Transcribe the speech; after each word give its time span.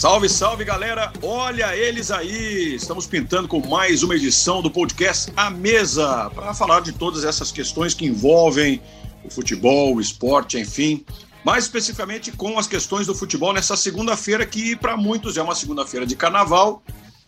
Salve, 0.00 0.30
salve 0.30 0.64
galera! 0.64 1.12
Olha 1.22 1.76
eles 1.76 2.10
aí! 2.10 2.74
Estamos 2.74 3.06
pintando 3.06 3.46
com 3.46 3.60
mais 3.68 4.02
uma 4.02 4.16
edição 4.16 4.62
do 4.62 4.70
podcast 4.70 5.30
A 5.36 5.50
Mesa 5.50 6.30
para 6.34 6.54
falar 6.54 6.80
de 6.80 6.90
todas 6.90 7.22
essas 7.22 7.52
questões 7.52 7.92
que 7.92 8.06
envolvem 8.06 8.80
o 9.22 9.30
futebol, 9.30 9.94
o 9.94 10.00
esporte, 10.00 10.58
enfim. 10.58 11.04
Mais 11.44 11.64
especificamente 11.64 12.32
com 12.32 12.58
as 12.58 12.66
questões 12.66 13.06
do 13.06 13.14
futebol 13.14 13.52
nessa 13.52 13.76
segunda-feira, 13.76 14.46
que 14.46 14.74
para 14.74 14.96
muitos 14.96 15.36
é 15.36 15.42
uma 15.42 15.54
segunda-feira 15.54 16.06
de 16.06 16.16
carnaval, 16.16 16.82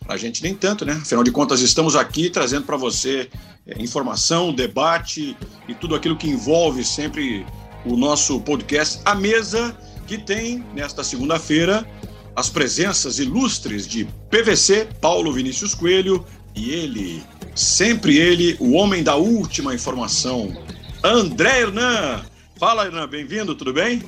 a 0.07 0.17
gente 0.17 0.41
nem 0.41 0.55
tanto, 0.55 0.83
né? 0.83 0.93
Afinal 0.93 1.23
de 1.23 1.29
contas, 1.29 1.61
estamos 1.61 1.95
aqui 1.95 2.27
trazendo 2.27 2.65
para 2.65 2.75
você 2.75 3.29
é, 3.67 3.79
informação, 3.83 4.51
debate 4.51 5.37
e 5.67 5.75
tudo 5.75 5.93
aquilo 5.93 6.17
que 6.17 6.27
envolve 6.27 6.83
sempre 6.83 7.45
o 7.85 7.95
nosso 7.95 8.41
podcast 8.41 8.99
A 9.05 9.13
Mesa, 9.13 9.77
que 10.07 10.17
tem 10.17 10.65
nesta 10.73 11.03
segunda-feira 11.03 11.87
as 12.35 12.49
presenças 12.49 13.19
ilustres 13.19 13.87
de 13.87 14.05
PVC, 14.29 14.87
Paulo 14.99 15.31
Vinícius 15.31 15.75
Coelho, 15.75 16.25
e 16.55 16.71
ele, 16.71 17.23
sempre 17.55 18.17
ele, 18.17 18.55
o 18.59 18.73
homem 18.73 19.03
da 19.03 19.15
última 19.15 19.73
informação, 19.73 20.55
André 21.03 21.61
Hernan. 21.61 22.21
Fala, 22.57 22.85
Hernan, 22.85 23.07
bem-vindo, 23.07 23.55
tudo 23.55 23.73
bem? 23.73 24.03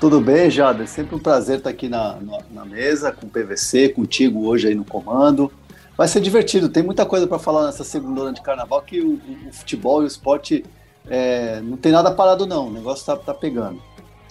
Tudo 0.00 0.20
bem, 0.20 0.50
Jada. 0.50 0.86
Sempre 0.86 1.14
um 1.14 1.18
prazer 1.18 1.58
estar 1.58 1.70
aqui 1.70 1.88
na, 1.88 2.16
na, 2.16 2.38
na, 2.50 2.64
mesa 2.64 3.12
com 3.12 3.26
o 3.26 3.30
PVC, 3.30 3.90
contigo 3.90 4.46
hoje 4.46 4.68
aí 4.68 4.74
no 4.74 4.84
comando. 4.84 5.52
Vai 5.96 6.08
ser 6.08 6.20
divertido, 6.20 6.70
tem 6.70 6.82
muita 6.82 7.04
coisa 7.04 7.26
para 7.26 7.38
falar 7.38 7.66
nessa 7.66 7.84
segunda 7.84 8.32
de 8.32 8.40
carnaval 8.40 8.80
que 8.80 9.00
o, 9.00 9.20
o 9.46 9.52
futebol 9.52 10.00
e 10.00 10.04
o 10.04 10.06
esporte 10.06 10.64
é, 11.06 11.60
não 11.60 11.76
tem 11.76 11.92
nada 11.92 12.10
parado, 12.10 12.46
não. 12.46 12.68
O 12.68 12.72
negócio 12.72 13.04
tá, 13.04 13.16
tá 13.16 13.34
pegando. 13.34 13.82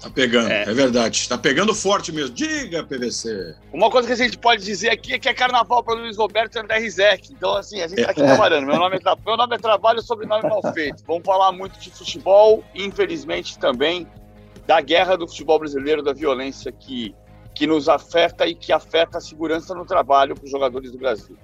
Tá 0.02 0.10
pegando, 0.10 0.50
é. 0.50 0.64
é. 0.64 0.74
verdade. 0.74 1.28
Tá 1.28 1.38
pegando 1.38 1.76
forte 1.76 2.12
mesmo. 2.12 2.34
Diga, 2.34 2.84
PVC. 2.84 3.56
Uma 3.74 3.90
coisa 3.90 4.08
que 4.08 4.14
a 4.14 4.18
gente 4.18 4.38
pode 4.38 4.64
dizer 4.64 4.90
aqui 4.90 5.14
é 5.14 5.20
que 5.20 5.28
é 5.28 5.34
carnaval 5.34 5.84
para 5.84 5.96
Luiz 5.96 6.18
Roberto 6.18 6.56
e 6.56 6.60
André 6.60 6.80
Rizek. 6.80 7.34
Então, 7.34 7.56
assim, 7.56 7.82
a 7.82 7.88
gente 7.88 8.04
tá 8.04 8.12
aqui 8.12 8.22
é. 8.22 8.26
trabalhando. 8.26 8.66
Meu 8.66 8.78
nome, 8.78 8.96
é, 8.96 9.00
meu 9.26 9.38
nome 9.38 9.56
é 9.56 9.60
trabalho, 9.60 10.02
sobrenome 10.02 10.44
mal 10.44 10.62
feito. 10.74 11.04
Vamos 11.06 11.24
falar 11.26 11.52
muito 11.52 11.78
de 11.80 11.90
futebol 11.90 12.64
e, 12.74 12.86
infelizmente, 12.86 13.60
também 13.60 14.08
da 14.66 14.80
guerra 14.80 15.18
do 15.18 15.28
futebol 15.28 15.60
brasileiro, 15.60 16.02
da 16.02 16.14
violência 16.14 16.72
que, 16.72 17.14
que 17.54 17.68
nos 17.68 17.90
afeta 17.90 18.48
e 18.48 18.56
que 18.56 18.72
afeta 18.72 19.18
a 19.18 19.22
segurança 19.22 19.74
no 19.76 19.86
trabalho 19.86 20.36
para 20.36 20.46
os 20.46 20.52
jogadores 20.52 20.92
do 20.92 20.98
Brasil. 20.98 21.36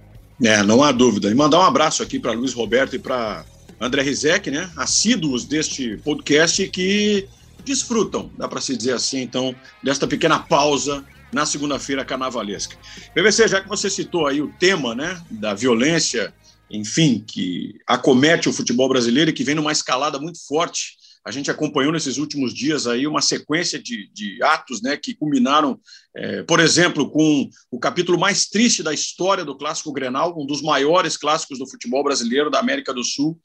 É, 0.44 0.64
não 0.64 0.84
há 0.84 0.92
dúvida. 0.92 1.30
E 1.30 1.34
mandar 1.34 1.60
um 1.60 1.64
abraço 1.64 2.04
aqui 2.04 2.20
para 2.20 2.32
Luiz 2.32 2.54
Roberto 2.54 2.96
e 2.96 3.00
para 3.00 3.44
André 3.80 4.02
Rizek, 4.02 4.50
né? 4.52 4.70
Assíduos 4.78 5.46
deste 5.46 5.98
podcast 5.98 6.68
que 6.70 7.28
desfrutam, 7.66 8.32
dá 8.38 8.48
para 8.48 8.62
se 8.62 8.78
dizer 8.78 8.94
assim, 8.94 9.22
então, 9.22 9.56
desta 9.84 10.08
pequena 10.08 10.40
pausa 10.40 11.06
na 11.34 11.46
segunda-feira 11.46 12.06
carnavalesca. 12.06 12.78
PVC, 13.14 13.48
já 13.48 13.62
que 13.62 13.68
você 13.68 13.90
citou 13.90 14.28
aí 14.28 14.42
o 14.42 14.54
tema, 14.58 14.96
né, 14.96 15.22
da 15.30 15.54
violência, 15.54 16.34
enfim, 16.70 17.24
que 17.26 17.76
acomete 17.86 18.48
o 18.48 18.54
futebol 18.54 18.88
brasileiro 18.88 19.30
e 19.30 19.34
que 19.34 19.44
vem 19.44 19.56
numa 19.56 19.72
escalada 19.72 20.20
muito 20.20 20.46
forte. 20.48 20.96
A 21.26 21.32
gente 21.32 21.50
acompanhou 21.50 21.92
nesses 21.92 22.18
últimos 22.18 22.54
dias 22.54 22.86
aí 22.86 23.08
uma 23.08 23.22
sequência 23.22 23.82
de, 23.82 24.10
de 24.14 24.42
atos, 24.44 24.82
né, 24.82 24.96
que 24.96 25.16
culminaram, 25.16 25.80
é, 26.16 26.44
por 26.44 26.60
exemplo, 26.60 27.10
com 27.10 27.50
o 27.72 27.80
capítulo 27.80 28.18
mais 28.18 28.46
triste 28.48 28.84
da 28.84 28.94
história 28.94 29.44
do 29.44 29.58
clássico 29.58 29.92
Grenal, 29.92 30.40
um 30.40 30.46
dos 30.46 30.62
maiores 30.62 31.18
clássicos 31.18 31.58
do 31.58 31.70
futebol 31.70 32.04
brasileiro 32.04 32.50
da 32.50 32.60
América 32.60 32.94
do 32.94 33.04
Sul, 33.04 33.40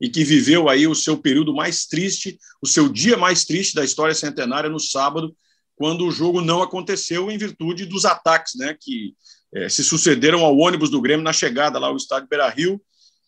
e 0.00 0.08
que 0.08 0.24
viveu 0.24 0.68
aí 0.68 0.86
o 0.86 0.94
seu 0.94 1.16
período 1.16 1.54
mais 1.54 1.86
triste, 1.86 2.38
o 2.60 2.66
seu 2.66 2.88
dia 2.88 3.16
mais 3.16 3.44
triste 3.44 3.74
da 3.74 3.84
história 3.84 4.14
centenária 4.14 4.68
no 4.68 4.78
sábado, 4.78 5.34
quando 5.74 6.06
o 6.06 6.10
jogo 6.10 6.40
não 6.40 6.62
aconteceu 6.62 7.30
em 7.30 7.38
virtude 7.38 7.86
dos 7.86 8.04
ataques, 8.04 8.54
né, 8.56 8.76
que 8.78 9.14
é, 9.54 9.68
se 9.68 9.84
sucederam 9.84 10.44
ao 10.44 10.56
ônibus 10.56 10.90
do 10.90 11.00
Grêmio 11.00 11.24
na 11.24 11.32
chegada 11.32 11.78
lá 11.78 11.88
ao 11.88 11.96
estádio 11.96 12.28
Beira-Rio. 12.28 12.80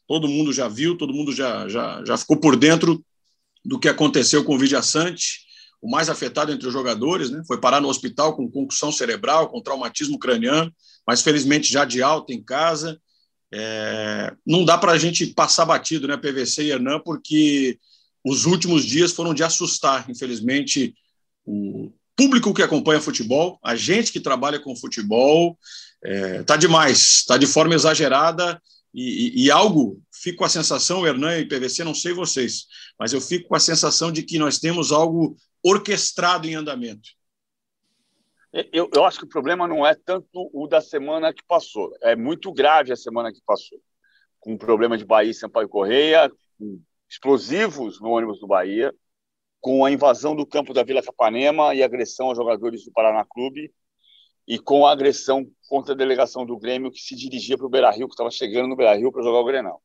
Todo 0.07 0.28
mundo 0.28 0.53
já 0.53 0.69
viu, 0.69 0.97
todo 0.97 1.12
mundo 1.12 1.33
já, 1.33 1.69
já, 1.69 2.03
já 2.05 2.17
ficou 2.17 2.39
por 2.39 2.57
dentro 2.57 3.05
do 3.65 3.78
que 3.78 3.89
aconteceu 3.89 4.45
com 4.45 4.55
o 4.55 4.59
Vidia 4.59 4.83
Sante, 4.83 5.41
o 5.81 5.91
mais 5.91 6.09
afetado 6.09 6.51
entre 6.51 6.67
os 6.67 6.73
jogadores, 6.73 7.31
né? 7.31 7.43
Foi 7.47 7.61
parar 7.61 7.81
no 7.81 7.89
hospital 7.89 8.34
com 8.34 8.51
concussão 8.51 8.91
cerebral, 8.91 9.49
com 9.49 9.62
traumatismo 9.62 10.19
craniano, 10.19 10.73
mas 11.07 11.23
felizmente 11.23 11.71
já 11.71 11.84
de 11.84 12.03
alta 12.03 12.33
em 12.33 12.43
casa. 12.43 12.99
É, 13.53 14.32
não 14.47 14.64
dá 14.64 14.76
para 14.76 14.92
a 14.92 14.98
gente 14.98 15.26
passar 15.26 15.64
batido, 15.64 16.06
né, 16.06 16.16
PVC 16.16 16.64
e 16.64 16.70
Hernan, 16.70 17.00
porque 17.00 17.78
os 18.25 18.44
últimos 18.44 18.84
dias 18.84 19.12
foram 19.12 19.32
de 19.32 19.42
assustar, 19.42 20.09
infelizmente, 20.10 20.94
o 21.47 21.92
público 22.16 22.53
que 22.53 22.62
acompanha 22.62 23.00
futebol, 23.00 23.59
a 23.64 23.75
gente 23.75 24.12
que 24.12 24.20
trabalha 24.20 24.59
com 24.59 24.76
futebol, 24.76 25.59
é, 26.04 26.42
tá 26.42 26.56
demais, 26.56 27.25
tá 27.25 27.38
de 27.38 27.47
forma 27.47 27.75
exagerada 27.75 28.60
e, 28.92 29.42
e, 29.42 29.44
e 29.44 29.50
algo, 29.50 30.03
fico 30.12 30.38
com 30.38 30.44
a 30.44 30.48
sensação, 30.48 31.06
Hernan 31.06 31.38
e 31.38 31.47
PVC, 31.47 31.84
não 31.84 31.94
sei 31.94 32.12
vocês, 32.12 32.66
mas 32.98 33.12
eu 33.12 33.20
fico 33.20 33.48
com 33.48 33.54
a 33.54 33.60
sensação 33.60 34.12
de 34.12 34.22
que 34.22 34.38
nós 34.38 34.59
temos 34.59 34.92
algo 34.92 35.36
orquestrado 35.62 36.47
em 36.48 36.54
andamento. 36.54 37.18
Eu, 38.53 38.88
eu 38.94 39.04
acho 39.04 39.19
que 39.19 39.25
o 39.26 39.28
problema 39.28 39.69
não 39.69 39.86
é 39.86 39.94
tanto 39.94 40.50
o 40.53 40.66
da 40.66 40.81
semana 40.81 41.32
que 41.32 41.42
passou. 41.47 41.94
É 42.03 42.16
muito 42.16 42.53
grave 42.53 42.92
a 42.92 42.97
semana 42.97 43.32
que 43.32 43.41
passou. 43.44 43.78
Com 44.41 44.54
o 44.54 44.59
problema 44.59 44.97
de 44.97 45.04
Bahia 45.04 45.31
e 45.31 45.34
Sampaio 45.34 45.69
Correia, 45.69 46.31
com 46.59 46.81
explosivos 47.09 48.00
no 48.00 48.10
ônibus 48.10 48.41
do 48.41 48.47
Bahia, 48.47 48.94
com 49.60 49.84
a 49.84 49.91
invasão 49.91 50.34
do 50.34 50.47
campo 50.47 50.72
da 50.72 50.82
Vila 50.82 51.03
Capanema 51.03 51.75
e 51.75 51.82
agressão 51.82 52.26
aos 52.26 52.38
jogadores 52.38 52.84
do 52.84 52.92
Paraná 52.92 53.25
Clube, 53.25 53.72
e 54.47 54.59
com 54.59 54.86
a 54.86 54.92
agressão 54.92 55.47
contra 55.69 55.92
a 55.92 55.97
delegação 55.97 56.47
do 56.47 56.59
Grêmio 56.59 56.91
que 56.91 57.00
se 57.00 57.15
dirigia 57.15 57.59
para 57.59 57.66
o 57.66 57.70
Beira-Rio, 57.70 58.09
que 58.09 58.15
estava 58.15 58.30
chegando 58.30 58.69
no 58.69 58.76
Beira-Rio 58.76 59.12
para 59.12 59.22
jogar 59.22 59.41
o 59.41 59.44
Grenal. 59.44 59.82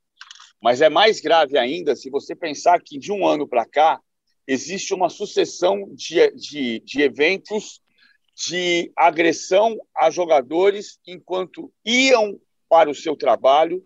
Mas 0.62 0.80
é 0.80 0.88
mais 0.88 1.20
grave 1.20 1.58
ainda 1.58 1.98
se 1.98 2.10
você 2.10 2.34
pensar 2.34 2.82
que 2.82 2.98
de 2.98 3.12
um 3.12 3.28
ano 3.28 3.46
para 3.46 3.66
cá 3.66 4.00
existe 4.48 4.94
uma 4.94 5.10
sucessão 5.10 5.90
de, 5.94 6.32
de, 6.32 6.80
de 6.80 7.02
eventos 7.02 7.83
de 8.36 8.92
agressão 8.96 9.78
a 9.96 10.10
jogadores 10.10 11.00
enquanto 11.06 11.72
iam 11.86 12.40
para 12.68 12.90
o 12.90 12.96
seu 12.96 13.16
trabalho, 13.16 13.86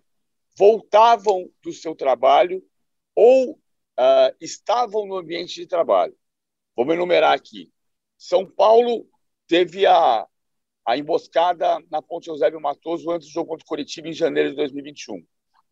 voltavam 0.58 1.50
do 1.62 1.74
seu 1.74 1.94
trabalho 1.94 2.64
ou 3.16 3.52
uh, 3.52 4.36
estavam 4.40 5.06
no 5.06 5.18
ambiente 5.18 5.56
de 5.56 5.68
trabalho. 5.68 6.16
Vamos 6.76 6.94
enumerar 6.94 7.34
aqui. 7.34 7.72
São 8.18 8.46
Paulo 8.46 9.08
teve 9.48 9.86
a, 9.86 10.26
a 10.86 10.98
emboscada 10.98 11.80
na 11.92 12.02
Ponte 12.02 12.30
Eusébio 12.30 12.62
Matoso 12.62 13.12
antes 13.12 13.28
do 13.28 13.34
jogo 13.34 13.50
contra 13.50 13.66
o 13.66 13.68
Curitiba 13.68 14.08
em 14.08 14.14
janeiro 14.14 14.52
de 14.52 14.56
2021. 14.56 15.24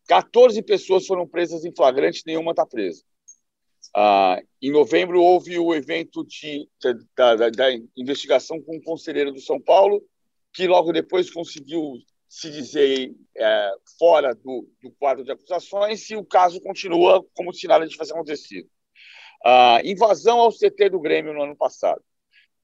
14 0.06 0.62
pessoas 0.62 1.06
foram 1.06 1.26
presas 1.26 1.64
em 1.64 1.74
flagrante, 1.74 2.22
nenhuma 2.26 2.52
está 2.52 2.64
presa. 2.64 3.02
Ah, 3.94 4.38
em 4.60 4.70
novembro, 4.70 5.22
houve 5.22 5.58
o 5.58 5.74
evento 5.74 6.22
de, 6.26 6.68
da, 7.16 7.34
da, 7.34 7.48
da, 7.48 7.70
investigação 7.96 8.60
com 8.60 8.76
o 8.76 8.82
conselheiro 8.82 9.32
do 9.32 9.40
São 9.40 9.58
Paulo, 9.58 10.02
que 10.52 10.66
logo 10.66 10.92
depois 10.92 11.30
conseguiu 11.30 11.94
se 12.28 12.50
dizer 12.50 13.14
é, 13.34 13.70
fora 13.98 14.34
do, 14.34 14.68
do, 14.82 14.90
quadro 14.98 15.24
de 15.24 15.32
acusações, 15.32 16.10
e 16.10 16.16
o 16.16 16.24
caso 16.24 16.60
continua 16.60 17.24
como 17.34 17.54
se 17.54 17.66
nada 17.66 17.88
tivesse 17.88 18.12
acontecido. 18.12 18.68
Ah, 19.42 19.80
invasão 19.82 20.40
ao 20.40 20.52
CT 20.52 20.90
do 20.90 21.00
Grêmio 21.00 21.32
no 21.32 21.42
ano 21.42 21.56
passado. 21.56 22.02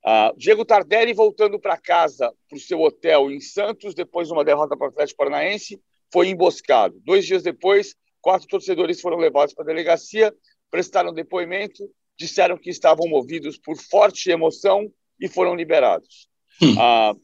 Ah, 0.04 0.34
Diego 0.36 0.66
Tardelli 0.66 1.14
voltando 1.14 1.58
para 1.58 1.78
casa, 1.78 2.30
para 2.46 2.56
o 2.56 2.60
seu 2.60 2.80
hotel 2.80 3.30
em 3.30 3.40
Santos, 3.40 3.94
depois 3.94 4.28
de 4.28 4.34
uma 4.34 4.44
derrota 4.44 4.76
para 4.76 4.88
o 4.88 4.90
Atlético 4.90 5.18
Paranaense, 5.18 5.80
foi 6.12 6.28
emboscado. 6.28 7.00
Dois 7.04 7.24
dias 7.24 7.42
depois, 7.42 7.94
quatro 8.20 8.46
torcedores 8.48 9.00
foram 9.00 9.16
levados 9.16 9.54
para 9.54 9.64
a 9.64 9.66
delegacia 9.66 10.34
prestaram 10.72 11.12
depoimento, 11.12 11.88
disseram 12.18 12.56
que 12.56 12.70
estavam 12.70 13.06
movidos 13.06 13.58
por 13.58 13.76
forte 13.76 14.30
emoção 14.30 14.90
e 15.20 15.28
foram 15.28 15.54
liberados. 15.54 16.28
Hum. 16.62 16.74
Ah, 16.80 17.14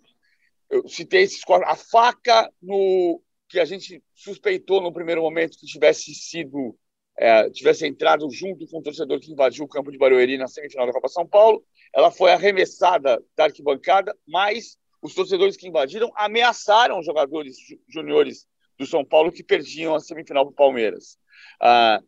eu 0.70 0.86
citei 0.86 1.22
esses 1.22 1.42
a 1.64 1.74
faca 1.74 2.52
no 2.60 3.22
que 3.48 3.58
a 3.58 3.64
gente 3.64 4.02
suspeitou 4.14 4.82
no 4.82 4.92
primeiro 4.92 5.22
momento 5.22 5.56
que 5.58 5.66
tivesse 5.66 6.14
sido 6.14 6.76
é, 7.18 7.48
tivesse 7.50 7.86
entrado 7.86 8.30
junto 8.30 8.66
com 8.68 8.78
o 8.78 8.82
torcedor 8.82 9.18
que 9.18 9.32
invadiu 9.32 9.64
o 9.64 9.68
campo 9.68 9.90
de 9.90 9.98
Barueri 9.98 10.36
na 10.36 10.46
semifinal 10.46 10.86
da 10.86 10.92
Copa 10.92 11.08
São 11.08 11.26
Paulo, 11.26 11.64
ela 11.92 12.12
foi 12.12 12.30
arremessada 12.30 13.20
da 13.34 13.44
arquibancada, 13.44 14.16
mas 14.26 14.76
os 15.02 15.14
torcedores 15.14 15.56
que 15.56 15.66
invadiram 15.66 16.12
ameaçaram 16.14 17.00
os 17.00 17.06
jogadores 17.06 17.56
juniores 17.88 18.46
do 18.78 18.86
São 18.86 19.04
Paulo 19.04 19.32
que 19.32 19.42
perdiam 19.42 19.94
a 19.94 20.00
semifinal 20.00 20.44
para 20.44 20.52
o 20.52 20.54
Palmeiras. 20.54 21.18
Ah, 21.60 22.00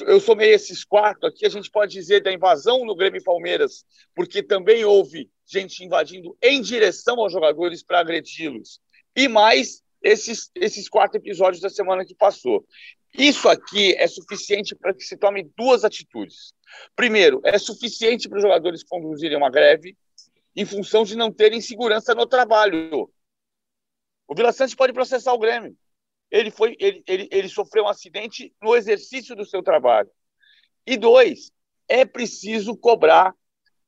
eu 0.00 0.20
somei 0.20 0.52
esses 0.52 0.84
quatro 0.84 1.26
aqui, 1.26 1.44
a 1.44 1.48
gente 1.48 1.70
pode 1.70 1.92
dizer 1.92 2.22
da 2.22 2.32
invasão 2.32 2.84
no 2.84 2.96
Grêmio 2.96 3.22
Palmeiras, 3.22 3.84
porque 4.14 4.42
também 4.42 4.84
houve 4.84 5.30
gente 5.46 5.84
invadindo 5.84 6.36
em 6.42 6.60
direção 6.60 7.20
aos 7.20 7.32
jogadores 7.32 7.82
para 7.82 8.00
agredi-los. 8.00 8.80
E 9.14 9.28
mais 9.28 9.82
esses, 10.02 10.50
esses 10.54 10.88
quatro 10.88 11.18
episódios 11.18 11.60
da 11.60 11.68
semana 11.68 12.04
que 12.04 12.14
passou. 12.14 12.66
Isso 13.16 13.48
aqui 13.48 13.94
é 13.98 14.06
suficiente 14.06 14.74
para 14.74 14.94
que 14.94 15.02
se 15.02 15.16
tome 15.16 15.50
duas 15.56 15.84
atitudes. 15.84 16.54
Primeiro, 16.96 17.40
é 17.44 17.58
suficiente 17.58 18.28
para 18.28 18.38
os 18.38 18.42
jogadores 18.42 18.82
conduzirem 18.82 19.36
uma 19.36 19.50
greve 19.50 19.96
em 20.56 20.64
função 20.64 21.04
de 21.04 21.16
não 21.16 21.30
terem 21.30 21.60
segurança 21.60 22.14
no 22.14 22.26
trabalho. 22.26 23.10
O 24.26 24.34
Vila 24.34 24.52
Sante 24.52 24.74
pode 24.74 24.92
processar 24.92 25.32
o 25.34 25.38
Grêmio. 25.38 25.76
Ele, 26.32 26.50
foi, 26.50 26.74
ele, 26.80 27.04
ele, 27.06 27.28
ele 27.30 27.48
sofreu 27.48 27.84
um 27.84 27.88
acidente 27.88 28.54
no 28.60 28.74
exercício 28.74 29.36
do 29.36 29.44
seu 29.44 29.62
trabalho. 29.62 30.10
E 30.86 30.96
dois, 30.96 31.52
é 31.86 32.06
preciso 32.06 32.74
cobrar 32.74 33.34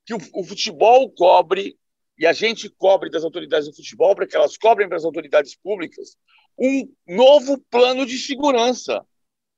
que 0.05 0.13
o, 0.13 0.19
o 0.35 0.45
futebol 0.45 1.11
cobre 1.11 1.79
e 2.19 2.27
a 2.27 2.35
gente 2.35 2.69
cobre 2.69 3.11
das 3.11 3.25
autoridades 3.25 3.67
do 3.67 3.75
futebol 3.75 4.15
para 4.15 4.27
que 4.27 4.37
elas 4.37 4.59
cobrem 4.59 4.87
para 4.87 4.99
as 4.99 5.05
autoridades 5.05 5.57
públicas 5.57 6.17
um 6.57 6.87
novo 7.09 7.59
plano 7.71 8.05
de 8.05 8.19
segurança. 8.19 9.05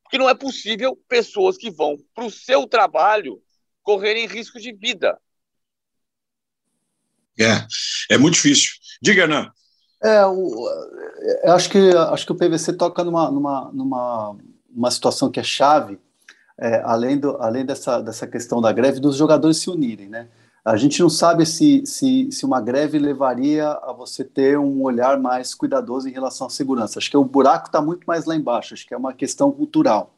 Porque 0.05 0.17
não 0.17 0.31
é 0.31 0.35
possível 0.35 0.97
pessoas 1.09 1.57
que 1.57 1.71
vão 1.71 1.99
para 2.15 2.25
o 2.25 2.31
seu 2.31 2.69
trabalho 2.69 3.43
correrem 3.83 4.29
risco 4.29 4.61
de 4.61 4.73
vida. 4.73 5.21
É, 7.39 8.15
é 8.15 8.17
muito 8.17 8.35
difícil. 8.35 8.71
Diga, 9.03 9.25
Ana. 9.25 9.53
É, 10.03 10.25
o, 10.27 10.69
eu 11.43 11.53
acho 11.53 11.71
que, 11.71 11.91
acho 11.91 12.27
que 12.27 12.33
o 12.33 12.37
PVC 12.37 12.73
toca 12.75 13.03
numa, 13.03 13.31
numa, 13.31 13.71
numa 13.73 14.37
uma 14.75 14.91
situação 14.91 15.31
que 15.31 15.41
é 15.41 15.43
chave, 15.43 15.99
é, 16.59 16.83
além, 16.85 17.19
do, 17.19 17.37
além 17.43 17.65
dessa, 17.65 18.01
dessa 18.01 18.27
questão 18.27 18.61
da 18.61 18.73
greve, 18.73 19.01
dos 19.01 19.17
jogadores 19.17 19.59
se 19.59 19.71
unirem, 19.71 20.09
né? 20.09 20.29
A 20.65 20.77
gente 20.77 21.01
não 21.01 21.09
sabe 21.09 21.47
se, 21.47 21.87
se, 21.87 22.29
se 22.33 22.45
uma 22.45 22.61
greve 22.61 22.99
levaria 22.99 23.69
a 23.71 23.93
você 23.93 24.25
ter 24.25 24.59
um 24.59 24.83
olhar 24.83 25.17
mais 25.17 25.55
cuidadoso 25.55 26.09
em 26.09 26.13
relação 26.13 26.49
à 26.49 26.51
segurança. 26.51 26.99
Acho 26.99 27.09
que 27.09 27.17
o 27.17 27.25
buraco 27.25 27.67
está 27.67 27.81
muito 27.81 28.05
mais 28.05 28.25
lá 28.25 28.35
embaixo, 28.35 28.75
acho 28.75 28.85
que 28.85 28.93
é 28.93 28.97
uma 28.97 29.13
questão 29.13 29.53
cultural. 29.53 30.13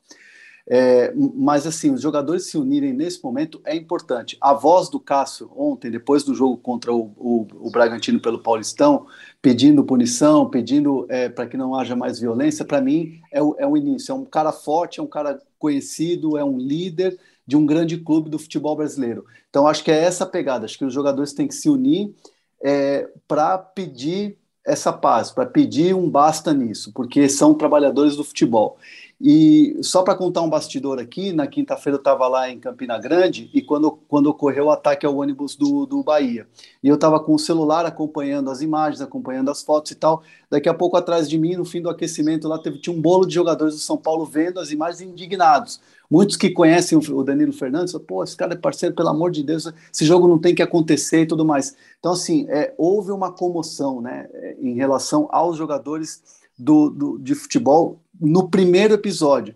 É, 0.70 1.14
mas 1.14 1.66
assim, 1.66 1.90
os 1.92 2.02
jogadores 2.02 2.44
se 2.44 2.58
unirem 2.58 2.92
nesse 2.92 3.24
momento 3.24 3.58
é 3.64 3.74
importante. 3.74 4.36
A 4.38 4.52
voz 4.52 4.90
do 4.90 5.00
Cássio 5.00 5.50
ontem, 5.56 5.90
depois 5.90 6.22
do 6.22 6.34
jogo 6.34 6.58
contra 6.58 6.92
o, 6.92 7.10
o, 7.16 7.46
o 7.54 7.70
Bragantino 7.70 8.20
pelo 8.20 8.42
Paulistão, 8.42 9.06
pedindo 9.40 9.82
punição, 9.82 10.50
pedindo 10.50 11.06
é, 11.08 11.30
para 11.30 11.46
que 11.46 11.56
não 11.56 11.74
haja 11.74 11.96
mais 11.96 12.20
violência, 12.20 12.66
para 12.66 12.82
mim 12.82 13.18
é 13.32 13.42
o, 13.42 13.56
é 13.58 13.66
o 13.66 13.78
início. 13.78 14.12
É 14.12 14.14
um 14.14 14.26
cara 14.26 14.52
forte, 14.52 15.00
é 15.00 15.02
um 15.02 15.06
cara 15.06 15.40
conhecido, 15.58 16.36
é 16.36 16.44
um 16.44 16.58
líder 16.58 17.18
de 17.46 17.56
um 17.56 17.64
grande 17.64 17.96
clube 17.96 18.28
do 18.28 18.38
futebol 18.38 18.76
brasileiro. 18.76 19.24
Então 19.48 19.66
acho 19.66 19.82
que 19.82 19.90
é 19.90 20.04
essa 20.04 20.26
pegada. 20.26 20.66
Acho 20.66 20.76
que 20.76 20.84
os 20.84 20.92
jogadores 20.92 21.32
têm 21.32 21.48
que 21.48 21.54
se 21.54 21.70
unir 21.70 22.14
é, 22.62 23.08
para 23.26 23.56
pedir 23.56 24.36
essa 24.66 24.92
paz, 24.92 25.30
para 25.30 25.46
pedir 25.46 25.94
um 25.94 26.10
basta 26.10 26.52
nisso, 26.52 26.92
porque 26.92 27.26
são 27.26 27.54
trabalhadores 27.54 28.16
do 28.16 28.22
futebol. 28.22 28.76
E 29.20 29.76
só 29.82 30.02
para 30.02 30.14
contar 30.14 30.42
um 30.42 30.48
bastidor 30.48 31.00
aqui, 31.00 31.32
na 31.32 31.48
quinta-feira 31.48 31.96
eu 31.96 32.00
estava 32.00 32.28
lá 32.28 32.48
em 32.48 32.60
Campina 32.60 32.96
Grande 32.98 33.50
e 33.52 33.60
quando, 33.60 33.90
quando 34.06 34.28
ocorreu 34.28 34.66
o 34.66 34.70
ataque 34.70 35.04
ao 35.04 35.16
ônibus 35.16 35.56
do, 35.56 35.86
do 35.86 36.04
Bahia. 36.04 36.46
E 36.80 36.88
eu 36.88 36.94
estava 36.94 37.18
com 37.18 37.34
o 37.34 37.38
celular 37.38 37.84
acompanhando 37.84 38.48
as 38.48 38.62
imagens, 38.62 39.00
acompanhando 39.00 39.50
as 39.50 39.60
fotos 39.60 39.90
e 39.90 39.96
tal. 39.96 40.22
Daqui 40.48 40.68
a 40.68 40.74
pouco 40.74 40.96
atrás 40.96 41.28
de 41.28 41.36
mim, 41.36 41.56
no 41.56 41.64
fim 41.64 41.82
do 41.82 41.90
aquecimento, 41.90 42.46
lá 42.46 42.58
teve, 42.58 42.78
tinha 42.78 42.94
um 42.94 43.02
bolo 43.02 43.26
de 43.26 43.34
jogadores 43.34 43.74
do 43.74 43.80
São 43.80 43.96
Paulo 43.96 44.24
vendo 44.24 44.60
as 44.60 44.70
imagens 44.70 45.00
indignados. 45.00 45.80
Muitos 46.08 46.36
que 46.36 46.50
conhecem 46.50 46.96
o 46.96 47.24
Danilo 47.24 47.52
Fernandes, 47.52 47.92
pô, 48.06 48.22
esse 48.22 48.36
cara 48.36 48.54
é 48.54 48.56
parceiro, 48.56 48.94
pelo 48.94 49.08
amor 49.08 49.30
de 49.32 49.42
Deus, 49.42 49.70
esse 49.92 50.06
jogo 50.06 50.28
não 50.28 50.38
tem 50.38 50.54
que 50.54 50.62
acontecer 50.62 51.22
e 51.22 51.26
tudo 51.26 51.44
mais. 51.44 51.76
Então, 51.98 52.12
assim, 52.12 52.46
é, 52.48 52.72
houve 52.78 53.10
uma 53.10 53.32
comoção 53.32 54.00
né, 54.00 54.28
em 54.60 54.74
relação 54.74 55.28
aos 55.30 55.56
jogadores 55.56 56.22
do, 56.58 56.90
do, 56.90 57.18
de 57.18 57.34
futebol 57.34 58.00
no 58.20 58.48
primeiro 58.48 58.94
episódio. 58.94 59.54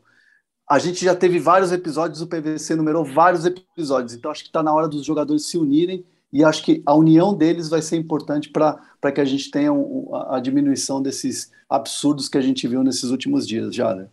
A 0.68 0.78
gente 0.78 1.04
já 1.04 1.14
teve 1.14 1.38
vários 1.38 1.72
episódios, 1.72 2.22
o 2.22 2.26
PVC 2.26 2.74
numerou 2.74 3.04
vários 3.04 3.44
episódios, 3.44 4.14
então 4.14 4.30
acho 4.30 4.42
que 4.42 4.48
está 4.48 4.62
na 4.62 4.72
hora 4.72 4.88
dos 4.88 5.04
jogadores 5.04 5.46
se 5.46 5.58
unirem 5.58 6.04
e 6.32 6.42
acho 6.42 6.64
que 6.64 6.82
a 6.86 6.94
união 6.94 7.34
deles 7.34 7.68
vai 7.68 7.82
ser 7.82 7.96
importante 7.96 8.48
para 8.48 9.12
que 9.12 9.20
a 9.20 9.24
gente 9.24 9.50
tenha 9.50 9.72
um, 9.72 10.08
a, 10.30 10.40
diminuição 10.40 11.02
desses 11.02 11.50
absurdos 11.68 12.28
que 12.28 12.38
a 12.38 12.40
gente 12.40 12.66
viu 12.66 12.82
nesses 12.82 13.10
últimos 13.10 13.46
dias, 13.46 13.74
já, 13.74 13.94
né? 13.94 14.08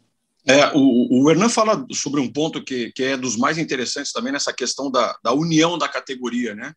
É, 0.45 0.71
o, 0.73 1.23
o 1.23 1.29
Hernan 1.29 1.49
fala 1.49 1.85
sobre 1.93 2.19
um 2.19 2.31
ponto 2.31 2.63
que, 2.63 2.91
que 2.91 3.03
é 3.03 3.15
dos 3.15 3.37
mais 3.37 3.57
interessantes 3.57 4.11
também 4.11 4.33
nessa 4.33 4.51
questão 4.51 4.89
da, 4.89 5.15
da 5.23 5.31
união 5.31 5.77
da 5.77 5.87
categoria, 5.87 6.55
né? 6.55 6.73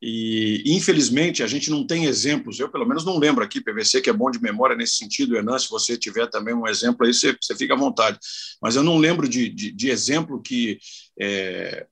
E, 0.00 0.62
infelizmente, 0.66 1.42
a 1.42 1.46
gente 1.46 1.70
não 1.70 1.84
tem 1.84 2.04
exemplos, 2.04 2.60
eu 2.60 2.68
pelo 2.68 2.86
menos 2.86 3.04
não 3.04 3.18
lembro 3.18 3.42
aqui, 3.42 3.60
PVC, 3.60 4.00
que 4.00 4.08
é 4.08 4.12
bom 4.12 4.30
de 4.30 4.40
memória 4.40 4.76
nesse 4.76 4.96
sentido, 4.96 5.36
Hernan, 5.36 5.58
se 5.58 5.68
você 5.68 5.96
tiver 5.96 6.28
também 6.28 6.54
um 6.54 6.68
exemplo 6.68 7.04
aí, 7.04 7.12
você, 7.12 7.36
você 7.40 7.56
fica 7.56 7.74
à 7.74 7.76
vontade. 7.76 8.18
Mas 8.62 8.76
eu 8.76 8.84
não 8.84 8.96
lembro 8.96 9.28
de, 9.28 9.48
de, 9.48 9.72
de 9.72 9.90
exemplo 9.90 10.40
que 10.40 10.78
é, 11.18 11.86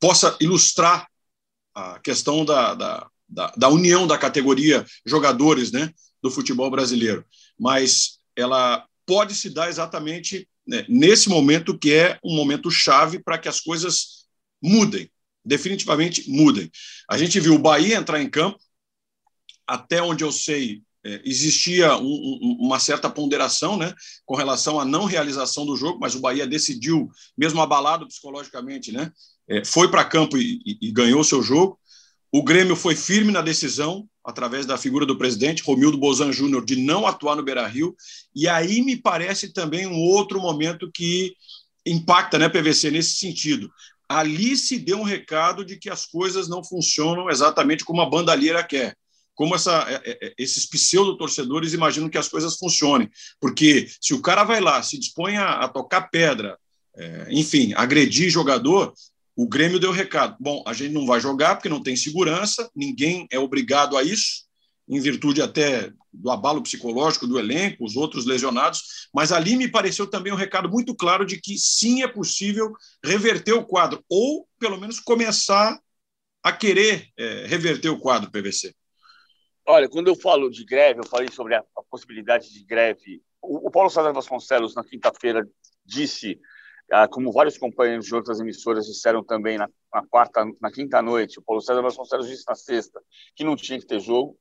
possa 0.00 0.36
ilustrar 0.40 1.06
a 1.74 1.98
questão 1.98 2.42
da, 2.44 2.74
da, 2.74 3.06
da, 3.28 3.52
da, 3.54 3.68
união 3.68 4.06
da 4.06 4.16
categoria 4.16 4.84
jogadores 5.04 5.70
né, 5.70 5.92
do 6.22 6.30
futebol 6.30 6.70
brasileiro. 6.70 7.24
Mas 7.58 8.18
ela 8.34 8.86
pode 9.04 9.34
se 9.34 9.50
dar 9.50 9.68
exatamente 9.68 10.48
né, 10.66 10.86
nesse 10.88 11.28
momento, 11.28 11.78
que 11.78 11.92
é 11.92 12.18
um 12.24 12.34
momento 12.34 12.70
chave 12.70 13.18
para 13.18 13.36
que 13.36 13.48
as 13.48 13.60
coisas 13.60 14.26
mudem 14.62 15.10
definitivamente 15.50 16.30
mudem. 16.30 16.70
A 17.10 17.18
gente 17.18 17.40
viu 17.40 17.56
o 17.56 17.58
Bahia 17.58 17.96
entrar 17.96 18.22
em 18.22 18.30
campo, 18.30 18.56
até 19.66 20.00
onde 20.00 20.22
eu 20.22 20.30
sei, 20.30 20.82
é, 21.04 21.20
existia 21.24 21.96
um, 21.96 22.04
um, 22.04 22.56
uma 22.60 22.78
certa 22.78 23.10
ponderação 23.10 23.76
né, 23.76 23.92
com 24.24 24.36
relação 24.36 24.78
à 24.78 24.84
não 24.84 25.06
realização 25.06 25.66
do 25.66 25.76
jogo, 25.76 25.98
mas 26.00 26.14
o 26.14 26.20
Bahia 26.20 26.46
decidiu, 26.46 27.10
mesmo 27.36 27.60
abalado 27.60 28.06
psicologicamente, 28.06 28.92
né, 28.92 29.10
é, 29.48 29.64
foi 29.64 29.90
para 29.90 30.04
campo 30.04 30.38
e, 30.38 30.60
e, 30.64 30.88
e 30.88 30.92
ganhou 30.92 31.24
seu 31.24 31.42
jogo. 31.42 31.76
O 32.32 32.44
Grêmio 32.44 32.76
foi 32.76 32.94
firme 32.94 33.32
na 33.32 33.42
decisão, 33.42 34.08
através 34.24 34.66
da 34.66 34.78
figura 34.78 35.04
do 35.04 35.18
presidente, 35.18 35.64
Romildo 35.64 35.98
Bozan 35.98 36.30
Júnior, 36.30 36.64
de 36.64 36.76
não 36.76 37.08
atuar 37.08 37.34
no 37.34 37.42
Beira 37.42 37.66
Rio. 37.66 37.96
E 38.32 38.46
aí 38.46 38.82
me 38.82 38.96
parece 38.96 39.52
também 39.52 39.84
um 39.84 39.98
outro 39.98 40.40
momento 40.40 40.88
que 40.94 41.34
impacta, 41.84 42.38
né, 42.38 42.48
PVC, 42.48 42.92
nesse 42.92 43.14
sentido 43.14 43.68
ali 44.10 44.56
se 44.56 44.76
deu 44.76 44.98
um 44.98 45.04
recado 45.04 45.64
de 45.64 45.76
que 45.76 45.88
as 45.88 46.04
coisas 46.04 46.48
não 46.48 46.64
funcionam 46.64 47.30
exatamente 47.30 47.84
como 47.84 48.00
a 48.00 48.10
bandalheira 48.10 48.60
quer. 48.64 48.96
Como 49.36 49.54
essa, 49.54 49.86
é, 49.88 50.10
é, 50.10 50.26
é, 50.26 50.34
esses 50.36 50.66
pseudo-torcedores 50.66 51.72
imaginam 51.72 52.08
que 52.08 52.18
as 52.18 52.26
coisas 52.26 52.56
funcionem. 52.56 53.08
Porque 53.40 53.88
se 54.00 54.12
o 54.12 54.20
cara 54.20 54.42
vai 54.42 54.60
lá, 54.60 54.82
se 54.82 54.98
dispõe 54.98 55.36
a, 55.36 55.60
a 55.60 55.68
tocar 55.68 56.10
pedra, 56.10 56.58
é, 56.96 57.28
enfim, 57.30 57.72
agredir 57.76 58.28
jogador, 58.28 58.92
o 59.36 59.46
Grêmio 59.46 59.78
deu 59.78 59.92
recado. 59.92 60.36
Bom, 60.40 60.64
a 60.66 60.72
gente 60.72 60.92
não 60.92 61.06
vai 61.06 61.20
jogar 61.20 61.54
porque 61.54 61.68
não 61.68 61.80
tem 61.80 61.94
segurança, 61.94 62.68
ninguém 62.74 63.28
é 63.30 63.38
obrigado 63.38 63.96
a 63.96 64.02
isso, 64.02 64.42
em 64.90 65.00
virtude 65.00 65.40
até 65.40 65.92
do 66.12 66.30
abalo 66.30 66.60
psicológico 66.62 67.24
do 67.24 67.38
elenco, 67.38 67.84
os 67.84 67.96
outros 67.96 68.26
lesionados, 68.26 69.08
mas 69.14 69.30
ali 69.30 69.54
me 69.54 69.70
pareceu 69.70 70.04
também 70.04 70.32
um 70.32 70.36
recado 70.36 70.68
muito 70.68 70.96
claro 70.96 71.24
de 71.24 71.40
que 71.40 71.56
sim 71.56 72.02
é 72.02 72.08
possível 72.08 72.72
reverter 73.04 73.52
o 73.52 73.64
quadro, 73.64 74.04
ou 74.10 74.48
pelo 74.58 74.80
menos 74.80 74.98
começar 74.98 75.78
a 76.42 76.52
querer 76.52 77.06
é, 77.16 77.46
reverter 77.46 77.88
o 77.88 78.00
quadro 78.00 78.32
PVC. 78.32 78.74
Olha, 79.64 79.88
quando 79.88 80.08
eu 80.08 80.16
falo 80.16 80.50
de 80.50 80.64
greve, 80.64 80.98
eu 80.98 81.06
falei 81.06 81.28
sobre 81.30 81.54
a, 81.54 81.60
a 81.60 81.82
possibilidade 81.88 82.52
de 82.52 82.64
greve. 82.64 83.22
O, 83.40 83.68
o 83.68 83.70
Paulo 83.70 83.90
César 83.90 84.12
Vasconcelos, 84.12 84.74
na 84.74 84.82
quinta-feira, 84.82 85.48
disse, 85.84 86.40
ah, 86.90 87.06
como 87.06 87.30
vários 87.30 87.56
companheiros 87.56 88.06
de 88.06 88.14
outras 88.14 88.40
emissoras 88.40 88.86
disseram 88.86 89.22
também 89.22 89.56
na, 89.56 89.68
na 89.94 90.04
quarta, 90.08 90.44
na 90.60 90.72
quinta 90.72 91.00
noite, 91.00 91.38
o 91.38 91.42
Paulo 91.42 91.62
César 91.62 91.82
Vasconcelos 91.82 92.26
disse 92.26 92.42
na 92.48 92.56
sexta 92.56 93.00
que 93.36 93.44
não 93.44 93.54
tinha 93.54 93.78
que 93.78 93.86
ter 93.86 94.00
jogo 94.00 94.36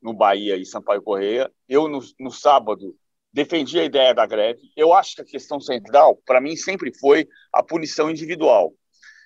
no 0.00 0.12
Bahia 0.12 0.56
e 0.56 0.64
Sampaio 0.64 1.02
Correia. 1.02 1.50
Eu, 1.68 1.88
no, 1.88 2.00
no 2.18 2.30
sábado, 2.30 2.96
defendi 3.32 3.78
a 3.78 3.84
ideia 3.84 4.14
da 4.14 4.26
greve. 4.26 4.60
Eu 4.76 4.92
acho 4.92 5.16
que 5.16 5.22
a 5.22 5.24
questão 5.24 5.60
central, 5.60 6.16
para 6.24 6.40
mim, 6.40 6.56
sempre 6.56 6.92
foi 6.98 7.28
a 7.52 7.62
punição 7.62 8.10
individual. 8.10 8.72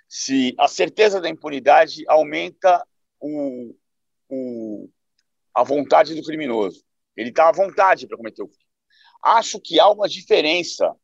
Se 0.09 0.55
a 0.59 0.69
certeza 0.69 1.21
da 1.21 1.29
impunidade 1.29 2.05
aumenta 2.09 2.87
o, 3.21 3.75
o, 4.29 4.89
a 5.55 5.63
vontade 5.63 6.15
do 6.15 6.23
criminoso, 6.23 6.85
ele 7.17 7.31
está 7.31 7.49
à 7.49 7.53
vontade 7.53 8.07
para 8.07 8.17
cometer 8.17 8.43
o 8.43 8.49
crime. 8.49 8.63
Acho 9.23 9.61
que 9.61 9.79
há 9.79 9.89
uma 9.89 10.09
diferença 10.09 10.95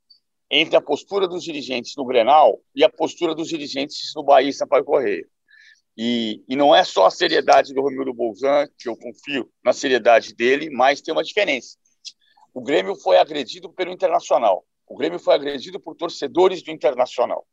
entre 0.51 0.77
a 0.77 0.81
postura 0.81 1.29
dos 1.29 1.45
dirigentes 1.45 1.95
no 1.97 2.05
Grenal 2.05 2.61
e 2.75 2.83
a 2.83 2.89
postura 2.89 3.35
dos 3.35 3.49
dirigentes 3.49 4.13
no 4.15 4.23
Bahia 4.23 4.49
e 4.49 4.53
Sampaio 4.53 4.85
Correia. 4.85 5.27
E, 6.01 6.45
e 6.49 6.55
não 6.55 6.73
é 6.73 6.85
só 6.85 7.07
a 7.07 7.11
seriedade 7.11 7.75
do 7.75 7.83
Romildo 7.83 8.15
Bolzan, 8.15 8.69
que 8.79 8.89
eu 8.89 8.97
confio 8.97 9.51
na 9.65 9.73
seriedade 9.73 10.33
dele, 10.33 10.71
mas 10.71 11.01
tem 11.01 11.13
uma 11.13 11.25
diferença. 11.25 11.77
O 12.55 12.63
Grêmio 12.63 12.95
foi 12.95 13.19
agredido 13.19 13.69
pelo 13.73 13.91
Internacional. 13.91 14.65
O 14.87 14.97
Grêmio 14.97 15.19
foi 15.19 15.35
agredido 15.35 15.81
por 15.81 15.97
torcedores 15.97 16.63
do 16.63 16.71
Internacional. 16.71 17.45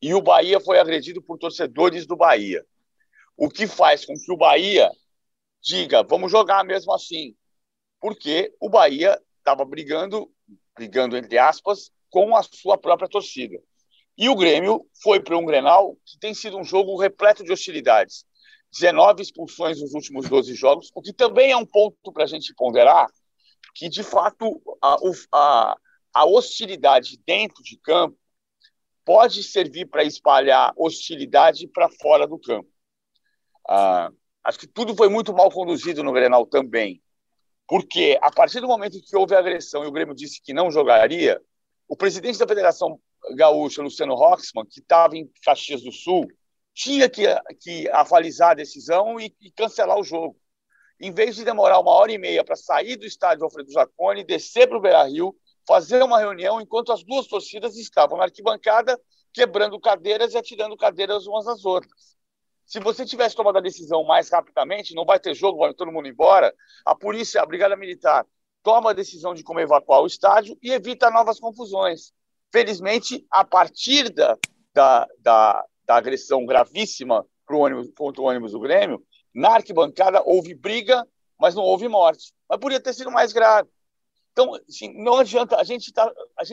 E 0.00 0.14
o 0.14 0.22
Bahia 0.22 0.60
foi 0.60 0.78
agredido 0.78 1.20
por 1.20 1.38
torcedores 1.38 2.06
do 2.06 2.14
Bahia. 2.14 2.64
O 3.36 3.48
que 3.48 3.66
faz 3.66 4.04
com 4.04 4.14
que 4.14 4.30
o 4.30 4.36
Bahia 4.36 4.88
diga, 5.60 6.04
vamos 6.04 6.30
jogar 6.30 6.64
mesmo 6.64 6.92
assim. 6.92 7.34
Porque 8.00 8.54
o 8.60 8.68
Bahia 8.68 9.20
estava 9.38 9.64
brigando, 9.64 10.30
brigando 10.76 11.16
entre 11.16 11.36
aspas, 11.36 11.90
com 12.08 12.36
a 12.36 12.44
sua 12.44 12.78
própria 12.78 13.08
torcida. 13.08 13.60
E 14.16 14.28
o 14.28 14.36
Grêmio 14.36 14.86
foi 15.02 15.20
para 15.20 15.36
um 15.36 15.44
Grenal 15.44 15.96
que 16.04 16.18
tem 16.18 16.34
sido 16.34 16.58
um 16.58 16.64
jogo 16.64 16.96
repleto 16.96 17.42
de 17.42 17.52
hostilidades. 17.52 18.24
19 18.72 19.22
expulsões 19.22 19.80
nos 19.80 19.92
últimos 19.94 20.28
12 20.28 20.54
jogos, 20.54 20.90
o 20.94 21.02
que 21.02 21.12
também 21.12 21.50
é 21.50 21.56
um 21.56 21.66
ponto 21.66 22.12
para 22.12 22.24
a 22.24 22.26
gente 22.26 22.54
ponderar, 22.54 23.06
que 23.74 23.88
de 23.88 24.02
fato 24.02 24.60
a, 24.82 24.96
a, 25.32 25.76
a 26.14 26.24
hostilidade 26.24 27.18
dentro 27.26 27.62
de 27.62 27.76
campo 27.76 28.16
pode 29.04 29.42
servir 29.42 29.86
para 29.86 30.04
espalhar 30.04 30.72
hostilidade 30.76 31.68
para 31.68 31.90
fora 31.90 32.26
do 32.26 32.38
campo. 32.38 32.68
Ah, 33.68 34.10
acho 34.44 34.58
que 34.58 34.66
tudo 34.66 34.94
foi 34.94 35.08
muito 35.08 35.34
mal 35.34 35.50
conduzido 35.50 36.02
no 36.02 36.12
Grenal 36.12 36.46
também, 36.46 37.02
porque 37.68 38.18
a 38.22 38.30
partir 38.30 38.60
do 38.60 38.68
momento 38.68 39.02
que 39.02 39.16
houve 39.16 39.34
agressão 39.34 39.84
e 39.84 39.86
o 39.86 39.92
Grêmio 39.92 40.14
disse 40.14 40.40
que 40.42 40.54
não 40.54 40.70
jogaria, 40.70 41.40
o 41.88 41.96
presidente 41.96 42.38
da 42.38 42.48
Federação 42.48 42.98
Gaúcha, 43.34 43.82
Luciano 43.82 44.14
Roxman, 44.14 44.66
que 44.66 44.80
estava 44.80 45.16
em 45.16 45.30
Caxias 45.44 45.82
do 45.82 45.92
Sul, 45.92 46.26
tinha 46.74 47.08
que, 47.08 47.24
que 47.60 47.88
avalizar 47.90 48.50
a 48.50 48.54
decisão 48.54 49.20
e, 49.20 49.34
e 49.40 49.50
cancelar 49.50 49.98
o 49.98 50.04
jogo. 50.04 50.36
Em 51.00 51.12
vez 51.12 51.36
de 51.36 51.44
demorar 51.44 51.80
uma 51.80 51.92
hora 51.92 52.12
e 52.12 52.18
meia 52.18 52.44
para 52.44 52.56
sair 52.56 52.96
do 52.96 53.04
estádio 53.04 53.44
Alfredo 53.44 53.72
Jaconi, 53.72 54.24
descer 54.24 54.68
para 54.68 54.78
o 54.78 54.80
Beira-Rio, 54.80 55.34
fazer 55.66 56.02
uma 56.02 56.18
reunião 56.18 56.60
enquanto 56.60 56.92
as 56.92 57.02
duas 57.04 57.26
torcidas 57.26 57.76
estavam 57.76 58.18
na 58.18 58.24
arquibancada 58.24 58.98
quebrando 59.32 59.80
cadeiras 59.80 60.34
e 60.34 60.38
atirando 60.38 60.76
cadeiras 60.76 61.26
umas 61.26 61.46
às 61.48 61.64
outras. 61.64 62.16
Se 62.64 62.78
você 62.78 63.04
tivesse 63.04 63.34
tomado 63.34 63.58
a 63.58 63.62
decisão 63.62 64.04
mais 64.04 64.30
rapidamente, 64.30 64.94
não 64.94 65.04
vai 65.04 65.18
ter 65.18 65.34
jogo, 65.34 65.58
vai 65.58 65.74
todo 65.74 65.90
mundo 65.90 66.08
embora, 66.08 66.54
a 66.84 66.94
polícia, 66.94 67.42
a 67.42 67.46
brigada 67.46 67.76
militar, 67.76 68.26
toma 68.62 68.90
a 68.90 68.94
decisão 68.94 69.34
de 69.34 69.42
como 69.42 69.60
evacuar 69.60 70.02
o 70.02 70.06
estádio 70.06 70.56
e 70.62 70.70
evita 70.70 71.10
novas 71.10 71.40
confusões. 71.40 72.12
Felizmente, 72.52 73.26
a 73.30 73.44
partir 73.44 74.10
da, 74.10 74.38
da, 74.74 75.08
da, 75.20 75.64
da 75.86 75.96
agressão 75.96 76.44
gravíssima 76.44 77.26
pro 77.46 77.60
ônibus, 77.60 77.90
contra 77.96 78.20
o 78.20 78.26
ônibus 78.26 78.52
do 78.52 78.60
Grêmio, 78.60 79.02
na 79.34 79.54
arquibancada 79.54 80.22
houve 80.24 80.54
briga, 80.54 81.06
mas 81.38 81.54
não 81.54 81.62
houve 81.62 81.88
morte. 81.88 82.32
Mas 82.48 82.60
podia 82.60 82.80
ter 82.80 82.92
sido 82.92 83.10
mais 83.10 83.32
grave. 83.32 83.68
Então, 84.32 84.54
assim, 84.68 84.92
não 85.02 85.18
adianta, 85.18 85.56
a 85.56 85.64
gente 85.64 85.88
está 85.88 86.12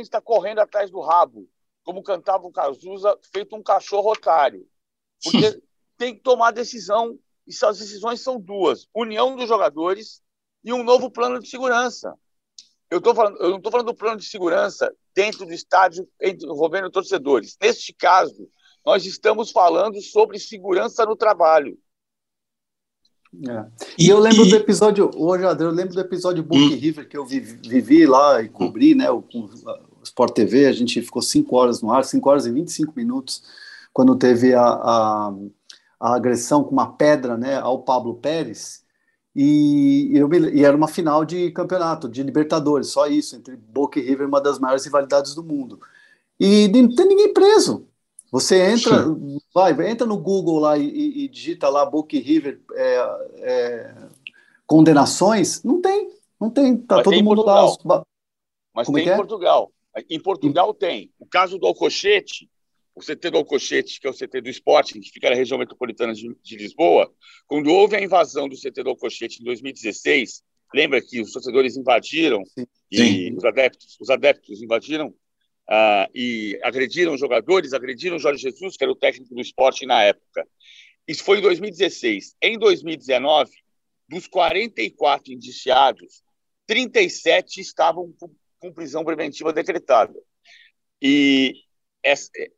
tá 0.10 0.22
correndo 0.22 0.60
atrás 0.60 0.90
do 0.90 1.02
rabo, 1.02 1.48
como 1.84 2.04
cantava 2.04 2.46
o 2.46 2.52
Cazuza, 2.52 3.18
feito 3.34 3.56
um 3.56 3.64
cachorro 3.64 4.12
otário. 4.12 4.66
Porque 5.24 5.62
tem 5.98 6.16
que 6.16 6.22
tomar 6.22 6.52
decisão, 6.52 7.18
e 7.46 7.52
as 7.66 7.80
decisões 7.80 8.22
são 8.22 8.40
duas: 8.40 8.88
união 8.94 9.36
dos 9.36 9.48
jogadores 9.48 10.22
e 10.64 10.72
um 10.72 10.84
novo 10.84 11.12
plano 11.12 11.40
de 11.40 11.50
segurança. 11.50 12.14
Eu, 12.90 13.02
tô 13.02 13.14
falando, 13.14 13.38
eu 13.42 13.50
não 13.50 13.58
estou 13.58 13.72
falando 13.72 13.88
do 13.88 13.96
plano 13.96 14.18
de 14.18 14.26
segurança 14.26 14.94
dentro 15.20 15.46
do 15.46 15.52
estádio 15.52 16.08
envolvendo 16.22 16.90
torcedores. 16.90 17.58
Neste 17.62 17.94
caso, 17.94 18.48
nós 18.86 19.06
estamos 19.06 19.52
falando 19.52 20.02
sobre 20.02 20.40
segurança 20.40 21.06
no 21.06 21.14
trabalho. 21.14 21.78
É. 23.46 23.66
E, 23.98 24.06
e, 24.06 24.10
eu 24.10 24.18
lembro 24.18 24.46
e... 24.46 24.50
do 24.50 24.56
episódio, 24.56 25.12
hoje, 25.14 25.44
eu 25.44 25.72
lembro 25.72 25.94
do 25.94 26.00
episódio 26.00 26.42
Book 26.42 26.74
hum. 26.74 26.78
River 26.78 27.10
que 27.10 27.18
eu 27.18 27.26
vivi, 27.26 27.60
vivi 27.68 28.06
lá 28.06 28.42
e 28.42 28.48
cobri, 28.48 28.96
né, 28.96 29.12
o, 29.12 29.18
o, 29.18 30.02
Sport 30.04 30.34
TV, 30.34 30.68
a 30.68 30.72
gente 30.72 31.02
ficou 31.02 31.22
5 31.22 31.54
horas 31.54 31.82
no 31.82 31.92
ar, 31.92 32.06
5 32.06 32.30
horas 32.30 32.46
e 32.46 32.52
25 32.52 32.94
minutos, 32.96 33.44
quando 33.92 34.16
teve 34.16 34.54
a, 34.54 34.64
a, 34.64 35.34
a, 36.00 36.16
agressão 36.16 36.64
com 36.64 36.72
uma 36.72 36.94
pedra, 36.94 37.38
né, 37.38 37.58
ao 37.58 37.84
Pablo 37.84 38.16
Pérez, 38.16 38.86
e, 39.36 40.12
eu 40.14 40.28
me, 40.28 40.40
e 40.52 40.66
era 40.66 40.76
uma 40.76 40.88
final 40.88 41.24
de 41.24 41.52
campeonato, 41.52 42.10
de 42.10 42.24
Libertadores, 42.24 42.88
só 42.88 43.08
isso, 43.08 43.36
entre 43.36 43.56
Boca 43.56 44.00
e 44.00 44.04
River, 44.04 44.28
uma 44.28 44.42
das 44.42 44.60
maiores 44.60 44.86
rivalidades 44.86 45.36
do 45.36 45.44
mundo. 45.44 45.80
E 46.40 46.68
não 46.70 46.96
tem 46.96 47.08
ninguém 47.08 47.34
preso, 47.34 47.88
você 48.32 48.62
entra, 48.62 49.06
Sim. 49.06 49.40
vai, 49.54 49.72
entra 49.90 50.06
no 50.06 50.18
Google 50.18 50.60
lá 50.60 50.78
e, 50.78 51.24
e 51.24 51.28
digita 51.28 51.68
lá 51.68 51.86
Book 51.86 52.18
River 52.18 52.62
é, 52.74 53.20
é, 53.38 53.96
condenações, 54.68 55.64
não 55.64 55.82
tem, 55.82 56.12
não 56.40 56.50
tem, 56.50 56.78
tá 56.78 56.98
Mas 56.98 57.04
todo 57.04 57.14
tem 57.14 57.24
mundo 57.24 57.44
lá. 57.44 57.66
Mas 58.74 58.86
Como 58.86 59.00
é 59.00 59.02
tem 59.02 59.10
em 59.10 59.14
é? 59.14 59.16
Portugal. 59.16 59.72
Em 60.10 60.20
Portugal 60.22 60.74
tem. 60.74 61.12
O 61.20 61.26
caso 61.26 61.58
do 61.58 61.66
Alcochete, 61.66 62.48
o 63.00 63.06
CT 63.06 63.32
do 63.32 63.38
Alcochete, 63.38 64.00
que 64.00 64.08
é 64.08 64.10
o 64.10 64.14
CT 64.14 64.42
do 64.42 64.50
Esporte, 64.50 65.00
que 65.00 65.10
fica 65.10 65.30
na 65.30 65.36
região 65.36 65.58
metropolitana 65.58 66.14
de, 66.14 66.36
de 66.44 66.58
Lisboa, 66.58 67.12
quando 67.48 67.72
houve 67.72 67.96
a 67.96 68.02
invasão 68.02 68.48
do 68.48 68.56
CT 68.56 68.84
do 68.84 68.90
Alcochete 68.90 69.42
em 69.42 69.46
2016, 69.46 70.44
lembra 70.74 71.02
que 71.02 71.22
os 71.22 71.32
torcedores 71.32 71.78
invadiram 71.78 72.44
Sim. 72.46 72.66
e 72.92 72.98
Sim. 72.98 73.38
os 73.38 73.44
adeptos, 73.44 73.98
os 74.00 74.10
adeptos 74.10 74.62
invadiram 74.62 75.08
uh, 75.08 76.10
e 76.14 76.60
agrediram 76.62 77.18
jogadores, 77.18 77.74
agrediram 77.74 78.20
Jorge 78.20 78.42
Jesus, 78.42 78.76
que 78.76 78.84
era 78.84 78.92
o 78.92 78.96
técnico 78.96 79.34
do 79.34 79.42
esporte 79.42 79.86
na 79.86 80.04
época. 80.04 80.48
Isso 81.08 81.24
foi 81.24 81.40
em 81.40 81.42
2016. 81.42 82.36
Em 82.42 82.58
2019, 82.60 83.50
dos 84.08 84.28
44 84.28 85.34
indiciados, 85.34 86.22
37 86.68 87.62
estavam 87.62 88.14
com 88.60 88.74
prisão 88.74 89.04
preventiva 89.04 89.54
decretada. 89.54 90.14
E 91.02 91.54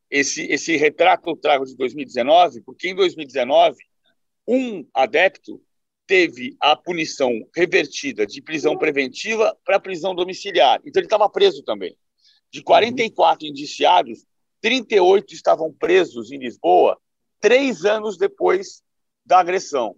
esse, 0.10 0.43
esse 0.43 0.77
retrato 0.77 1.29
eu 1.29 1.36
trago 1.36 1.65
de 1.65 1.75
2019, 1.75 2.62
porque 2.62 2.89
em 2.89 2.96
2019, 2.96 3.77
um 4.48 4.86
adepto 4.93 5.62
teve 6.05 6.58
a 6.60 6.75
punição 6.75 7.31
revertida 7.55 8.25
de 8.25 8.41
prisão 8.41 8.77
preventiva 8.77 9.58
para 9.63 9.79
prisão 9.79 10.13
domiciliar. 10.13 10.81
Então, 10.86 11.00
ele 11.00 11.08
estava 11.08 11.29
preso 11.29 11.63
também. 11.63 11.96
De 12.51 12.62
44 12.62 13.48
indiciados, 13.48 14.25
38 14.62 15.34
estavam 15.34 15.72
presos 15.72 16.31
em 16.31 16.38
Lisboa 16.38 17.00
três 17.39 17.86
anos 17.86 18.17
depois 18.17 18.84
da 19.25 19.39
agressão, 19.39 19.96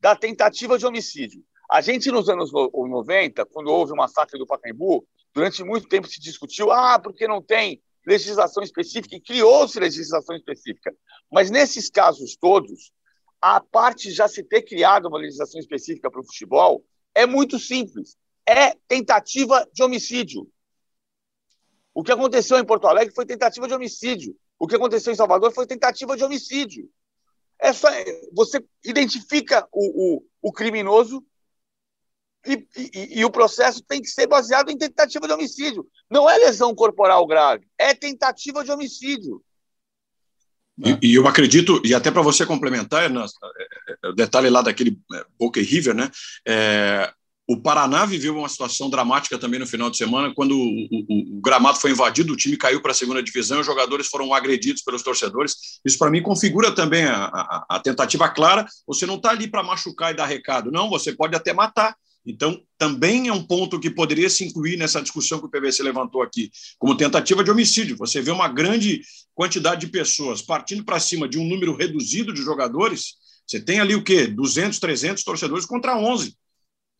da 0.00 0.16
tentativa 0.16 0.78
de 0.78 0.86
homicídio. 0.86 1.42
A 1.70 1.80
gente, 1.80 2.10
nos 2.10 2.28
anos 2.28 2.50
90, 2.52 3.44
quando 3.46 3.68
houve 3.68 3.92
o 3.92 3.96
massacre 3.96 4.38
do 4.38 4.46
Pacaembu, 4.46 5.06
durante 5.32 5.62
muito 5.62 5.88
tempo 5.88 6.08
se 6.08 6.20
discutiu, 6.20 6.72
ah, 6.72 6.98
porque 6.98 7.28
não 7.28 7.42
tem 7.42 7.80
legislação 8.08 8.62
específica, 8.62 9.14
e 9.14 9.20
criou-se 9.20 9.78
legislação 9.78 10.34
específica. 10.34 10.94
Mas 11.30 11.50
nesses 11.50 11.90
casos 11.90 12.36
todos, 12.36 12.90
a 13.40 13.60
parte 13.60 14.10
já 14.10 14.26
se 14.26 14.42
ter 14.42 14.62
criado 14.62 15.06
uma 15.06 15.18
legislação 15.18 15.60
específica 15.60 16.10
para 16.10 16.20
o 16.20 16.24
futebol 16.24 16.82
é 17.14 17.26
muito 17.26 17.58
simples. 17.58 18.16
É 18.46 18.74
tentativa 18.88 19.68
de 19.74 19.82
homicídio. 19.82 20.48
O 21.92 22.02
que 22.02 22.10
aconteceu 22.10 22.58
em 22.58 22.64
Porto 22.64 22.86
Alegre 22.86 23.14
foi 23.14 23.26
tentativa 23.26 23.68
de 23.68 23.74
homicídio. 23.74 24.34
O 24.58 24.66
que 24.66 24.76
aconteceu 24.76 25.12
em 25.12 25.16
Salvador 25.16 25.52
foi 25.52 25.66
tentativa 25.66 26.16
de 26.16 26.24
homicídio. 26.24 26.88
É 27.60 27.72
só, 27.72 27.88
você 28.32 28.64
identifica 28.84 29.68
o, 29.70 30.16
o, 30.16 30.24
o 30.40 30.52
criminoso 30.52 31.22
e, 32.46 32.66
e, 32.76 33.20
e, 33.20 33.24
o 33.24 33.30
processo 33.30 33.82
tem 33.82 34.00
que 34.00 34.08
ser 34.08 34.26
baseado 34.26 34.70
em 34.70 34.78
tentativa 34.78 35.26
de 35.26 35.32
homicídio. 35.32 35.86
Não 36.10 36.28
é 36.30 36.38
lesão 36.38 36.74
corporal 36.74 37.26
grave, 37.26 37.66
é 37.78 37.92
tentativa 37.94 38.64
de 38.64 38.70
homicídio. 38.70 39.42
E, 40.84 41.10
e 41.10 41.14
eu 41.14 41.26
acredito, 41.26 41.82
e 41.84 41.92
até 41.94 42.10
para 42.10 42.22
você 42.22 42.46
complementar, 42.46 43.10
né, 43.10 43.24
o 44.04 44.12
detalhe 44.12 44.48
lá 44.48 44.62
daquele 44.62 44.98
é, 45.12 45.24
Boca 45.38 45.60
River, 45.60 45.94
né? 45.94 46.10
É, 46.46 47.12
o 47.50 47.56
Paraná 47.56 48.04
viveu 48.04 48.36
uma 48.36 48.48
situação 48.48 48.90
dramática 48.90 49.38
também 49.38 49.58
no 49.58 49.66
final 49.66 49.90
de 49.90 49.96
semana, 49.96 50.34
quando 50.34 50.52
o, 50.52 50.60
o, 50.60 51.38
o 51.38 51.40
gramado 51.40 51.78
foi 51.78 51.90
invadido, 51.90 52.34
o 52.34 52.36
time 52.36 52.58
caiu 52.58 52.82
para 52.82 52.92
a 52.92 52.94
segunda 52.94 53.22
divisão, 53.22 53.60
os 53.60 53.66
jogadores 53.66 54.06
foram 54.06 54.34
agredidos 54.34 54.82
pelos 54.82 55.02
torcedores. 55.02 55.80
Isso, 55.82 55.98
para 55.98 56.10
mim, 56.10 56.22
configura 56.22 56.74
também 56.74 57.06
a, 57.06 57.24
a, 57.24 57.66
a 57.70 57.80
tentativa 57.80 58.28
clara. 58.28 58.66
Você 58.86 59.06
não 59.06 59.16
está 59.16 59.30
ali 59.30 59.50
para 59.50 59.62
machucar 59.62 60.12
e 60.12 60.16
dar 60.16 60.26
recado, 60.26 60.70
não, 60.70 60.90
você 60.90 61.12
pode 61.12 61.34
até 61.34 61.54
matar. 61.54 61.96
Então, 62.28 62.62
também 62.76 63.28
é 63.28 63.32
um 63.32 63.42
ponto 63.42 63.80
que 63.80 63.90
poderia 63.90 64.28
se 64.28 64.44
incluir 64.44 64.76
nessa 64.76 65.00
discussão 65.00 65.38
que 65.38 65.46
o 65.46 65.50
PVC 65.50 65.82
levantou 65.82 66.22
aqui, 66.22 66.50
como 66.78 66.96
tentativa 66.96 67.42
de 67.42 67.50
homicídio. 67.50 67.96
Você 67.96 68.20
vê 68.20 68.30
uma 68.30 68.48
grande 68.48 69.00
quantidade 69.34 69.80
de 69.80 69.88
pessoas 69.88 70.42
partindo 70.42 70.84
para 70.84 71.00
cima 71.00 71.26
de 71.26 71.38
um 71.38 71.44
número 71.44 71.74
reduzido 71.74 72.32
de 72.32 72.42
jogadores. 72.42 73.14
Você 73.46 73.58
tem 73.60 73.80
ali 73.80 73.94
o 73.94 74.04
quê? 74.04 74.26
200, 74.26 74.78
300 74.78 75.24
torcedores 75.24 75.64
contra 75.64 75.96
11 75.96 76.36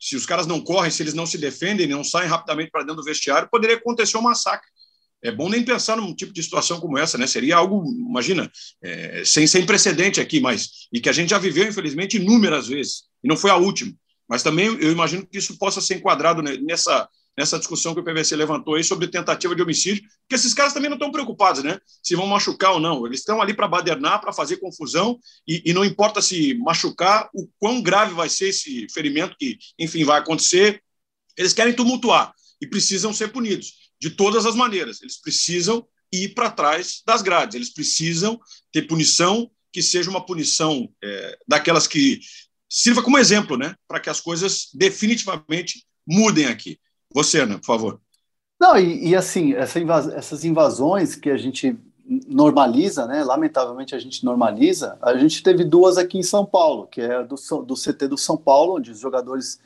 se 0.01 0.15
os 0.15 0.25
caras 0.25 0.47
não 0.47 0.61
correm, 0.61 0.91
se 0.91 1.03
eles 1.03 1.15
não 1.15 1.27
se 1.27 1.37
defendem, 1.37 1.87
não 1.87 2.05
saem 2.05 2.29
rapidamente 2.29 2.71
para 2.71 2.83
dentro 2.83 2.97
do 2.97 3.05
vestiário, 3.05 3.49
poderia 3.51 3.77
acontecer 3.77 4.17
um 4.17 4.23
massacre. 4.23 4.69
É 5.21 5.33
bom 5.33 5.49
nem 5.49 5.65
pensar 5.65 5.97
num 5.97 6.15
tipo 6.15 6.33
de 6.33 6.41
situação 6.41 6.79
como 6.79 6.97
essa, 6.97 7.19
né? 7.19 7.27
Seria 7.27 7.57
algo, 7.57 7.85
imagina, 8.09 8.49
é, 8.81 9.25
sem, 9.25 9.49
sem 9.49 9.67
precedente 9.67 10.21
aqui, 10.21 10.39
mas 10.39 10.87
e 10.93 11.01
que 11.01 11.09
a 11.09 11.13
gente 11.13 11.31
já 11.31 11.39
viveu, 11.39 11.67
infelizmente, 11.67 12.19
inúmeras 12.19 12.69
vezes, 12.69 13.03
e 13.25 13.27
não 13.27 13.37
foi 13.37 13.51
a 13.51 13.57
última. 13.57 13.93
Mas 14.29 14.43
também 14.43 14.67
eu 14.67 14.93
imagino 14.93 15.27
que 15.27 15.39
isso 15.39 15.57
possa 15.57 15.81
ser 15.81 15.97
enquadrado 15.97 16.43
nessa, 16.43 17.09
nessa 17.37 17.59
discussão 17.59 17.95
que 17.95 18.01
o 18.01 18.05
PVC 18.05 18.37
levantou 18.37 18.75
aí 18.75 18.85
sobre 18.85 19.09
tentativa 19.09 19.55
de 19.55 19.63
homicídio, 19.63 20.03
porque 20.21 20.35
esses 20.35 20.53
caras 20.53 20.75
também 20.75 20.91
não 20.91 20.97
estão 20.97 21.11
preocupados, 21.11 21.63
né? 21.63 21.81
Se 22.03 22.15
vão 22.15 22.27
machucar 22.27 22.73
ou 22.73 22.81
não. 22.81 23.07
Eles 23.07 23.21
estão 23.21 23.41
ali 23.41 23.55
para 23.55 23.67
badernar, 23.67 24.21
para 24.21 24.33
fazer 24.33 24.59
confusão, 24.59 25.19
e, 25.47 25.63
e, 25.65 25.73
não 25.73 25.85
importa 25.85 26.21
se 26.21 26.55
machucar, 26.55 27.31
o 27.33 27.49
quão 27.59 27.81
grave 27.81 28.13
vai 28.13 28.29
ser 28.29 28.49
esse 28.49 28.87
ferimento 28.93 29.37
que, 29.39 29.57
enfim, 29.79 30.05
vai 30.05 30.19
acontecer. 30.19 30.83
Eles 31.37 31.53
querem 31.53 31.73
tumultuar 31.73 32.35
e 32.61 32.67
precisam 32.67 33.15
ser 33.15 33.29
punidos 33.29 33.93
de 34.01 34.11
todas 34.11 34.45
as 34.45 34.55
maneiras. 34.55 35.01
Eles 35.01 35.21
precisam 35.21 35.87
ir 36.13 36.35
para 36.35 36.51
trás 36.51 37.03
das 37.07 37.23
grades, 37.23 37.55
eles 37.55 37.73
precisam 37.73 38.39
ter 38.73 38.83
punição 38.83 39.51
que 39.73 39.83
seja 39.83 40.11
uma 40.11 40.25
punição 40.25 40.89
é, 41.03 41.39
daquelas 41.47 41.87
que 41.87 42.21
sirva 42.69 43.03
como 43.03 43.19
exemplo, 43.19 43.57
né, 43.57 43.75
para 43.87 44.01
que 44.01 44.11
as 44.11 44.21
coisas 44.21 44.69
definitivamente 44.75 45.85
mudem 46.07 46.47
aqui. 46.47 46.79
Você, 47.13 47.41
Ana, 47.41 47.59
por 47.59 47.67
favor. 47.67 48.01
Não, 48.61 48.77
e, 48.77 49.09
e 49.09 49.17
assim, 49.17 49.55
essa 49.55 49.79
invas 49.79 50.09
essas 50.09 50.45
invasões 50.45 51.15
que 51.15 51.31
a 51.31 51.37
gente 51.37 51.79
normaliza, 52.27 53.07
né? 53.07 53.23
Lamentavelmente 53.23 53.95
a 53.95 53.99
gente 53.99 54.25
normaliza. 54.25 54.99
A 55.03 55.17
gente 55.17 55.43
teve 55.43 55.63
duas 55.63 55.99
aqui 55.99 56.19
em 56.19 56.23
São 56.23 56.45
Paulo, 56.45 56.87
que 56.87 57.01
é 57.01 57.23
do, 57.23 57.37
do 57.65 57.75
CT 57.75 58.09
do 58.09 58.17
São 58.17 58.37
Paulo, 58.37 58.77
onde 58.77 58.91
os 58.91 58.99
jogadores 58.99 59.61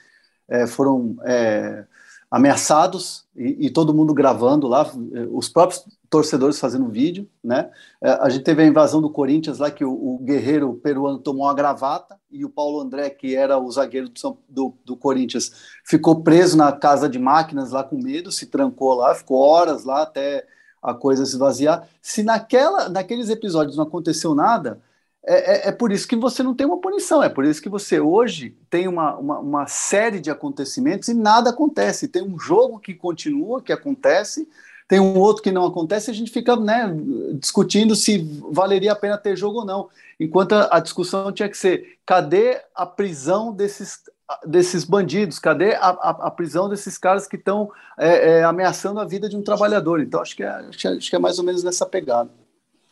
é, 0.49 0.67
foram 0.67 1.17
é, 1.25 1.85
ameaçados 2.31 3.25
e, 3.37 3.67
e, 3.67 3.71
todo 3.71 3.95
mundo 3.95 4.13
gravando 4.13 4.67
lá, 4.67 4.91
os 5.31 5.49
próprios 5.49 5.85
torcedores 6.13 6.61
fazendo 6.61 6.91
vídeo, 6.91 7.27
né? 7.43 7.71
É, 7.99 8.11
a 8.11 8.29
gente 8.29 8.45
teve 8.45 8.63
a 8.63 8.67
invasão 8.67 9.01
do 9.01 9.09
Corinthians 9.09 9.59
lá 9.59 9.71
que 9.71 9.83
o, 9.83 9.91
o, 9.91 10.19
guerreiro 10.19 10.75
peruano 10.75 11.19
tomou 11.19 11.47
uma 11.47 11.55
gravata 11.55 12.21
e 12.31 12.45
o 12.45 12.51
Paulo 12.51 12.83
André, 12.83 13.09
que 13.09 13.35
era 13.35 13.59
o 13.59 13.71
zagueiro 13.73 14.11
do, 14.11 14.39
do, 14.47 14.75
do, 14.85 14.95
Corinthians, 14.95 15.51
ficou 15.83 16.23
preso 16.23 16.55
na 16.55 16.71
casa 16.71 17.09
de 17.09 17.19
máquinas 17.19 17.71
lá 17.71 17.83
com 17.83 17.97
medo, 17.97 18.31
se 18.31 18.45
trancou 18.45 18.93
lá, 18.93 19.15
ficou 19.15 19.39
horas 19.39 19.85
lá 19.85 20.03
até 20.03 20.47
a 20.83 20.93
coisa 20.93 21.25
se 21.25 21.33
esvaziar. 21.33 21.89
Se 22.03 22.23
naquela, 22.23 22.91
naqueles 22.91 23.31
episódios 23.31 23.79
não 23.79 23.85
aconteceu 23.85 24.35
nada, 24.35 24.83
é, 25.25 25.35
é, 25.35 25.69
é, 25.69 25.73
por 25.73 25.93
isso 25.93 26.07
que 26.07 26.17
você 26.17 26.43
não 26.43 26.55
tem 26.55 26.67
uma 26.67 26.79
punição, 26.79 27.23
é 27.23 27.31
por 27.31 27.47
isso 27.47 27.63
que 27.63 27.71
você 27.71 27.99
hoje 27.99 28.55
tem 28.69 28.87
uma, 28.87 29.17
uma, 29.17 29.39
uma, 29.39 29.67
série 29.67 30.21
de 30.21 30.31
acontecimentos 30.31 31.09
e 31.09 31.15
nada 31.15 31.49
acontece. 31.49 32.09
Tem 32.09 32.23
um 32.23 32.39
jogo 32.39 32.79
que 32.79 32.93
continua, 32.93 33.63
que 33.63 33.73
acontece, 33.73 34.47
tem 34.89 35.01
um 35.01 35.19
outro 35.19 35.43
que 35.43 35.53
não 35.53 35.67
acontece, 35.67 36.11
a 36.11 36.15
gente 36.15 36.31
fica 36.31 36.57
né, 36.57 36.95
discutindo 37.35 37.95
se 37.97 38.19
valeria 38.51 38.93
a 38.93 38.97
pena 38.97 39.17
ter 39.17 39.37
jogo 39.37 39.61
ou 39.61 39.65
não. 39.65 39.89
Enquanto 40.19 40.53
a, 40.53 40.77
a 40.77 40.81
discussão 40.81 41.33
tinha 41.33 41.49
que 41.49 41.57
ser: 41.57 41.99
cadê 42.05 42.61
a 42.75 42.87
prisão 42.87 43.53
desses 43.53 44.01
desses 44.47 44.85
bandidos? 44.85 45.39
Cadê 45.39 45.75
a, 45.75 45.89
a, 45.89 46.11
a 46.27 46.31
prisão 46.31 46.69
desses 46.69 46.97
caras 46.97 47.27
que 47.27 47.37
estão 47.37 47.71
é, 47.99 48.31
é, 48.39 48.45
ameaçando 48.45 49.01
a 49.01 49.05
vida 49.05 49.29
de 49.29 49.37
um 49.37 49.43
trabalhador? 49.43 50.01
Então, 50.01 50.21
acho 50.21 50.35
que, 50.37 50.43
é, 50.43 50.49
acho 50.49 51.11
que 51.11 51.17
é 51.17 51.19
mais 51.19 51.39
ou 51.39 51.45
menos 51.45 51.63
nessa 51.63 51.85
pegada. 51.85 52.31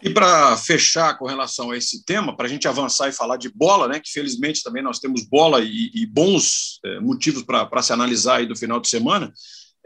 E 0.02 0.08
para 0.08 0.56
fechar 0.56 1.18
com 1.18 1.26
relação 1.26 1.70
a 1.70 1.76
esse 1.76 2.04
tema, 2.04 2.34
para 2.34 2.46
a 2.46 2.48
gente 2.48 2.66
avançar 2.66 3.08
e 3.08 3.12
falar 3.12 3.36
de 3.36 3.50
bola, 3.50 3.86
né, 3.86 4.00
que 4.00 4.10
felizmente 4.10 4.62
também 4.62 4.82
nós 4.82 4.98
temos 4.98 5.22
bola 5.24 5.60
e, 5.60 5.90
e 5.94 6.06
bons 6.06 6.80
é, 6.82 7.00
motivos 7.00 7.42
para 7.42 7.82
se 7.82 7.92
analisar 7.92 8.36
aí 8.36 8.46
do 8.46 8.56
final 8.56 8.80
de 8.80 8.88
semana, 8.88 9.30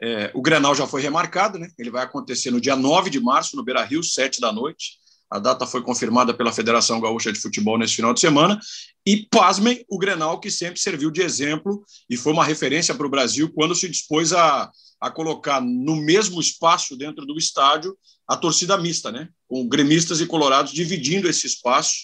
é, 0.04 0.30
o 0.34 0.42
Grenal 0.42 0.74
já 0.74 0.86
foi 0.86 1.00
remarcado, 1.00 1.58
né, 1.58 1.70
ele 1.78 1.90
vai 1.90 2.04
acontecer 2.04 2.50
no 2.50 2.60
dia 2.60 2.76
9 2.76 3.08
de 3.08 3.18
março, 3.18 3.56
no 3.56 3.64
Beira 3.64 3.82
Rio, 3.82 4.02
7 4.02 4.38
da 4.38 4.52
noite. 4.52 4.98
A 5.30 5.38
data 5.38 5.66
foi 5.66 5.82
confirmada 5.82 6.34
pela 6.34 6.52
Federação 6.52 7.00
Gaúcha 7.00 7.32
de 7.32 7.40
Futebol 7.40 7.78
nesse 7.78 7.96
final 7.96 8.12
de 8.12 8.20
semana. 8.20 8.60
E, 9.06 9.26
pasmem, 9.30 9.82
o 9.88 9.98
Grenal, 9.98 10.38
que 10.38 10.50
sempre 10.50 10.78
serviu 10.78 11.10
de 11.10 11.22
exemplo 11.22 11.82
e 12.08 12.18
foi 12.18 12.34
uma 12.34 12.44
referência 12.44 12.94
para 12.94 13.06
o 13.06 13.10
Brasil 13.10 13.50
quando 13.50 13.74
se 13.74 13.88
dispôs 13.88 14.34
a, 14.34 14.70
a 15.00 15.10
colocar 15.10 15.62
no 15.62 15.96
mesmo 15.96 16.38
espaço 16.38 16.96
dentro 16.96 17.24
do 17.24 17.38
estádio 17.38 17.96
a 18.28 18.36
torcida 18.36 18.76
mista, 18.76 19.10
né? 19.10 19.30
com 19.48 19.66
gremistas 19.66 20.20
e 20.20 20.26
colorados 20.26 20.72
dividindo 20.72 21.28
esse 21.28 21.46
espaço 21.46 21.94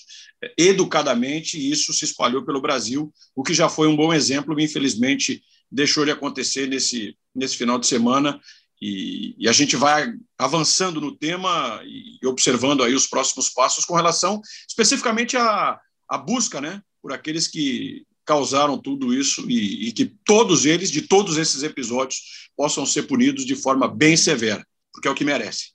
é, 0.42 0.54
educadamente, 0.56 1.58
e 1.58 1.70
isso 1.70 1.92
se 1.92 2.06
espalhou 2.06 2.44
pelo 2.46 2.62
Brasil, 2.62 3.12
o 3.36 3.42
que 3.42 3.52
já 3.52 3.68
foi 3.68 3.88
um 3.88 3.96
bom 3.96 4.12
exemplo, 4.12 4.58
infelizmente 4.58 5.42
deixou 5.70 6.04
de 6.04 6.10
acontecer 6.10 6.66
nesse, 6.66 7.16
nesse 7.34 7.56
final 7.56 7.78
de 7.78 7.86
semana, 7.86 8.40
e, 8.80 9.34
e, 9.38 9.48
a 9.48 9.52
gente 9.52 9.76
vai 9.76 10.10
avançando 10.38 11.00
no 11.00 11.14
tema 11.14 11.82
e 11.84 12.26
observando 12.26 12.82
aí 12.82 12.94
os 12.94 13.06
próximos 13.06 13.50
passos 13.50 13.84
com 13.84 13.94
relação 13.94 14.40
especificamente 14.66 15.36
à, 15.36 15.78
busca 16.24 16.62
né, 16.62 16.82
por 17.02 17.12
aqueles 17.12 17.46
que 17.46 18.06
causaram 18.24 18.78
tudo 18.78 19.12
isso 19.12 19.44
e, 19.50 19.88
e, 19.88 19.92
que 19.92 20.06
todos 20.24 20.64
eles, 20.64 20.90
de 20.90 21.02
todos 21.02 21.36
esses 21.36 21.62
episódios, 21.62 22.48
possam 22.56 22.86
ser 22.86 23.02
punidos 23.02 23.44
de 23.44 23.54
forma 23.54 23.86
bem 23.86 24.16
severa, 24.16 24.66
porque 24.92 25.06
é 25.06 25.10
o 25.10 25.14
que 25.14 25.24
merece. 25.24 25.72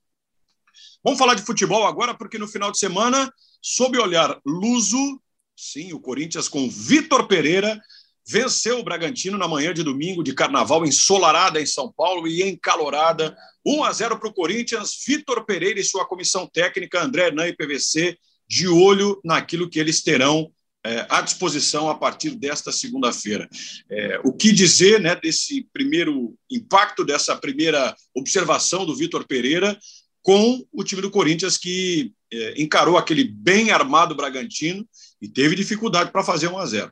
Vamos 1.04 1.20
falar 1.20 1.36
de 1.36 1.44
futebol 1.44 1.86
agora, 1.86 2.16
porque 2.16 2.40
no 2.40 2.48
final 2.48 2.72
de 2.72 2.80
semana, 2.80 3.32
sob 3.62 4.00
olhar 4.00 4.40
luso, 4.44 5.22
sim, 5.56 5.94
o 5.94 6.00
Corinthians 6.00 6.48
com 6.48 6.68
Vitor 6.68 7.28
Pereira 7.28 7.80
venceu 8.28 8.80
o 8.80 8.84
Bragantino 8.84 9.38
na 9.38 9.48
manhã 9.48 9.74
de 9.74 9.84
domingo 9.84 10.24
de 10.24 10.34
carnaval 10.34 10.86
ensolarada 10.86 11.62
em 11.62 11.66
São 11.66 11.92
Paulo 11.92 12.28
e 12.28 12.42
encalorada. 12.42 13.36
1 13.66 13.84
a 13.84 13.92
0 13.92 14.20
para 14.20 14.30
o 14.30 14.34
Corinthians. 14.34 14.98
Vitor 15.06 15.46
Pereira 15.46 15.80
e 15.80 15.84
sua 15.84 16.06
comissão 16.06 16.48
técnica, 16.48 17.04
André 17.04 17.32
Nan 17.32 17.48
e 17.48 17.56
PVC, 17.56 18.18
de 18.48 18.68
olho 18.68 19.20
naquilo 19.24 19.70
que 19.70 19.80
eles 19.80 20.02
terão 20.02 20.52
é, 20.86 21.06
à 21.10 21.22
disposição 21.22 21.90
a 21.90 21.96
partir 21.96 22.32
desta 22.32 22.72
segunda-feira. 22.72 23.50
É, 23.90 24.20
o 24.24 24.32
que 24.32 24.52
dizer 24.52 25.00
né, 25.00 25.16
desse 25.16 25.68
primeiro 25.74 26.36
impacto, 26.50 27.04
dessa 27.04 27.36
primeira 27.36 27.96
observação 28.14 28.86
do 28.86 28.96
Vitor 28.96 29.26
Pereira 29.26 29.78
com 30.22 30.66
o 30.72 30.84
time 30.84 31.02
do 31.02 31.12
Corinthians 31.12 31.58
que 31.58 32.12
é, 32.32 32.62
encarou 32.62 32.98
aquele 32.98 33.24
bem 33.24 33.72
armado 33.72 34.16
Bragantino 34.16 34.88
e 35.22 35.28
teve 35.28 35.56
dificuldade 35.56 36.12
para 36.12 36.24
fazer 36.24 36.48
1 36.48 36.58
a 36.58 36.66
0 36.66 36.92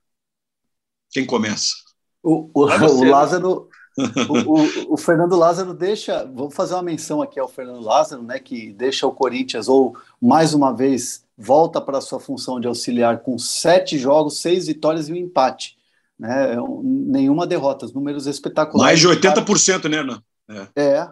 quem 1.14 1.26
começa? 1.26 1.68
O, 2.22 2.50
o, 2.54 2.66
o 2.66 3.04
Lázaro. 3.04 3.70
o, 4.28 4.94
o, 4.94 4.98
Fernando 4.98 5.36
Lázaro 5.36 5.74
deixa. 5.74 6.26
Vou 6.26 6.50
fazer 6.50 6.74
uma 6.74 6.82
menção 6.82 7.22
aqui 7.22 7.40
ao 7.40 7.48
Fernando 7.48 7.82
Lázaro, 7.82 8.24
né? 8.24 8.40
Que 8.40 8.74
deixa 8.74 9.06
o 9.06 9.12
Corinthians, 9.12 9.68
ou 9.68 9.96
mais 10.20 10.54
uma 10.56 10.74
vez, 10.74 11.24
volta 11.38 11.80
para 11.80 12.00
a 12.00 12.02
sua 12.02 12.20
função 12.20 12.60
de 12.60 12.68
auxiliar 12.68 13.20
com 13.20 13.38
sete 13.38 14.00
jogos, 14.00 14.42
seis 14.42 14.66
vitórias 14.66 15.10
e 15.10 15.14
um 15.14 15.16
empate. 15.16 15.78
Né, 16.18 16.54
é 16.54 16.58
nenhuma 16.84 17.46
derrota, 17.46 17.88
números 17.94 18.28
espetaculares. 18.28 19.04
Mais 19.04 19.22
de 19.22 19.30
80%, 19.30 19.90
né, 19.90 19.98
Ana? 19.98 20.24
É. 20.76 20.82
é, 20.84 21.10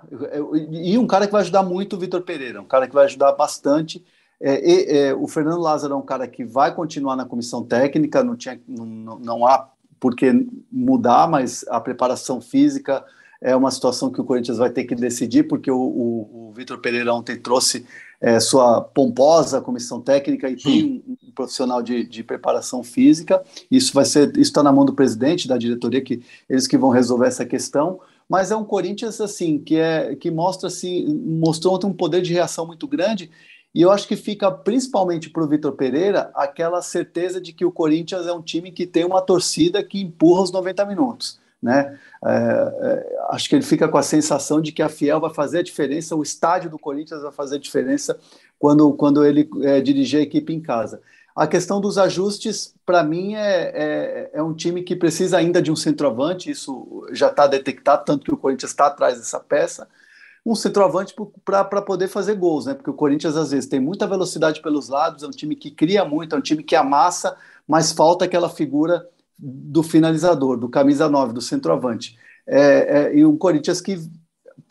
e 0.72 0.98
um 0.98 1.08
cara 1.08 1.26
que 1.26 1.32
vai 1.32 1.42
ajudar 1.42 1.64
muito 1.64 1.96
o 1.96 2.00
Vitor 2.00 2.22
Pereira, 2.22 2.62
um 2.62 2.66
cara 2.66 2.88
que 2.88 2.94
vai 2.94 3.06
ajudar 3.06 3.32
bastante. 3.32 4.04
É, 4.40 4.60
e, 4.60 4.98
é, 4.98 5.14
o 5.14 5.28
Fernando 5.28 5.60
Lázaro 5.60 5.94
é 5.94 5.98
um 5.98 6.02
cara 6.02 6.28
que 6.28 6.44
vai 6.44 6.74
continuar 6.74 7.16
na 7.16 7.26
comissão 7.26 7.64
técnica, 7.64 8.24
não, 8.24 8.36
tinha, 8.36 8.60
não, 8.68 9.20
não 9.20 9.46
há 9.46 9.70
porque 10.02 10.34
mudar, 10.72 11.30
mas 11.30 11.64
a 11.70 11.80
preparação 11.80 12.42
física 12.42 13.06
é 13.40 13.56
uma 13.56 13.70
situação 13.70 14.12
que 14.12 14.20
o 14.20 14.24
Corinthians 14.24 14.58
vai 14.58 14.72
ter 14.72 14.84
que 14.84 14.96
decidir, 14.96 15.44
porque 15.44 15.70
o, 15.70 15.78
o, 15.78 16.50
o 16.50 16.54
Vitor 16.54 16.80
Pereira 16.80 17.14
ontem 17.14 17.38
trouxe 17.38 17.86
é, 18.20 18.40
sua 18.40 18.82
pomposa 18.82 19.62
comissão 19.62 20.02
técnica 20.02 20.50
e 20.50 20.56
tem 20.56 21.04
um, 21.08 21.18
um 21.28 21.32
profissional 21.32 21.84
de, 21.84 22.04
de, 22.04 22.24
preparação 22.24 22.84
física. 22.84 23.44
Isso 23.70 23.94
vai 23.94 24.06
ser, 24.06 24.30
isso 24.32 24.42
está 24.42 24.64
na 24.64 24.72
mão 24.72 24.86
do 24.86 24.94
presidente 24.94 25.48
da 25.48 25.58
diretoria, 25.58 26.02
que 26.02 26.22
eles 26.50 26.68
que 26.68 26.78
vão 26.78 26.90
resolver 26.90 27.28
essa 27.28 27.46
questão. 27.46 28.00
Mas 28.28 28.50
é 28.50 28.56
um 28.56 28.64
Corinthians 28.64 29.20
assim 29.22 29.60
que 29.60 29.76
é 29.76 30.16
que 30.16 30.32
mostra 30.32 30.68
assim 30.68 31.06
mostrou 31.14 31.76
ontem 31.76 31.88
um 31.88 31.94
poder 31.94 32.22
de 32.22 32.34
reação 32.34 32.66
muito 32.66 32.88
grande 32.88 33.30
e 33.74 33.82
eu 33.82 33.92
acho 33.92 34.08
que 34.08 34.18
fica 34.18 34.52
principalmente 34.52 35.30
para 35.30 35.44
o 35.44 35.48
Vitor 35.48 35.72
Pereira 35.74 36.30
aquela 36.36 36.82
certeza 36.82 37.40
de 37.40 37.54
que 37.54 37.64
o 37.64 37.72
Corinthians 37.72 38.28
é 38.28 38.34
um 38.34 38.42
time 38.42 38.72
que 38.72 38.86
tem 38.86 39.06
uma 39.06 39.22
torcida 39.22 39.82
que 39.84 40.02
empurra 40.02 40.44
os 40.44 40.52
90 40.52 40.86
minutos. 40.86 41.40
Né? 41.62 41.98
É, 42.26 42.32
é, 42.32 43.20
acho 43.30 43.48
que 43.48 43.56
ele 43.56 43.64
fica 43.64 43.88
com 43.88 43.98
a 43.98 44.04
sensação 44.04 44.60
de 44.60 44.72
que 44.72 44.82
a 44.82 44.90
Fiel 44.90 45.22
vai 45.22 45.34
fazer 45.34 45.60
a 45.60 45.64
diferença, 45.64 46.16
o 46.16 46.24
estádio 46.24 46.70
do 46.70 46.80
Corinthians 46.80 47.22
vai 47.22 47.32
fazer 47.32 47.56
a 47.56 47.60
diferença 47.60 48.20
quando, 48.60 48.92
quando 48.94 49.24
ele 49.24 49.50
é, 49.62 49.80
dirigir 49.80 50.20
a 50.20 50.24
equipe 50.24 50.54
em 50.54 50.60
casa. 50.60 51.02
A 51.34 51.48
questão 51.48 51.80
dos 51.80 51.98
ajustes, 51.98 52.74
para 52.86 53.04
mim, 53.04 53.36
é, 53.36 53.72
é, 53.74 54.32
é, 54.34 54.44
um 54.44 54.54
time 54.54 54.84
que 54.84 54.98
precisa 54.98 55.38
ainda 55.38 55.62
de 55.62 55.72
um 55.72 55.78
centroavante, 55.78 56.52
isso 56.52 57.08
já 57.14 57.28
está 57.30 57.48
detectado, 57.48 58.04
tanto 58.04 58.26
que 58.26 58.34
o 58.34 58.38
Corinthians 58.38 58.72
está 58.72 58.88
atrás 58.88 59.18
dessa 59.18 59.40
peça 59.40 59.88
um 60.46 60.56
centroavante 60.56 61.14
para 61.46 61.82
poder 61.82 62.08
fazer 62.08 62.36
gols, 62.36 62.66
né? 62.66 62.74
Porque 62.74 62.90
o 62.90 62.96
Corinthians 62.96 63.38
às 63.38 63.52
vezes 63.52 63.70
tem 63.70 63.80
muita 63.80 64.08
velocidade 64.08 64.62
pelos 64.62 64.90
lados, 64.90 65.24
é 65.24 65.28
um 65.28 65.32
time 65.32 65.56
que 65.56 65.70
cria 65.70 66.04
muito, 66.04 66.36
é 66.36 66.38
um 66.38 66.42
time 66.42 66.64
que 66.64 66.76
amassa, 66.76 67.38
mas 67.68 67.92
falta 67.92 68.26
aquela 68.26 68.50
figura 68.50 69.08
do 69.38 69.84
finalizador, 69.84 70.58
do 70.58 70.70
camisa 70.70 71.08
9, 71.10 71.34
do 71.34 71.42
centroavante. 71.42 72.18
É, 72.48 72.60
é, 72.60 73.16
e 73.16 73.24
o 73.24 73.38
Corinthians 73.38 73.82
que 73.82 73.98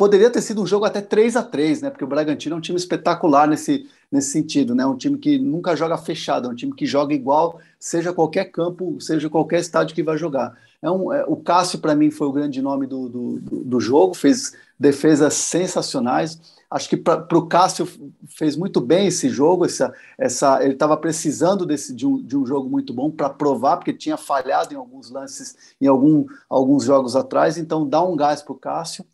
poderia 0.01 0.31
ter 0.31 0.41
sido 0.41 0.63
um 0.63 0.67
jogo 0.67 0.87
até 0.87 1.03
3 1.03 1.37
a 1.37 1.43
3 1.43 1.83
né? 1.83 1.91
Porque 1.91 2.03
o 2.03 2.07
Bragantino 2.07 2.55
é 2.55 2.59
um 2.59 2.61
time 2.63 2.79
espetacular 2.79 3.47
nesse, 3.47 3.87
nesse 4.11 4.31
sentido, 4.31 4.75
né? 4.75 4.87
Um 4.87 4.97
time 4.97 5.19
que 5.19 5.39
nunca 5.39 5.77
joga 5.77 5.99
fechado, 5.99 6.49
é 6.49 6.51
um 6.51 6.55
time 6.55 6.75
que 6.75 6.87
joga 6.87 7.13
igual, 7.13 7.61
seja 7.79 8.11
qualquer 8.11 8.47
campo, 8.47 8.99
seja 8.99 9.29
qualquer 9.29 9.61
estádio 9.61 9.95
que 9.95 10.03
vai 10.03 10.17
jogar. 10.17 10.57
É 10.81 10.91
um, 10.91 11.13
é, 11.13 11.23
o 11.27 11.37
Cássio, 11.37 11.81
para 11.81 11.95
mim, 11.95 12.11
foi 12.11 12.27
o 12.27 12.33
grande 12.33 12.63
nome 12.63 12.87
do, 12.87 13.11
do, 13.11 13.41
do 13.41 13.79
jogo, 13.79 14.15
fez 14.15 14.55
defesas 14.79 15.35
sensacionais. 15.35 16.41
Acho 16.71 16.89
que 16.89 16.97
para 16.97 17.37
o 17.37 17.47
Cássio 17.47 17.87
fez 18.27 18.57
muito 18.57 18.81
bem 18.81 19.09
esse 19.09 19.29
jogo. 19.29 19.67
Essa, 19.67 19.93
essa, 20.17 20.65
ele 20.65 20.73
estava 20.73 20.97
precisando 20.97 21.67
desse, 21.67 21.95
de, 21.95 22.07
um, 22.07 22.23
de 22.23 22.39
um 22.39 22.47
jogo 22.47 22.71
muito 22.71 22.95
bom 22.95 23.11
para 23.11 23.29
provar, 23.29 23.77
porque 23.77 23.93
tinha 23.93 24.17
falhado 24.17 24.73
em 24.73 24.79
alguns 24.79 25.11
lances, 25.11 25.75
em 25.79 25.87
algum, 25.87 26.25
alguns 26.49 26.85
jogos 26.85 27.15
atrás. 27.15 27.59
Então, 27.59 27.87
dá 27.87 28.03
um 28.03 28.17
gás 28.17 28.41
para 28.41 28.55
o 28.55 28.59
Cássio. 28.59 29.05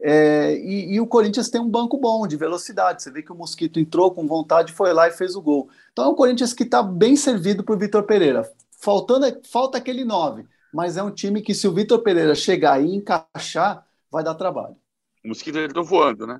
É, 0.00 0.54
e, 0.58 0.94
e, 0.94 1.00
o 1.00 1.06
Corinthians 1.06 1.48
tem 1.48 1.60
um 1.60 1.68
banco 1.68 1.98
bom 1.98 2.26
de 2.26 2.36
velocidade. 2.36 3.02
Você 3.02 3.10
vê 3.10 3.22
que 3.22 3.32
o 3.32 3.36
Mosquito 3.36 3.80
entrou 3.80 4.10
com 4.10 4.26
vontade, 4.26 4.72
foi 4.72 4.92
lá 4.92 5.08
e 5.08 5.12
fez 5.12 5.34
o 5.34 5.42
gol. 5.42 5.70
Então 5.92 6.04
é 6.04 6.08
um 6.08 6.14
Corinthians 6.14 6.52
que 6.52 6.64
está 6.64 6.82
bem 6.82 7.16
servido 7.16 7.64
para 7.64 7.74
o 7.74 7.78
Vitor 7.78 8.02
Pereira. 8.02 8.50
Faltando, 8.78 9.26
falta 9.50 9.78
aquele 9.78 10.04
9, 10.04 10.44
mas 10.72 10.96
é 10.96 11.02
um 11.02 11.10
time 11.10 11.40
que, 11.40 11.54
se 11.54 11.66
o 11.66 11.72
Vitor 11.72 12.02
Pereira 12.02 12.34
chegar 12.34 12.82
e 12.82 12.94
encaixar, 12.94 13.86
vai 14.10 14.22
dar 14.22 14.34
trabalho. 14.34 14.76
O 15.24 15.28
Mosquito 15.28 15.58
entrou 15.58 15.84
voando, 15.84 16.26
né? 16.26 16.38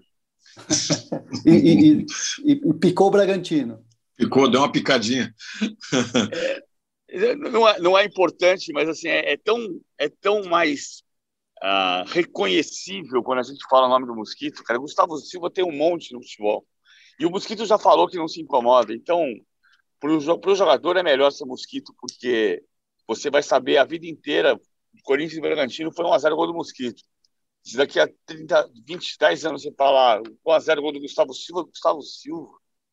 e, 1.44 1.50
e, 1.50 2.06
e, 2.44 2.74
picou 2.74 3.08
o 3.08 3.10
Bragantino. 3.10 3.84
Picou, 4.16 4.50
deu 4.50 4.60
uma 4.60 4.70
picadinha. 4.70 5.34
é, 7.08 7.34
não, 7.34 7.68
é, 7.68 7.80
não 7.80 7.98
é 7.98 8.04
importante, 8.04 8.72
mas 8.72 8.88
assim, 8.88 9.08
é, 9.08 9.32
é 9.32 9.36
tão, 9.36 9.58
é 9.98 10.08
tão 10.08 10.44
mais 10.44 11.02
uh, 11.62 12.08
reconhecível 12.08 13.22
quando 13.22 13.40
a 13.40 13.42
gente 13.42 13.64
fala 13.68 13.86
o 13.86 13.90
nome 13.90 14.06
do 14.06 14.14
Mosquito. 14.14 14.62
Cara, 14.64 14.78
Gustavo 14.78 15.16
Silva 15.18 15.50
tem 15.50 15.64
um 15.64 15.72
monte 15.72 16.12
no 16.12 16.22
futebol. 16.22 16.66
E 17.18 17.24
o 17.24 17.30
Mosquito 17.30 17.64
já 17.64 17.78
falou 17.78 18.08
que 18.08 18.16
não 18.16 18.28
se 18.28 18.40
incomoda. 18.40 18.92
Então, 18.92 19.24
para 19.98 20.10
o 20.10 20.54
jogador 20.54 20.96
é 20.96 21.02
melhor 21.02 21.30
ser 21.30 21.44
Mosquito, 21.44 21.94
porque 21.98 22.62
você 23.06 23.30
vai 23.30 23.42
saber 23.42 23.78
a 23.78 23.84
vida 23.84 24.06
inteira. 24.06 24.58
Corinthians 25.04 25.38
e 25.38 25.40
Bragantino 25.40 25.92
foi 25.92 26.04
1x0 26.04 26.34
gol 26.34 26.46
do 26.46 26.54
Mosquito. 26.54 27.02
Se 27.62 27.76
daqui 27.76 27.98
a 27.98 28.08
30, 28.26 28.70
20, 28.86 29.18
10 29.18 29.44
anos 29.46 29.62
você 29.62 29.72
falar 29.72 30.20
1x0 30.20 30.80
gol 30.80 30.92
do 30.92 31.00
Gustavo 31.00 31.32
Silva, 31.32 31.64
Gustavo 31.64 32.02
Silva. 32.02 32.52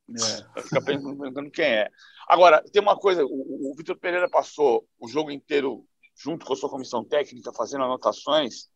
É. 0.09 0.53
Vai 0.53 0.63
ficar 0.63 0.81
pensando 0.81 1.51
quem 1.51 1.65
é. 1.65 1.89
Agora, 2.27 2.63
tem 2.71 2.81
uma 2.81 2.97
coisa: 2.97 3.25
o, 3.25 3.71
o 3.71 3.75
Vitor 3.75 3.97
Pereira 3.97 4.29
passou 4.29 4.85
o 4.99 5.07
jogo 5.07 5.31
inteiro 5.31 5.85
junto 6.23 6.45
com 6.45 6.53
a 6.53 6.55
sua 6.55 6.69
comissão 6.69 7.03
técnica, 7.03 7.51
fazendo 7.51 7.83
anotações. 7.83 8.69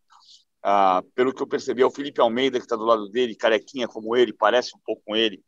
Ah, 0.62 1.02
pelo 1.16 1.34
que 1.34 1.42
eu 1.42 1.48
percebi, 1.48 1.82
é 1.82 1.86
o 1.86 1.92
Felipe 1.92 2.20
Almeida, 2.20 2.60
que 2.60 2.66
está 2.66 2.76
do 2.76 2.84
lado 2.84 3.08
dele, 3.10 3.36
carequinha 3.36 3.88
como 3.88 4.16
ele, 4.16 4.34
parece 4.34 4.76
um 4.76 4.80
pouco 4.84 5.02
com 5.06 5.16
ele, 5.16 5.42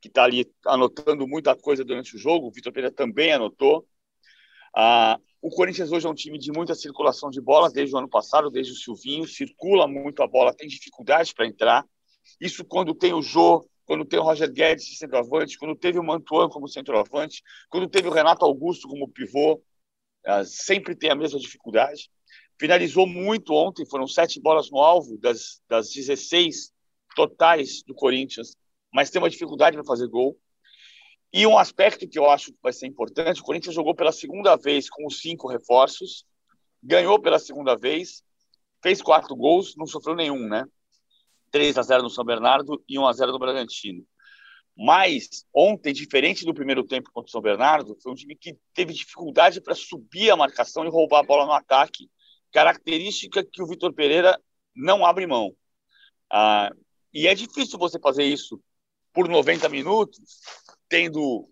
que 0.00 0.08
está 0.08 0.24
ali 0.24 0.50
anotando 0.66 1.28
muita 1.28 1.54
coisa 1.54 1.84
durante 1.84 2.16
o 2.16 2.18
jogo. 2.18 2.46
O 2.46 2.50
Vitor 2.50 2.72
Pereira 2.72 2.94
também 2.94 3.32
anotou. 3.32 3.86
Ah, 4.74 5.18
o 5.42 5.50
Corinthians 5.50 5.92
hoje 5.92 6.06
é 6.06 6.10
um 6.10 6.14
time 6.14 6.38
de 6.38 6.50
muita 6.50 6.74
circulação 6.74 7.28
de 7.28 7.40
bola, 7.40 7.70
desde 7.70 7.94
o 7.94 7.98
ano 7.98 8.08
passado, 8.08 8.50
desde 8.50 8.72
o 8.72 8.76
Silvinho, 8.76 9.26
circula 9.26 9.86
muito 9.86 10.22
a 10.22 10.26
bola, 10.26 10.54
tem 10.54 10.68
dificuldade 10.68 11.34
para 11.34 11.46
entrar. 11.46 11.84
Isso 12.40 12.64
quando 12.64 12.94
tem 12.94 13.12
o 13.12 13.20
Jô, 13.20 13.68
quando 13.84 14.04
tem 14.06 14.18
o 14.18 14.22
Roger 14.22 14.50
Guedes 14.50 14.86
de 14.86 14.96
centroavante, 14.96 15.58
quando 15.58 15.76
teve 15.76 15.98
o 15.98 16.04
Mantuan 16.04 16.48
como 16.48 16.68
centroavante, 16.68 17.42
quando 17.68 17.88
teve 17.88 18.08
o 18.08 18.12
Renato 18.12 18.44
Augusto 18.44 18.88
como 18.88 19.08
pivô, 19.08 19.60
sempre 20.44 20.94
tem 20.94 21.10
a 21.10 21.14
mesma 21.14 21.38
dificuldade. 21.38 22.10
Finalizou 22.58 23.06
muito 23.06 23.52
ontem, 23.54 23.86
foram 23.86 24.06
sete 24.06 24.40
bolas 24.40 24.70
no 24.70 24.78
alvo 24.78 25.18
das, 25.18 25.60
das 25.68 25.90
16 25.92 26.72
totais 27.14 27.82
do 27.82 27.94
Corinthians, 27.94 28.56
mas 28.92 29.10
tem 29.10 29.20
uma 29.20 29.30
dificuldade 29.30 29.76
para 29.76 29.84
fazer 29.84 30.06
gol. 30.08 30.38
E 31.32 31.46
um 31.46 31.56
aspecto 31.56 32.06
que 32.06 32.18
eu 32.18 32.28
acho 32.28 32.52
que 32.52 32.58
vai 32.62 32.72
ser 32.72 32.86
importante: 32.86 33.40
o 33.40 33.44
Corinthians 33.44 33.74
jogou 33.74 33.94
pela 33.94 34.12
segunda 34.12 34.54
vez 34.56 34.90
com 34.90 35.06
os 35.06 35.20
cinco 35.20 35.48
reforços, 35.48 36.24
ganhou 36.82 37.20
pela 37.20 37.38
segunda 37.38 37.74
vez, 37.74 38.22
fez 38.82 39.00
quatro 39.00 39.34
gols, 39.34 39.74
não 39.76 39.86
sofreu 39.86 40.14
nenhum, 40.14 40.48
né? 40.48 40.64
3 41.50 41.76
a 41.76 41.82
0 41.82 42.02
no 42.02 42.10
São 42.10 42.24
Bernardo 42.24 42.82
e 42.88 42.98
1 42.98 43.06
a 43.06 43.12
0 43.12 43.32
no 43.32 43.38
Bragantino. 43.38 44.04
Mas 44.76 45.44
ontem, 45.54 45.92
diferente 45.92 46.44
do 46.44 46.54
primeiro 46.54 46.82
tempo 46.84 47.10
contra 47.12 47.28
o 47.28 47.30
São 47.30 47.42
Bernardo, 47.42 47.96
foi 48.02 48.12
um 48.12 48.14
time 48.14 48.34
que 48.34 48.56
teve 48.74 48.92
dificuldade 48.92 49.60
para 49.60 49.74
subir 49.74 50.30
a 50.30 50.36
marcação 50.36 50.84
e 50.84 50.88
roubar 50.88 51.20
a 51.20 51.22
bola 51.22 51.46
no 51.46 51.52
ataque, 51.52 52.10
característica 52.50 53.44
que 53.44 53.62
o 53.62 53.66
Vitor 53.66 53.92
Pereira 53.92 54.38
não 54.74 55.04
abre 55.04 55.26
mão. 55.26 55.54
Ah, 56.30 56.70
e 57.12 57.26
é 57.26 57.34
difícil 57.34 57.78
você 57.78 57.98
fazer 57.98 58.24
isso 58.24 58.60
por 59.12 59.28
90 59.28 59.68
minutos, 59.68 60.18
tendo 60.88 61.48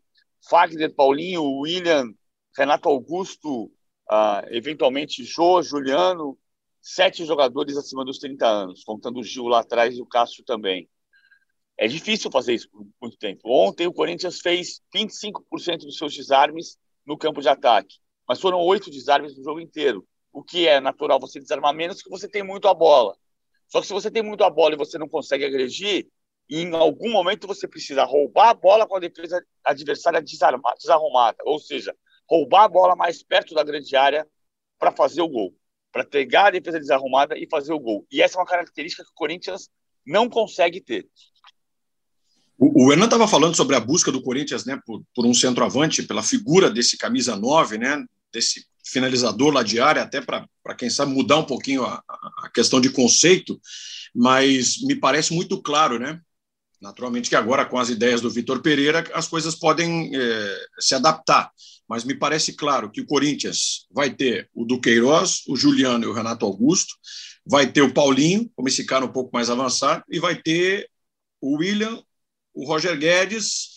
Fagner, 0.49 0.95
Paulinho, 0.95 1.43
William, 1.61 2.07
Renato 2.57 2.89
Augusto, 2.89 3.71
ah, 4.11 4.43
eventualmente 4.49 5.23
Jô, 5.25 5.63
Juliano, 5.63 6.39
sete 6.81 7.25
jogadores 7.25 7.77
acima 7.77 8.05
dos 8.05 8.19
30 8.19 8.47
anos, 8.47 8.83
contando 8.83 9.21
o 9.21 9.23
Gil 9.23 9.47
lá 9.47 9.61
atrás 9.61 9.97
e 9.97 10.01
o 10.01 10.07
Cássio 10.07 10.43
também. 10.45 10.89
É 11.81 11.89
difícil 11.89 12.31
fazer 12.31 12.53
isso 12.53 12.69
por 12.69 12.87
muito 13.01 13.17
tempo. 13.17 13.41
Ontem 13.47 13.87
o 13.87 13.93
Corinthians 13.93 14.39
fez 14.41 14.83
25% 14.95 15.79
dos 15.79 15.97
seus 15.97 16.15
desarmes 16.15 16.77
no 17.07 17.17
campo 17.17 17.41
de 17.41 17.49
ataque, 17.49 17.97
mas 18.29 18.39
foram 18.39 18.61
oito 18.61 18.91
desarmes 18.91 19.35
no 19.35 19.43
jogo 19.43 19.61
inteiro. 19.61 20.07
O 20.31 20.43
que 20.43 20.69
é 20.69 20.79
natural 20.79 21.19
você 21.19 21.41
desarmar 21.41 21.75
menos 21.75 22.03
que 22.03 22.11
você 22.11 22.29
tem 22.29 22.43
muito 22.43 22.69
a 22.69 22.75
bola. 22.75 23.17
Só 23.67 23.81
que 23.81 23.87
se 23.87 23.95
você 23.95 24.11
tem 24.11 24.23
muito 24.23 24.45
a 24.45 24.51
bola 24.51 24.75
e 24.75 24.77
você 24.77 24.99
não 24.99 25.09
consegue 25.09 25.43
agredir, 25.43 26.07
em 26.51 26.71
algum 26.75 27.11
momento 27.11 27.47
você 27.47 27.67
precisa 27.67 28.05
roubar 28.05 28.51
a 28.51 28.55
bola 28.55 28.87
com 28.87 28.97
a 28.97 29.01
defesa 29.01 29.43
adversária 29.65 30.21
desarmada, 30.21 30.77
desarrumada, 30.77 31.39
ou 31.47 31.59
seja, 31.59 31.97
roubar 32.29 32.65
a 32.65 32.69
bola 32.69 32.95
mais 32.95 33.23
perto 33.23 33.55
da 33.55 33.65
grande 33.65 33.97
área 33.97 34.29
para 34.79 34.93
fazer 34.93 35.23
o 35.23 35.29
gol, 35.29 35.57
para 35.91 36.05
pegar 36.05 36.49
a 36.49 36.51
defesa 36.51 36.79
desarrumada 36.79 37.39
e 37.39 37.49
fazer 37.49 37.73
o 37.73 37.81
gol. 37.81 38.07
E 38.13 38.21
essa 38.21 38.37
é 38.37 38.39
uma 38.39 38.47
característica 38.47 39.03
que 39.03 39.11
o 39.11 39.15
Corinthians 39.15 39.71
não 40.05 40.29
consegue 40.29 40.79
ter. 40.83 41.09
O, 42.61 42.85
o 42.85 42.93
Hernan 42.93 43.07
estava 43.07 43.27
falando 43.27 43.57
sobre 43.57 43.75
a 43.75 43.81
busca 43.81 44.13
do 44.13 44.21
Corinthians 44.21 44.67
né, 44.67 44.79
por, 44.85 45.03
por, 45.15 45.25
um 45.25 45.33
centroavante, 45.33 46.03
pela 46.03 46.23
figura 46.23 46.71
desse 46.71 46.99
camisa 46.99 47.35
9, 47.35 47.79
né, 47.79 48.05
desse 48.31 48.67
finalizador 48.85 49.51
lá 49.51 49.63
de 49.63 49.81
área, 49.81 50.03
até 50.03 50.21
para, 50.21 50.47
quem 50.77 50.91
sabe, 50.91 51.13
mudar 51.13 51.39
um 51.39 51.47
pouquinho 51.47 51.85
a, 51.85 52.03
a, 52.45 52.51
questão 52.53 52.79
de 52.79 52.91
conceito, 52.91 53.59
mas 54.15 54.83
me 54.83 54.95
parece 54.95 55.33
muito 55.33 55.63
claro, 55.63 55.99
né? 55.99 56.21
Naturalmente 56.83 57.31
que 57.31 57.37
agora, 57.37 57.65
com 57.65 57.79
as 57.79 57.89
ideias 57.89 58.21
do 58.21 58.31
Vitor 58.31 58.61
Pereira, 58.61 59.05
as 59.15 59.29
coisas 59.29 59.55
podem 59.55 60.11
é, 60.15 60.57
se 60.79 60.95
adaptar, 60.95 61.51
mas 61.89 62.05
me 62.05 62.15
parece 62.15 62.55
claro 62.55 62.91
que 62.91 63.01
o 63.01 63.07
Corinthians 63.07 63.87
vai 63.91 64.11
ter 64.11 64.51
o 64.55 64.65
Duqueiroz, 64.65 65.45
o 65.47 65.57
Juliano 65.57 66.05
e 66.05 66.09
o 66.09 66.13
Renato 66.13 66.45
Augusto, 66.45 66.95
vai 67.47 67.71
ter 67.71 67.83
o 67.83 67.93
Paulinho, 67.93 68.51
como 68.55 68.69
esse 68.69 68.85
cara 68.85 69.05
um 69.05 69.13
pouco 69.13 69.31
mais 69.33 69.49
avançado, 69.49 70.03
e 70.11 70.19
vai 70.19 70.35
ter 70.35 70.89
o 71.41 71.59
William, 71.59 72.03
o 72.55 72.67
Roger 72.67 72.99
Guedes, 72.99 73.71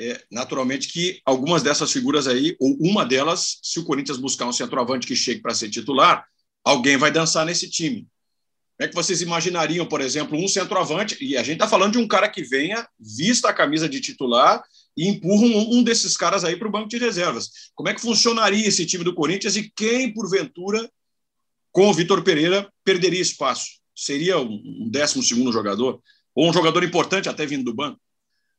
é, 0.00 0.22
naturalmente 0.30 0.88
que 0.88 1.20
algumas 1.24 1.62
dessas 1.62 1.92
figuras 1.92 2.26
aí, 2.26 2.56
ou 2.58 2.76
uma 2.80 3.04
delas, 3.04 3.58
se 3.62 3.78
o 3.78 3.84
Corinthians 3.84 4.18
buscar 4.18 4.46
um 4.46 4.52
centroavante 4.52 5.06
que 5.06 5.14
chegue 5.14 5.40
para 5.40 5.54
ser 5.54 5.68
titular, 5.68 6.24
alguém 6.64 6.96
vai 6.96 7.10
dançar 7.10 7.44
nesse 7.44 7.68
time. 7.68 8.08
Como 8.76 8.86
é 8.86 8.88
que 8.88 8.94
vocês 8.94 9.20
imaginariam, 9.20 9.84
por 9.84 10.00
exemplo, 10.00 10.38
um 10.38 10.48
centroavante, 10.48 11.22
e 11.22 11.36
a 11.36 11.42
gente 11.42 11.56
está 11.56 11.68
falando 11.68 11.92
de 11.92 11.98
um 11.98 12.08
cara 12.08 12.30
que 12.30 12.42
venha, 12.42 12.88
vista 12.98 13.50
a 13.50 13.52
camisa 13.52 13.86
de 13.86 14.00
titular 14.00 14.62
e 14.96 15.06
empurra 15.06 15.44
um, 15.44 15.78
um 15.78 15.82
desses 15.82 16.16
caras 16.16 16.44
aí 16.44 16.56
para 16.56 16.66
o 16.66 16.70
banco 16.70 16.88
de 16.88 16.96
reservas. 16.96 17.50
Como 17.74 17.90
é 17.90 17.94
que 17.94 18.00
funcionaria 18.00 18.66
esse 18.66 18.86
time 18.86 19.04
do 19.04 19.14
Corinthians 19.14 19.54
e 19.56 19.70
quem, 19.76 20.14
porventura, 20.14 20.90
com 21.70 21.90
o 21.90 21.92
Vitor 21.92 22.22
Pereira, 22.22 22.72
perderia 22.82 23.20
espaço? 23.20 23.80
Seria 23.94 24.38
um 24.38 24.88
décimo 24.90 25.22
segundo 25.22 25.52
jogador? 25.52 26.02
Ou 26.34 26.48
um 26.48 26.52
jogador 26.52 26.82
importante 26.84 27.28
até 27.28 27.44
vindo 27.46 27.64
do 27.64 27.74
banco? 27.74 27.98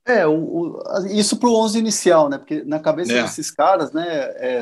É, 0.06 0.26
o, 0.26 0.34
o, 0.34 0.84
isso 1.12 1.38
para 1.38 1.50
o 1.50 1.56
11 1.56 1.80
inicial, 1.80 2.30
né? 2.30 2.38
Porque 2.38 2.64
na 2.64 2.80
cabeça 2.80 3.14
é. 3.14 3.22
desses 3.22 3.52
caras, 3.52 3.92
né? 3.92 4.06
É, 4.08 4.62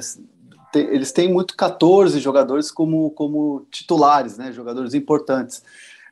tem, 0.72 0.86
eles 0.88 1.12
têm 1.12 1.32
muito 1.32 1.56
14 1.56 2.20
jogadores 2.20 2.70
como, 2.72 3.12
como 3.12 3.66
titulares, 3.72 4.38
né? 4.38 4.52
Jogadores 4.52 4.94
importantes. 4.94 5.64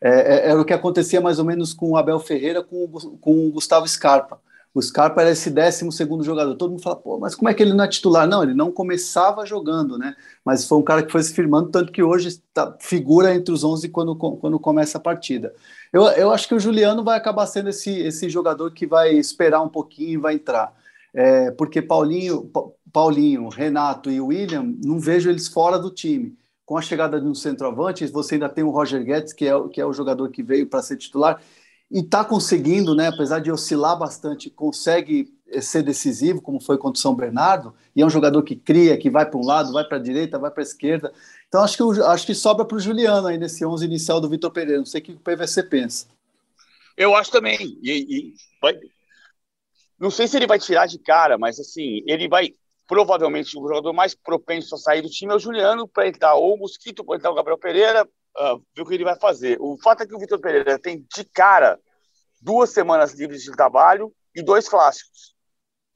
É, 0.01 0.09
é, 0.09 0.49
era 0.49 0.61
o 0.61 0.65
que 0.65 0.73
acontecia 0.73 1.19
mais 1.19 1.39
ou 1.39 1.45
menos 1.45 1.73
com 1.73 1.91
o 1.91 1.97
Abel 1.97 2.19
Ferreira 2.19 2.63
com, 2.63 2.87
com 3.19 3.47
o 3.47 3.51
Gustavo 3.51 3.87
Scarpa. 3.87 4.39
O 4.73 4.81
Scarpa 4.81 5.21
era 5.21 5.31
esse 5.31 5.49
12 5.49 5.89
jogador. 6.21 6.55
Todo 6.55 6.69
mundo 6.69 6.83
fala, 6.83 6.95
pô, 6.95 7.17
mas 7.17 7.33
como 7.33 7.49
é 7.49 7.53
que 7.53 7.63
ele 7.63 7.73
não 7.73 7.83
é 7.83 7.87
titular? 7.87 8.27
Não, 8.27 8.43
ele 8.43 8.53
não 8.53 8.71
começava 8.71 9.43
jogando, 9.43 9.97
né? 9.97 10.15
Mas 10.45 10.67
foi 10.67 10.77
um 10.77 10.83
cara 10.83 11.01
que 11.01 11.11
foi 11.11 11.23
se 11.23 11.33
firmando, 11.33 11.69
tanto 11.69 11.91
que 11.91 12.03
hoje 12.03 12.39
tá, 12.53 12.75
figura 12.79 13.33
entre 13.33 13.51
os 13.51 13.63
11 13.63 13.89
quando, 13.89 14.15
quando 14.15 14.59
começa 14.59 14.99
a 14.99 15.01
partida. 15.01 15.51
Eu, 15.91 16.03
eu 16.03 16.31
acho 16.31 16.47
que 16.47 16.55
o 16.55 16.59
Juliano 16.59 17.03
vai 17.03 17.17
acabar 17.17 17.45
sendo 17.45 17.69
esse, 17.69 17.91
esse 17.91 18.29
jogador 18.29 18.71
que 18.71 18.85
vai 18.85 19.13
esperar 19.13 19.61
um 19.61 19.69
pouquinho 19.69 20.09
e 20.09 20.17
vai 20.17 20.35
entrar. 20.35 20.73
É, 21.13 21.51
porque 21.51 21.81
Paulinho, 21.81 22.51
Paulinho, 22.91 23.49
Renato 23.49 24.11
e 24.11 24.19
William, 24.19 24.75
não 24.83 24.99
vejo 24.99 25.29
eles 25.29 25.47
fora 25.47 25.79
do 25.79 25.89
time. 25.89 26.37
Com 26.65 26.77
a 26.77 26.81
chegada 26.81 27.19
de 27.19 27.27
um 27.27 27.33
centroavante, 27.33 28.05
você 28.07 28.35
ainda 28.35 28.49
tem 28.49 28.63
o 28.63 28.69
Roger 28.69 29.03
Guedes, 29.03 29.33
que 29.33 29.47
é, 29.47 29.67
que 29.69 29.79
é 29.79 29.85
o 29.85 29.93
jogador 29.93 30.29
que 30.29 30.43
veio 30.43 30.67
para 30.67 30.81
ser 30.81 30.97
titular, 30.97 31.41
e 31.89 31.99
está 31.99 32.23
conseguindo, 32.25 32.93
né, 32.93 33.07
apesar 33.07 33.39
de 33.39 33.49
oscilar 33.49 33.97
bastante, 33.97 34.49
consegue 34.49 35.33
eh, 35.47 35.61
ser 35.61 35.81
decisivo, 35.81 36.41
como 36.41 36.61
foi 36.61 36.77
contra 36.77 36.99
o 36.99 37.01
São 37.01 37.15
Bernardo, 37.15 37.73
e 37.95 38.01
é 38.01 38.05
um 38.05 38.09
jogador 38.09 38.43
que 38.43 38.55
cria, 38.55 38.97
que 38.97 39.09
vai 39.09 39.25
para 39.25 39.39
um 39.39 39.45
lado, 39.45 39.71
vai 39.71 39.85
para 39.85 39.97
a 39.97 40.01
direita, 40.01 40.37
vai 40.37 40.51
para 40.51 40.61
a 40.61 40.65
esquerda. 40.65 41.13
Então 41.47 41.63
acho 41.63 41.77
que, 41.77 42.01
acho 42.01 42.25
que 42.25 42.35
sobra 42.35 42.65
para 42.65 42.75
o 42.75 42.79
Juliano 42.79 43.27
aí 43.27 43.37
nesse 43.37 43.65
11 43.65 43.85
inicial 43.85 44.19
do 44.19 44.29
Vitor 44.29 44.51
Pereira. 44.51 44.79
Não 44.79 44.85
sei 44.85 45.01
o 45.01 45.03
que 45.03 45.11
o 45.13 45.19
PVC 45.19 45.63
pensa. 45.63 46.07
Eu 46.95 47.15
acho 47.15 47.31
também. 47.31 47.57
E, 47.81 47.91
e 47.91 48.33
vai... 48.61 48.77
Não 49.99 50.11
sei 50.11 50.27
se 50.27 50.35
ele 50.37 50.47
vai 50.47 50.59
tirar 50.59 50.87
de 50.87 50.99
cara, 50.99 51.37
mas 51.37 51.59
assim, 51.59 52.03
ele 52.05 52.27
vai. 52.27 52.51
Provavelmente 52.85 53.57
o 53.57 53.67
jogador 53.67 53.91
mais 53.91 54.15
propenso 54.15 54.75
a 54.75 54.77
sair 54.77 55.01
do 55.01 55.09
time 55.09 55.33
é 55.33 55.35
o 55.35 55.39
Juliano 55.39 55.87
para 55.87 56.07
entrar 56.07 56.35
ou 56.35 56.55
o 56.55 56.57
Mosquito 56.57 57.03
para 57.03 57.17
entrar 57.17 57.31
o 57.31 57.35
Gabriel 57.35 57.57
Pereira. 57.57 58.03
uh, 58.03 58.57
ver 58.75 58.81
o 58.81 58.85
que 58.85 58.93
ele 58.93 59.03
vai 59.03 59.17
fazer. 59.19 59.57
O 59.59 59.77
fato 59.81 60.03
é 60.03 60.07
que 60.07 60.15
o 60.15 60.19
Vitor 60.19 60.39
Pereira 60.39 60.79
tem 60.79 61.05
de 61.13 61.23
cara 61.25 61.79
duas 62.41 62.69
semanas 62.69 63.13
livres 63.13 63.41
de 63.43 63.51
trabalho 63.51 64.13
e 64.35 64.41
dois 64.41 64.69
clássicos. 64.69 65.35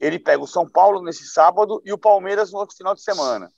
Ele 0.00 0.18
pega 0.18 0.42
o 0.42 0.48
São 0.48 0.68
Paulo 0.68 1.02
nesse 1.02 1.26
sábado 1.28 1.80
e 1.84 1.92
o 1.92 1.98
Palmeiras 1.98 2.52
no 2.52 2.58
outro 2.58 2.76
final 2.76 2.94
de 2.94 3.02
semana. 3.02 3.48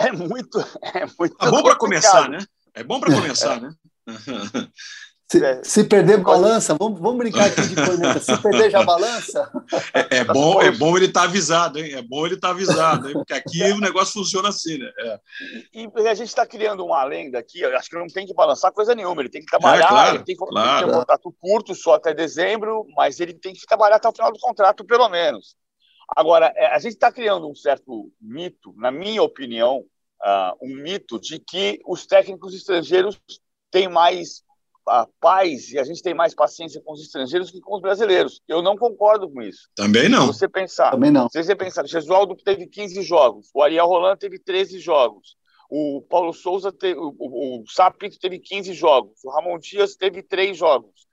É 0.00 0.12
muito. 0.12 0.58
É, 0.82 1.06
muito 1.18 1.36
é 1.40 1.50
bom 1.50 1.62
para 1.62 1.76
começar, 1.76 2.28
né? 2.28 2.38
É 2.74 2.82
bom 2.82 3.00
para 3.00 3.14
começar, 3.14 3.56
é. 3.56 3.60
né? 3.60 3.70
Se, 5.30 5.44
é. 5.44 5.62
se, 5.62 5.84
perder 5.84 6.18
balança, 6.18 6.74
vamos, 6.74 6.98
vamos 6.98 7.18
brincar 7.18 7.46
aqui 7.46 7.62
de 7.62 7.76
corneta. 7.76 8.18
Se 8.18 8.36
perder 8.42 8.68
já 8.68 8.82
balança. 8.82 9.48
É, 9.94 10.16
é 10.18 10.24
bom, 10.24 10.60
é 10.60 10.72
bom 10.72 10.96
ele 10.96 11.06
estar 11.06 11.20
tá 11.20 11.26
avisado, 11.26 11.78
hein? 11.78 11.92
É 11.94 12.02
bom 12.02 12.26
ele 12.26 12.34
estar 12.34 12.48
tá 12.48 12.54
avisado, 12.54 13.06
hein? 13.08 13.12
Porque 13.12 13.34
aqui 13.34 13.62
o 13.70 13.78
negócio 13.78 14.14
funciona 14.14 14.48
assim, 14.48 14.78
né? 14.78 14.90
É. 14.98 15.20
E, 15.72 15.88
e, 15.98 16.08
a 16.08 16.14
gente 16.14 16.26
está 16.26 16.44
criando 16.44 16.84
uma 16.84 17.04
lenda 17.04 17.38
aqui. 17.38 17.64
Acho 17.64 17.88
que 17.88 17.96
não 17.96 18.08
tem 18.08 18.26
que 18.26 18.34
balançar 18.34 18.72
coisa 18.72 18.92
nenhuma. 18.92 19.22
Ele 19.22 19.28
tem 19.28 19.40
que 19.40 19.46
trabalhar. 19.46 19.84
É, 19.84 19.88
claro, 19.88 20.16
ele 20.16 20.24
tem 20.24 20.36
que, 20.36 20.44
claro. 20.44 20.68
tem 20.68 20.74
que 20.74 20.84
ter 20.84 20.90
um 20.90 20.98
contrato 20.98 21.36
curto, 21.38 21.74
só 21.76 21.94
até 21.94 22.12
dezembro, 22.12 22.84
mas 22.96 23.20
ele 23.20 23.34
tem 23.34 23.54
que 23.54 23.64
trabalhar 23.64 23.96
até 23.96 24.08
o 24.08 24.12
final 24.12 24.32
do 24.32 24.38
contrato, 24.40 24.84
pelo 24.84 25.08
menos. 25.08 25.54
Agora, 26.16 26.52
é, 26.56 26.66
a 26.66 26.78
gente 26.78 26.94
está 26.94 27.10
criando 27.12 27.48
um 27.48 27.54
certo 27.54 28.12
mito, 28.20 28.74
na 28.76 28.90
minha 28.90 29.22
opinião, 29.22 29.84
uh, 30.22 30.56
um 30.60 30.74
mito 30.82 31.20
de 31.20 31.38
que 31.38 31.80
os 31.86 32.06
técnicos 32.06 32.54
estrangeiros 32.54 33.20
têm 33.70 33.88
mais 33.88 34.42
a 34.86 35.06
paz 35.20 35.70
e 35.70 35.78
a 35.78 35.84
gente 35.84 36.02
tem 36.02 36.14
mais 36.14 36.34
paciência 36.34 36.80
com 36.84 36.92
os 36.92 37.00
estrangeiros 37.00 37.50
que 37.50 37.60
com 37.60 37.76
os 37.76 37.82
brasileiros. 37.82 38.40
Eu 38.48 38.62
não 38.62 38.76
concordo 38.76 39.30
com 39.30 39.40
isso. 39.40 39.68
Também 39.74 40.08
não. 40.08 40.32
Se 40.32 40.38
você 40.38 40.48
pensar, 40.48 40.90
Também 40.90 41.10
não. 41.10 41.28
Se 41.28 41.42
você 41.42 41.54
pensar, 41.54 41.84
o 41.84 41.88
Gesualdo 41.88 42.34
teve 42.36 42.66
15 42.66 43.02
jogos, 43.02 43.48
o 43.54 43.62
Ariel 43.62 43.86
Roland 43.86 44.16
teve 44.16 44.38
13 44.38 44.78
jogos, 44.80 45.36
o 45.70 46.02
Paulo 46.08 46.32
Souza 46.32 46.72
teve, 46.72 46.98
o, 46.98 47.14
o, 47.18 47.62
o 47.62 47.64
Sapito 47.68 48.18
teve 48.18 48.38
15 48.38 48.72
jogos, 48.74 49.22
o 49.24 49.30
Ramon 49.30 49.58
Dias 49.58 49.94
teve 49.94 50.22
3 50.22 50.56
jogos, 50.56 51.06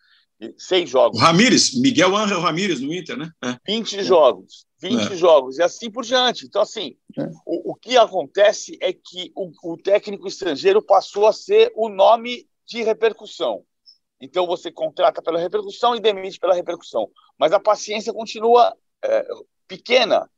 6 0.58 0.90
jogos. 0.90 1.20
O 1.20 1.22
Ramires, 1.22 1.80
Miguel 1.80 2.16
Ángel 2.16 2.40
Ramires 2.40 2.80
no 2.80 2.94
Inter, 2.94 3.18
né? 3.18 3.30
É. 3.44 3.58
20 3.68 4.04
jogos, 4.04 4.66
20 4.80 5.14
é. 5.14 5.16
jogos, 5.16 5.58
e 5.58 5.64
assim 5.64 5.90
por 5.90 6.04
diante. 6.04 6.46
Então, 6.46 6.62
assim, 6.62 6.98
é. 7.18 7.24
o, 7.46 7.72
o, 7.72 7.76
que 7.76 7.98
acontece 7.98 8.78
é 8.82 8.94
que 8.94 9.32
o, 9.36 9.52
o 9.64 9.78
técnico 9.78 10.28
estrangeiro 10.28 10.82
passou 10.82 11.28
a 11.28 11.34
ser 11.34 11.72
o 11.76 11.90
nome 11.90 12.48
de 12.66 12.84
repercussão. 12.84 13.64
Então 14.20 14.48
você 14.48 14.72
contrata 14.72 15.22
pela 15.22 15.40
repercussão 15.40 15.96
e 15.96 16.00
demite 16.00 16.40
pela 16.40 16.56
repercussão. 16.56 17.10
Mas 17.38 17.54
a 17.54 17.60
paciência 17.60 18.12
continua 18.12 18.76
é, 19.04 19.28
pequena, 19.68 20.30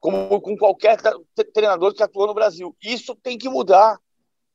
como 0.00 0.40
com 0.40 0.56
qualquer 0.56 0.98
treinador 1.52 1.94
que 1.94 2.02
atua 2.02 2.26
no 2.26 2.34
Brasil. 2.34 2.76
Isso 2.82 3.14
tem 3.14 3.38
que 3.38 3.48
mudar. 3.48 3.98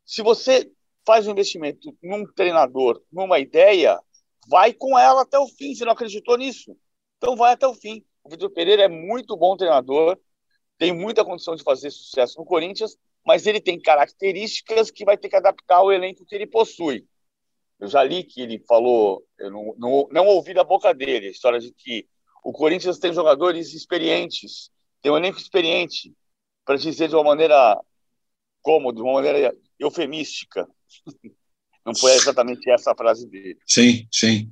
Se 0.06 0.22
você 0.22 0.70
faz 1.06 1.28
um 1.28 1.32
investimento 1.32 1.96
num 2.02 2.26
treinador, 2.34 3.02
numa 3.12 3.40
ideia, 3.40 4.00
vai 4.50 4.74
com 4.74 4.98
ela 4.98 5.22
até 5.22 5.38
o 5.38 5.48
fim. 5.48 5.74
Você 5.74 5.86
não 5.86 5.94
acreditou 5.94 6.38
nisso? 6.38 6.76
Então 7.18 7.36
vai 7.36 7.54
até 7.54 7.68
o 7.68 7.74
fim. 7.74 8.04
O 8.28 8.30
Vitor 8.30 8.50
Pereira 8.50 8.84
é 8.84 8.88
muito 8.90 9.38
bom 9.38 9.56
treinador, 9.56 10.20
tem 10.78 10.94
muita 10.94 11.24
condição 11.24 11.56
de 11.56 11.64
fazer 11.64 11.90
sucesso 11.92 12.38
no 12.38 12.44
Corinthians, 12.44 12.98
mas 13.26 13.48
ele 13.48 13.62
tem 13.62 13.80
características 13.80 14.92
que 14.92 15.06
vai 15.06 15.18
ter 15.18 15.30
que 15.30 15.38
adaptar 15.38 15.78
ao 15.78 15.94
elenco 15.94 16.26
que 16.26 16.36
ele 16.36 16.46
possui. 16.46 17.08
Eu 17.80 17.88
já 17.88 18.04
li 18.04 18.26
que 18.26 18.42
ele 18.42 18.60
falou, 18.68 19.24
eu 19.40 19.50
não, 19.50 19.74
não, 19.78 20.08
não 20.12 20.28
ouvi 20.28 20.54
da 20.54 20.66
boca 20.66 20.94
dele 20.94 21.28
a 21.28 21.32
história 21.32 21.58
de 21.58 21.72
que 21.72 22.06
o 22.44 22.52
Corinthians 22.52 23.00
tem 23.00 23.14
jogadores 23.14 23.74
experientes, 23.74 24.72
tem 25.02 25.10
um 25.10 25.18
elenco 25.18 25.38
experiente, 25.38 26.14
para 26.66 26.76
dizer 26.76 27.08
de 27.08 27.16
uma 27.16 27.24
maneira 27.24 27.80
cômoda, 28.62 28.98
de 28.98 29.04
uma 29.04 29.14
maneira 29.14 29.56
eufemística. 29.80 30.68
Não 31.88 31.96
foi 31.96 32.12
exatamente 32.16 32.70
essa 32.70 32.92
a 32.92 32.96
frase 32.96 33.26
dele. 33.30 33.58
Sim, 33.66 34.06
sim. 34.12 34.52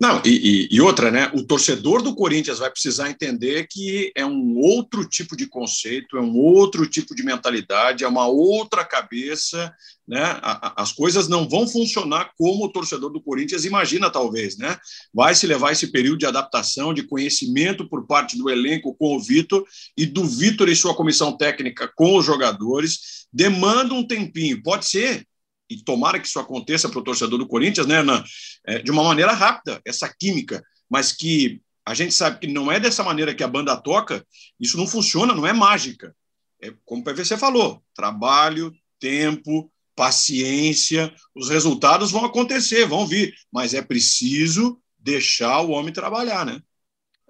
Não, 0.00 0.22
e, 0.24 0.68
e, 0.70 0.80
outra, 0.80 1.10
né? 1.10 1.28
O 1.34 1.42
torcedor 1.42 2.02
do 2.02 2.14
Corinthians 2.14 2.60
vai 2.60 2.70
precisar 2.70 3.10
entender 3.10 3.66
que 3.68 4.12
é 4.14 4.24
um 4.24 4.56
outro 4.58 5.04
tipo 5.04 5.36
de 5.36 5.48
conceito, 5.48 6.16
é 6.16 6.20
um 6.20 6.36
outro 6.36 6.86
tipo 6.86 7.16
de 7.16 7.24
mentalidade, 7.24 8.04
é 8.04 8.08
uma 8.08 8.28
outra 8.28 8.84
cabeça, 8.84 9.74
né? 10.06 10.38
As 10.76 10.92
coisas 10.92 11.26
não 11.26 11.48
vão 11.48 11.66
funcionar 11.66 12.30
como 12.38 12.66
o 12.66 12.72
torcedor 12.72 13.10
do 13.10 13.20
Corinthians 13.20 13.64
imagina, 13.64 14.08
talvez, 14.08 14.56
né? 14.56 14.78
Vai 15.12 15.34
se 15.34 15.48
levar 15.48 15.72
esse 15.72 15.88
período 15.88 16.18
de 16.18 16.26
adaptação, 16.26 16.94
de 16.94 17.02
conhecimento 17.02 17.88
por 17.88 18.06
parte 18.06 18.38
do 18.38 18.48
elenco 18.48 18.94
com 18.94 19.16
o 19.16 19.20
Vitor 19.20 19.64
e 19.96 20.06
do 20.06 20.24
Vitor 20.24 20.68
e 20.68 20.76
sua 20.76 20.94
comissão 20.94 21.36
técnica 21.36 21.90
com 21.96 22.16
os 22.16 22.24
jogadores. 22.24 23.26
Demanda 23.32 23.92
um 23.94 24.06
tempinho, 24.06 24.62
pode 24.62 24.86
ser 24.86 25.26
e 25.68 25.82
tomara 25.82 26.18
que 26.18 26.26
isso 26.26 26.38
aconteça 26.38 26.88
para 26.88 26.98
o 26.98 27.04
torcedor 27.04 27.38
do 27.38 27.46
Corinthians, 27.46 27.86
né, 27.86 27.98
Ana? 27.98 28.24
É, 28.66 28.78
de 28.78 28.90
uma 28.90 29.04
maneira 29.04 29.32
rápida, 29.32 29.80
essa 29.84 30.08
química, 30.08 30.62
mas 30.88 31.12
que 31.12 31.60
a 31.84 31.94
gente 31.94 32.12
sabe 32.14 32.38
que 32.38 32.46
não 32.46 32.70
é 32.70 32.78
dessa 32.78 33.02
maneira 33.02 33.34
que 33.34 33.42
a 33.42 33.48
banda 33.48 33.76
toca, 33.76 34.24
isso 34.60 34.76
não 34.76 34.86
funciona, 34.86 35.34
não 35.34 35.46
é 35.46 35.52
mágica. 35.52 36.14
É 36.62 36.72
como 36.84 37.02
o 37.02 37.04
PVC 37.04 37.36
falou: 37.36 37.82
trabalho, 37.94 38.72
tempo, 39.00 39.70
paciência, 39.94 41.12
os 41.34 41.48
resultados 41.48 42.10
vão 42.10 42.24
acontecer, 42.24 42.86
vão 42.86 43.06
vir, 43.06 43.34
mas 43.50 43.74
é 43.74 43.82
preciso 43.82 44.78
deixar 44.98 45.60
o 45.60 45.70
homem 45.70 45.92
trabalhar, 45.92 46.44
né? 46.44 46.60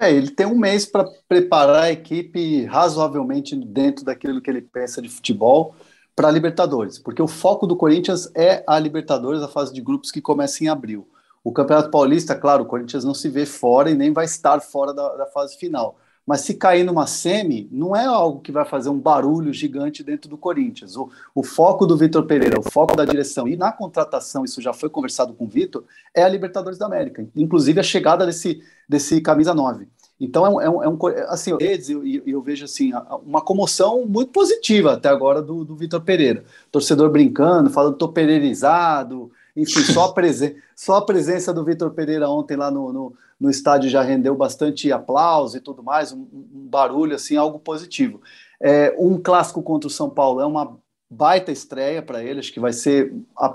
É, 0.00 0.12
ele 0.12 0.30
tem 0.30 0.46
um 0.46 0.56
mês 0.56 0.86
para 0.86 1.04
preparar 1.28 1.84
a 1.84 1.92
equipe 1.92 2.64
razoavelmente 2.66 3.56
dentro 3.56 4.04
daquilo 4.04 4.40
que 4.40 4.48
ele 4.48 4.62
pensa 4.62 5.02
de 5.02 5.08
futebol 5.08 5.74
para 6.18 6.26
a 6.26 6.32
Libertadores, 6.32 6.98
porque 6.98 7.22
o 7.22 7.28
foco 7.28 7.64
do 7.64 7.76
Corinthians 7.76 8.28
é 8.34 8.64
a 8.66 8.76
Libertadores, 8.76 9.40
a 9.40 9.46
fase 9.46 9.72
de 9.72 9.80
grupos 9.80 10.10
que 10.10 10.20
começa 10.20 10.64
em 10.64 10.66
abril. 10.66 11.06
O 11.44 11.52
Campeonato 11.52 11.92
Paulista, 11.92 12.34
claro, 12.34 12.64
o 12.64 12.66
Corinthians 12.66 13.04
não 13.04 13.14
se 13.14 13.28
vê 13.28 13.46
fora 13.46 13.88
e 13.88 13.94
nem 13.94 14.12
vai 14.12 14.24
estar 14.24 14.58
fora 14.58 14.92
da, 14.92 15.14
da 15.14 15.26
fase 15.26 15.56
final. 15.56 15.96
Mas 16.26 16.40
se 16.40 16.54
cair 16.54 16.82
numa 16.82 17.06
semi, 17.06 17.68
não 17.70 17.94
é 17.94 18.04
algo 18.04 18.40
que 18.40 18.50
vai 18.50 18.64
fazer 18.64 18.88
um 18.88 18.98
barulho 18.98 19.52
gigante 19.52 20.02
dentro 20.02 20.28
do 20.28 20.36
Corinthians. 20.36 20.96
O, 20.96 21.08
o 21.32 21.44
foco 21.44 21.86
do 21.86 21.96
Vitor 21.96 22.26
Pereira, 22.26 22.58
o 22.58 22.68
foco 22.68 22.96
da 22.96 23.04
direção 23.04 23.46
e 23.46 23.56
na 23.56 23.70
contratação, 23.70 24.44
isso 24.44 24.60
já 24.60 24.72
foi 24.72 24.90
conversado 24.90 25.32
com 25.34 25.44
o 25.44 25.48
Vitor, 25.48 25.84
é 26.12 26.24
a 26.24 26.28
Libertadores 26.28 26.80
da 26.80 26.86
América. 26.86 27.24
Inclusive 27.36 27.78
a 27.78 27.84
chegada 27.84 28.26
desse, 28.26 28.60
desse 28.88 29.20
camisa 29.20 29.54
9. 29.54 29.86
Então 30.20 30.44
é 30.44 30.50
um, 30.50 30.60
é 30.60 30.68
um, 30.68 30.82
é 30.82 30.88
um 30.88 30.98
assim, 31.28 31.52
eu, 31.52 32.22
eu, 32.26 32.42
vejo 32.42 32.64
assim 32.64 32.92
uma 33.24 33.40
comoção 33.40 34.04
muito 34.04 34.32
positiva 34.32 34.94
até 34.94 35.08
agora 35.08 35.40
do, 35.40 35.64
do 35.64 35.76
Vitor 35.76 36.00
Pereira. 36.00 36.44
Torcedor 36.72 37.08
brincando, 37.10 37.70
falando 37.70 37.96
tô 37.96 38.08
pereirizado, 38.08 39.30
enfim, 39.56 39.80
só 39.80 40.06
a, 40.06 40.12
presen 40.12 40.56
só 40.74 40.96
a 40.96 41.04
presença 41.04 41.54
do 41.54 41.64
Vitor 41.64 41.90
Pereira 41.92 42.28
ontem 42.28 42.56
lá 42.56 42.70
no, 42.70 42.92
no, 42.92 43.14
no, 43.38 43.50
estádio 43.50 43.88
já 43.88 44.02
rendeu 44.02 44.34
bastante 44.34 44.90
aplauso 44.90 45.56
e 45.56 45.60
tudo 45.60 45.84
mais, 45.84 46.12
um, 46.12 46.26
um 46.32 46.66
barulho 46.68 47.14
assim, 47.14 47.36
algo 47.36 47.60
positivo. 47.60 48.20
É, 48.60 48.94
um 48.98 49.20
clássico 49.20 49.62
contra 49.62 49.86
o 49.86 49.90
São 49.90 50.10
Paulo 50.10 50.40
é 50.40 50.46
uma 50.46 50.76
baita 51.08 51.52
estreia 51.52 52.02
para 52.02 52.22
ele, 52.22 52.40
acho 52.40 52.52
que 52.52 52.60
vai 52.60 52.72
ser, 52.72 53.14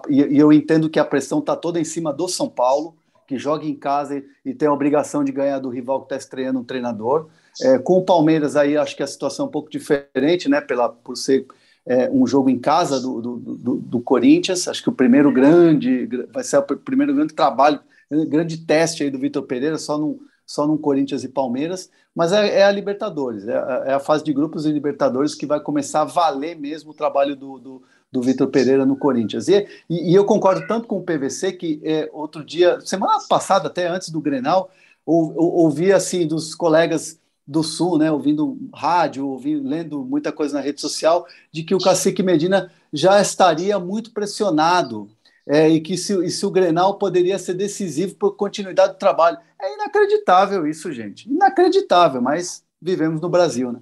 e, 0.09 0.21
e 0.21 0.39
eu 0.39 0.51
entendo 0.51 0.89
que 0.89 0.97
a 0.97 1.05
pressão 1.05 1.39
está 1.39 1.55
toda 1.55 1.79
em 1.79 1.83
cima 1.83 2.13
do 2.13 2.27
São 2.27 2.49
Paulo 2.49 2.95
que 3.27 3.37
joga 3.37 3.65
em 3.65 3.75
casa 3.75 4.17
e, 4.17 4.25
e 4.45 4.53
tem 4.53 4.67
a 4.67 4.73
obrigação 4.73 5.23
de 5.23 5.31
ganhar 5.31 5.59
do 5.59 5.69
rival 5.69 5.99
que 5.99 6.05
está 6.05 6.15
estreando 6.15 6.59
um 6.59 6.63
treinador. 6.63 7.29
É, 7.61 7.77
com 7.77 7.97
o 7.97 8.05
Palmeiras 8.05 8.55
aí 8.55 8.75
acho 8.75 8.95
que 8.95 9.03
a 9.03 9.07
situação 9.07 9.45
é 9.45 9.49
um 9.49 9.51
pouco 9.51 9.69
diferente, 9.69 10.49
né? 10.49 10.61
Pela, 10.61 10.89
por 10.89 11.15
ser 11.15 11.45
é, 11.85 12.09
um 12.09 12.25
jogo 12.25 12.49
em 12.49 12.59
casa 12.59 12.99
do, 12.99 13.21
do, 13.21 13.37
do, 13.37 13.75
do, 13.75 14.01
Corinthians. 14.01 14.67
Acho 14.67 14.81
que 14.81 14.89
o 14.89 14.93
primeiro 14.93 15.31
grande 15.31 16.07
vai 16.33 16.43
ser 16.43 16.57
o 16.57 16.63
primeiro 16.63 17.13
grande 17.13 17.33
trabalho, 17.33 17.79
grande 18.27 18.57
teste 18.57 19.03
aí 19.03 19.09
do 19.09 19.19
Vitor 19.19 19.43
Pereira, 19.43 19.77
só 19.77 19.97
num, 19.97 20.19
só 20.45 20.65
num 20.65 20.77
Corinthians 20.77 21.23
e 21.23 21.29
Palmeiras. 21.29 21.89
Mas 22.15 22.31
é, 22.31 22.59
é 22.59 22.63
a 22.63 22.71
Libertadores, 22.71 23.47
é, 23.47 23.53
é, 23.85 23.93
a 23.93 23.99
fase 23.99 24.23
de 24.23 24.31
grupos 24.31 24.65
e 24.65 24.71
Libertadores 24.71 25.33
que 25.33 25.45
vai 25.45 25.59
começar 25.59 26.01
a 26.01 26.05
valer 26.05 26.55
mesmo 26.55 26.91
o 26.91 26.95
trabalho 26.95 27.35
do, 27.35 27.57
do, 27.57 27.83
do 28.13 28.21
Vitor 28.21 28.47
Pereira 28.47 28.85
no 28.85 28.95
Corinthians. 28.95 29.47
E, 29.47 29.67
e, 29.89 30.11
e, 30.11 30.15
eu 30.15 30.23
concordo 30.23 30.67
tanto 30.67 30.87
com 30.87 30.99
o 30.99 31.03
PVC 31.03 31.53
que 31.53 31.81
é, 31.83 32.07
outro 32.13 32.45
dia, 32.45 32.79
semana 32.81 33.17
passada, 33.27 33.67
até 33.67 33.87
antes 33.87 34.09
do 34.09 34.21
Grenal, 34.21 34.69
ou, 35.03 35.33
ou, 35.35 35.53
ouvi 35.63 35.91
assim 35.91 36.27
dos 36.27 36.53
colegas 36.53 37.19
do 37.45 37.63
Sul, 37.63 37.97
né, 37.97 38.11
ouvindo 38.11 38.55
rádio, 38.71 39.27
ouvindo, 39.27 39.67
lendo 39.67 40.05
muita 40.05 40.31
coisa 40.31 40.53
na 40.53 40.61
rede 40.61 40.79
social, 40.79 41.25
de 41.51 41.63
que 41.63 41.73
o 41.73 41.79
Cacique 41.79 42.21
Medina 42.21 42.71
já 42.93 43.19
estaria 43.19 43.79
muito 43.79 44.11
pressionado 44.11 45.09
é, 45.47 45.67
e 45.67 45.81
que 45.81 45.97
se, 45.97 46.13
e 46.23 46.29
se 46.29 46.45
o 46.45 46.51
Grenal 46.51 46.99
poderia 46.99 47.39
ser 47.39 47.55
decisivo 47.55 48.15
por 48.15 48.35
continuidade 48.35 48.93
do 48.93 48.99
trabalho. 48.99 49.39
É 49.59 49.73
inacreditável 49.73 50.67
isso, 50.67 50.91
gente. 50.91 51.27
Inacreditável, 51.27 52.21
mas 52.21 52.63
vivemos 52.79 53.19
no 53.19 53.27
Brasil, 53.27 53.71
né? 53.71 53.79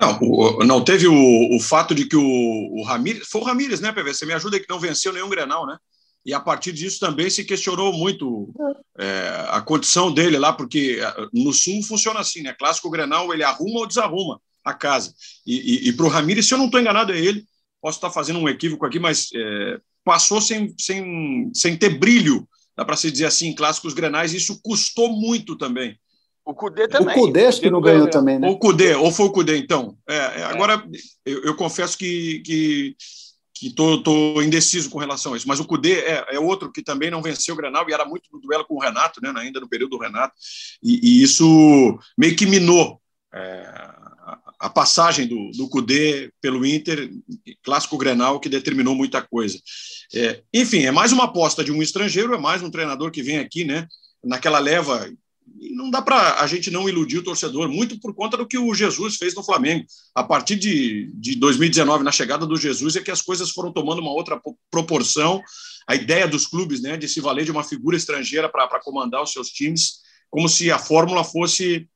Não, 0.00 0.18
o, 0.20 0.64
não 0.64 0.84
teve 0.84 1.06
o, 1.06 1.56
o 1.56 1.60
fato 1.60 1.94
de 1.94 2.06
que 2.06 2.16
o, 2.16 2.22
o 2.22 2.82
Ramires, 2.82 3.28
foi 3.28 3.40
o 3.40 3.44
Ramires, 3.44 3.80
né, 3.80 3.92
PV? 3.92 4.14
Você 4.14 4.26
me 4.26 4.32
ajuda 4.32 4.60
que 4.60 4.68
não 4.68 4.78
venceu 4.78 5.12
nenhum 5.12 5.28
Grenal, 5.28 5.66
né? 5.66 5.76
E 6.24 6.34
a 6.34 6.40
partir 6.40 6.72
disso 6.72 7.00
também 7.00 7.30
se 7.30 7.44
questionou 7.44 7.92
muito 7.92 8.52
é, 8.98 9.46
a 9.48 9.60
condição 9.60 10.12
dele 10.12 10.38
lá, 10.38 10.52
porque 10.52 11.00
é, 11.00 11.26
no 11.32 11.52
Sul 11.52 11.82
funciona 11.82 12.20
assim, 12.20 12.42
né? 12.42 12.52
Clássico 12.52 12.90
Grenal, 12.90 13.32
ele 13.32 13.42
arruma 13.42 13.80
ou 13.80 13.86
desarruma 13.86 14.40
a 14.64 14.74
casa. 14.74 15.14
E, 15.46 15.86
e, 15.86 15.88
e 15.88 15.92
para 15.92 16.06
o 16.06 16.08
Ramires, 16.08 16.46
se 16.46 16.54
eu 16.54 16.58
não 16.58 16.66
estou 16.66 16.80
enganado, 16.80 17.12
é 17.12 17.18
ele. 17.18 17.44
Posso 17.80 17.98
estar 17.98 18.10
fazendo 18.10 18.38
um 18.38 18.48
equívoco 18.48 18.84
aqui, 18.84 18.98
mas 18.98 19.28
é, 19.34 19.80
passou 20.04 20.40
sem, 20.40 20.74
sem, 20.78 21.50
sem 21.54 21.76
ter 21.76 21.98
brilho, 21.98 22.48
dá 22.76 22.84
para 22.84 22.96
se 22.96 23.10
dizer 23.10 23.26
assim, 23.26 23.48
em 23.48 23.54
clássicos 23.54 23.94
grenais, 23.94 24.34
isso 24.34 24.60
custou 24.62 25.12
muito 25.12 25.56
também. 25.56 25.98
O 26.48 26.54
Cudê 26.54 26.88
também. 26.88 27.14
O 27.14 27.20
Cudê 27.20 27.44
acho 27.44 27.60
que 27.60 27.70
não 27.70 27.78
ganhou, 27.78 27.98
ganhou 27.98 28.10
também, 28.10 28.38
né? 28.38 28.48
O 28.48 28.58
Cudê, 28.58 28.94
ou 28.94 29.12
foi 29.12 29.26
o 29.26 29.30
Cudê, 29.30 29.58
então. 29.58 29.98
É, 30.08 30.16
é, 30.16 30.44
agora, 30.44 30.82
eu, 31.26 31.44
eu, 31.44 31.54
confesso 31.54 31.98
que, 31.98 32.40
que, 32.40 32.96
que 33.52 33.70
tô, 33.74 34.02
tô, 34.02 34.40
indeciso 34.40 34.88
com 34.88 34.98
relação 34.98 35.34
a 35.34 35.36
isso, 35.36 35.46
mas 35.46 35.60
o 35.60 35.66
Cudê 35.66 36.00
é, 36.00 36.24
é, 36.30 36.40
outro 36.40 36.72
que 36.72 36.82
também 36.82 37.10
não 37.10 37.20
venceu 37.20 37.54
o 37.54 37.58
Grenal 37.58 37.84
e 37.86 37.92
era 37.92 38.06
muito 38.06 38.30
no 38.32 38.40
duelo 38.40 38.64
com 38.64 38.76
o 38.76 38.80
Renato, 38.80 39.20
né, 39.20 39.30
ainda 39.36 39.60
no 39.60 39.68
período 39.68 39.90
do 39.90 39.98
Renato, 39.98 40.32
e, 40.82 41.18
e 41.18 41.22
isso 41.22 41.98
meio 42.16 42.34
que 42.34 42.46
minou 42.46 42.98
é, 43.34 43.68
a 44.58 44.70
passagem 44.70 45.26
do, 45.26 45.50
do 45.50 45.68
Cudê 45.68 46.32
pelo 46.40 46.64
Inter, 46.64 47.10
clássico 47.62 47.98
Grenal, 47.98 48.40
que 48.40 48.48
determinou 48.48 48.94
muita 48.94 49.20
coisa. 49.20 49.60
É, 50.14 50.40
enfim, 50.54 50.86
é 50.86 50.90
mais 50.90 51.12
uma 51.12 51.24
aposta 51.24 51.62
de 51.62 51.70
um 51.70 51.82
estrangeiro, 51.82 52.34
é 52.34 52.38
mais 52.38 52.62
um 52.62 52.70
treinador 52.70 53.10
que 53.10 53.22
vem 53.22 53.36
aqui, 53.36 53.66
né? 53.66 53.86
Naquela 54.24 54.58
leva. 54.58 55.12
E 55.60 55.74
não 55.74 55.90
dá 55.90 56.02
para 56.02 56.40
a 56.40 56.46
gente 56.46 56.70
não 56.70 56.88
iludir 56.88 57.18
o 57.18 57.22
torcedor, 57.22 57.68
muito 57.68 57.98
por 58.00 58.14
conta 58.14 58.36
do 58.36 58.46
que 58.46 58.58
o 58.58 58.74
Jesus 58.74 59.16
fez 59.16 59.34
no 59.34 59.44
Flamengo. 59.44 59.84
A 60.14 60.22
partir 60.22 60.56
de, 60.56 61.10
de 61.14 61.34
2019, 61.36 62.04
na 62.04 62.12
chegada 62.12 62.46
do 62.46 62.56
Jesus, 62.56 62.96
é 62.96 63.00
que 63.00 63.10
as 63.10 63.22
coisas 63.22 63.50
foram 63.50 63.72
tomando 63.72 64.00
uma 64.00 64.12
outra 64.12 64.40
proporção. 64.70 65.42
A 65.86 65.94
ideia 65.94 66.28
dos 66.28 66.46
clubes 66.46 66.82
né, 66.82 66.96
de 66.96 67.08
se 67.08 67.20
valer 67.20 67.44
de 67.44 67.50
uma 67.50 67.64
figura 67.64 67.96
estrangeira 67.96 68.48
para 68.48 68.80
comandar 68.80 69.22
os 69.22 69.32
seus 69.32 69.48
times, 69.48 70.00
como 70.30 70.48
se 70.48 70.70
a 70.70 70.78
fórmula 70.78 71.24
fosse 71.24 71.88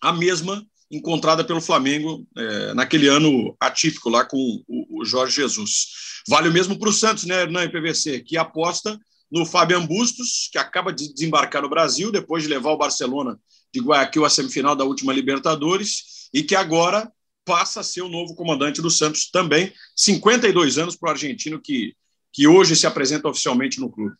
a 0.00 0.12
mesma 0.12 0.64
encontrada 0.90 1.44
pelo 1.44 1.60
Flamengo 1.60 2.26
é, 2.36 2.74
naquele 2.74 3.08
ano 3.08 3.56
atípico 3.58 4.08
lá 4.08 4.24
com 4.24 4.62
o, 4.68 5.00
o 5.00 5.04
Jorge 5.04 5.36
Jesus. 5.36 5.86
Vale 6.28 6.48
o 6.48 6.52
mesmo 6.52 6.78
para 6.78 6.88
o 6.88 6.92
Santos, 6.92 7.24
né, 7.24 7.42
Hernan 7.42 7.64
e 7.64 7.68
PVC, 7.68 8.20
que 8.20 8.36
aposta 8.36 8.98
no 9.34 9.44
Fabian 9.44 9.84
Bustos, 9.84 10.48
que 10.52 10.58
acaba 10.58 10.92
de 10.92 11.12
desembarcar 11.12 11.60
no 11.60 11.68
Brasil 11.68 12.12
depois 12.12 12.44
de 12.44 12.48
levar 12.48 12.70
o 12.70 12.78
Barcelona 12.78 13.36
de 13.72 13.80
Guayaquil 13.80 14.24
à 14.24 14.30
semifinal 14.30 14.76
da 14.76 14.84
última 14.84 15.12
Libertadores 15.12 16.28
e 16.32 16.40
que 16.40 16.54
agora 16.54 17.12
passa 17.44 17.80
a 17.80 17.82
ser 17.82 18.02
o 18.02 18.08
novo 18.08 18.36
comandante 18.36 18.80
do 18.80 18.88
Santos 18.88 19.28
também, 19.28 19.72
52 19.96 20.78
anos 20.78 20.94
para 20.94 21.08
o 21.08 21.10
argentino 21.10 21.60
que, 21.60 21.96
que 22.32 22.46
hoje 22.46 22.76
se 22.76 22.86
apresenta 22.86 23.28
oficialmente 23.28 23.80
no 23.80 23.90
clube. 23.90 24.14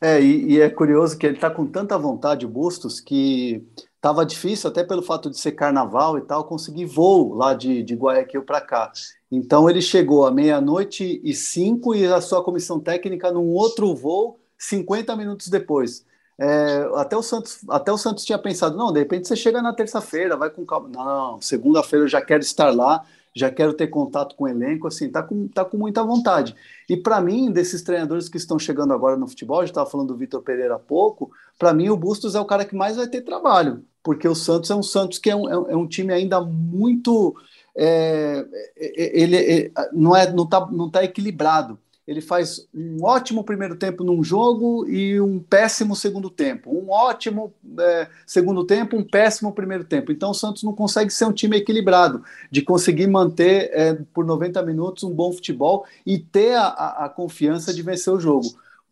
É, 0.00 0.22
e, 0.22 0.52
e 0.52 0.60
é 0.60 0.70
curioso 0.70 1.18
que 1.18 1.26
ele 1.26 1.34
está 1.34 1.50
com 1.50 1.66
tanta 1.66 1.98
vontade, 1.98 2.46
Bustos, 2.46 3.00
que 3.00 3.66
Tava 4.06 4.24
difícil, 4.24 4.70
até 4.70 4.84
pelo 4.84 5.02
fato 5.02 5.28
de 5.28 5.36
ser 5.36 5.50
carnaval 5.50 6.16
e 6.16 6.20
tal, 6.20 6.44
conseguir 6.44 6.84
voo 6.84 7.34
lá 7.34 7.54
de, 7.54 7.82
de 7.82 7.96
Guayaquil 7.96 8.44
para 8.44 8.60
cá. 8.60 8.92
Então 9.30 9.68
ele 9.68 9.82
chegou 9.82 10.24
à 10.24 10.30
meia-noite 10.30 11.20
e 11.22 11.34
cinco 11.34 11.94
e 11.94 12.06
a 12.06 12.20
sua 12.20 12.42
comissão 12.44 12.78
técnica 12.78 13.32
num 13.32 13.48
outro 13.48 13.94
voo 13.94 14.38
50 14.58 15.14
minutos 15.16 15.48
depois. 15.48 16.04
É, 16.38 16.88
até, 16.94 17.16
o 17.16 17.22
Santos, 17.22 17.60
até 17.68 17.90
o 17.90 17.96
Santos 17.96 18.24
tinha 18.24 18.38
pensado, 18.38 18.76
não, 18.76 18.92
de 18.92 18.98
repente 18.98 19.26
você 19.26 19.34
chega 19.34 19.62
na 19.62 19.72
terça-feira, 19.72 20.36
vai 20.36 20.50
com 20.50 20.66
calma. 20.66 20.88
Não, 20.88 21.40
segunda-feira 21.40 22.04
eu 22.04 22.08
já 22.08 22.20
quero 22.20 22.42
estar 22.42 22.74
lá, 22.74 23.04
já 23.34 23.50
quero 23.50 23.72
ter 23.72 23.86
contato 23.88 24.34
com 24.36 24.44
o 24.44 24.48
elenco, 24.48 24.86
assim, 24.86 25.08
tá 25.10 25.22
com, 25.22 25.48
tá 25.48 25.64
com 25.64 25.78
muita 25.78 26.02
vontade. 26.04 26.54
E 26.88 26.96
para 26.96 27.20
mim, 27.20 27.50
desses 27.50 27.82
treinadores 27.82 28.28
que 28.28 28.36
estão 28.36 28.58
chegando 28.58 28.92
agora 28.92 29.16
no 29.16 29.26
futebol, 29.26 29.60
já 29.62 29.70
estava 29.70 29.88
falando 29.88 30.08
do 30.08 30.16
Vitor 30.16 30.42
Pereira 30.42 30.76
há 30.76 30.78
pouco, 30.78 31.30
para 31.58 31.72
mim 31.72 31.88
o 31.88 31.96
Bustos 31.96 32.34
é 32.34 32.40
o 32.40 32.44
cara 32.44 32.64
que 32.64 32.76
mais 32.76 32.96
vai 32.96 33.06
ter 33.06 33.22
trabalho, 33.22 33.82
porque 34.02 34.28
o 34.28 34.34
Santos 34.34 34.70
é 34.70 34.74
um 34.74 34.82
Santos 34.82 35.18
que 35.18 35.30
é 35.30 35.36
um, 35.36 35.48
é 35.48 35.76
um 35.76 35.84
é 35.84 35.88
time 35.88 36.12
ainda 36.12 36.40
muito. 36.40 37.34
É, 37.76 38.46
é, 38.76 39.20
ele 39.20 39.36
é, 39.36 39.70
não 39.92 40.16
é 40.16 40.32
não 40.32 40.44
está 40.44 40.66
não 40.70 40.90
tá 40.90 41.04
equilibrado. 41.04 41.78
Ele 42.06 42.20
faz 42.20 42.68
um 42.72 43.04
ótimo 43.04 43.42
primeiro 43.42 43.74
tempo 43.74 44.04
num 44.04 44.22
jogo 44.22 44.88
e 44.88 45.20
um 45.20 45.40
péssimo 45.40 45.96
segundo 45.96 46.30
tempo. 46.30 46.70
Um 46.70 46.88
ótimo 46.88 47.52
é, 47.80 48.08
segundo 48.24 48.64
tempo, 48.64 48.96
um 48.96 49.02
péssimo 49.02 49.52
primeiro 49.52 49.82
tempo. 49.82 50.12
Então 50.12 50.30
o 50.30 50.34
Santos 50.34 50.62
não 50.62 50.72
consegue 50.72 51.10
ser 51.10 51.24
um 51.24 51.32
time 51.32 51.56
equilibrado, 51.56 52.22
de 52.48 52.62
conseguir 52.62 53.08
manter 53.08 53.70
é, 53.72 53.94
por 54.14 54.24
90 54.24 54.62
minutos 54.62 55.02
um 55.02 55.12
bom 55.12 55.32
futebol 55.32 55.84
e 56.06 56.16
ter 56.16 56.54
a, 56.54 56.68
a, 56.68 57.04
a 57.06 57.08
confiança 57.08 57.74
de 57.74 57.82
vencer 57.82 58.12
o 58.12 58.20
jogo 58.20 58.46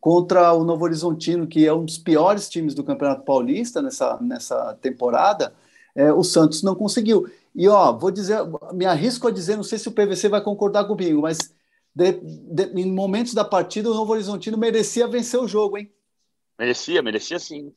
contra 0.05 0.53
o 0.53 0.63
Novo 0.63 0.83
Horizontino, 0.83 1.47
que 1.47 1.65
é 1.65 1.73
um 1.73 1.83
dos 1.83 1.97
piores 1.97 2.47
times 2.47 2.75
do 2.75 2.83
Campeonato 2.83 3.23
Paulista 3.23 3.81
nessa, 3.81 4.19
nessa 4.21 4.77
temporada, 4.79 5.51
é, 5.95 6.13
o 6.13 6.21
Santos 6.21 6.61
não 6.61 6.75
conseguiu. 6.75 7.25
E 7.55 7.69
ó, 7.69 7.97
vou 7.97 8.11
dizer, 8.11 8.39
me 8.73 8.85
arrisco 8.85 9.27
a 9.27 9.31
dizer, 9.31 9.55
não 9.55 9.63
sei 9.63 9.79
se 9.79 9.87
o 9.87 9.91
PVC 9.93 10.27
vai 10.27 10.43
concordar 10.43 10.85
comigo, 10.85 11.21
mas 11.21 11.55
de, 11.95 12.11
de, 12.11 12.81
em 12.81 12.91
momentos 12.91 13.33
da 13.33 13.45
partida 13.45 13.89
o 13.89 13.93
Novo 13.93 14.11
Horizontino 14.11 14.57
merecia 14.57 15.07
vencer 15.07 15.39
o 15.39 15.47
jogo, 15.47 15.77
hein? 15.77 15.89
Merecia, 16.59 17.01
merecia 17.01 17.39
sim. 17.39 17.73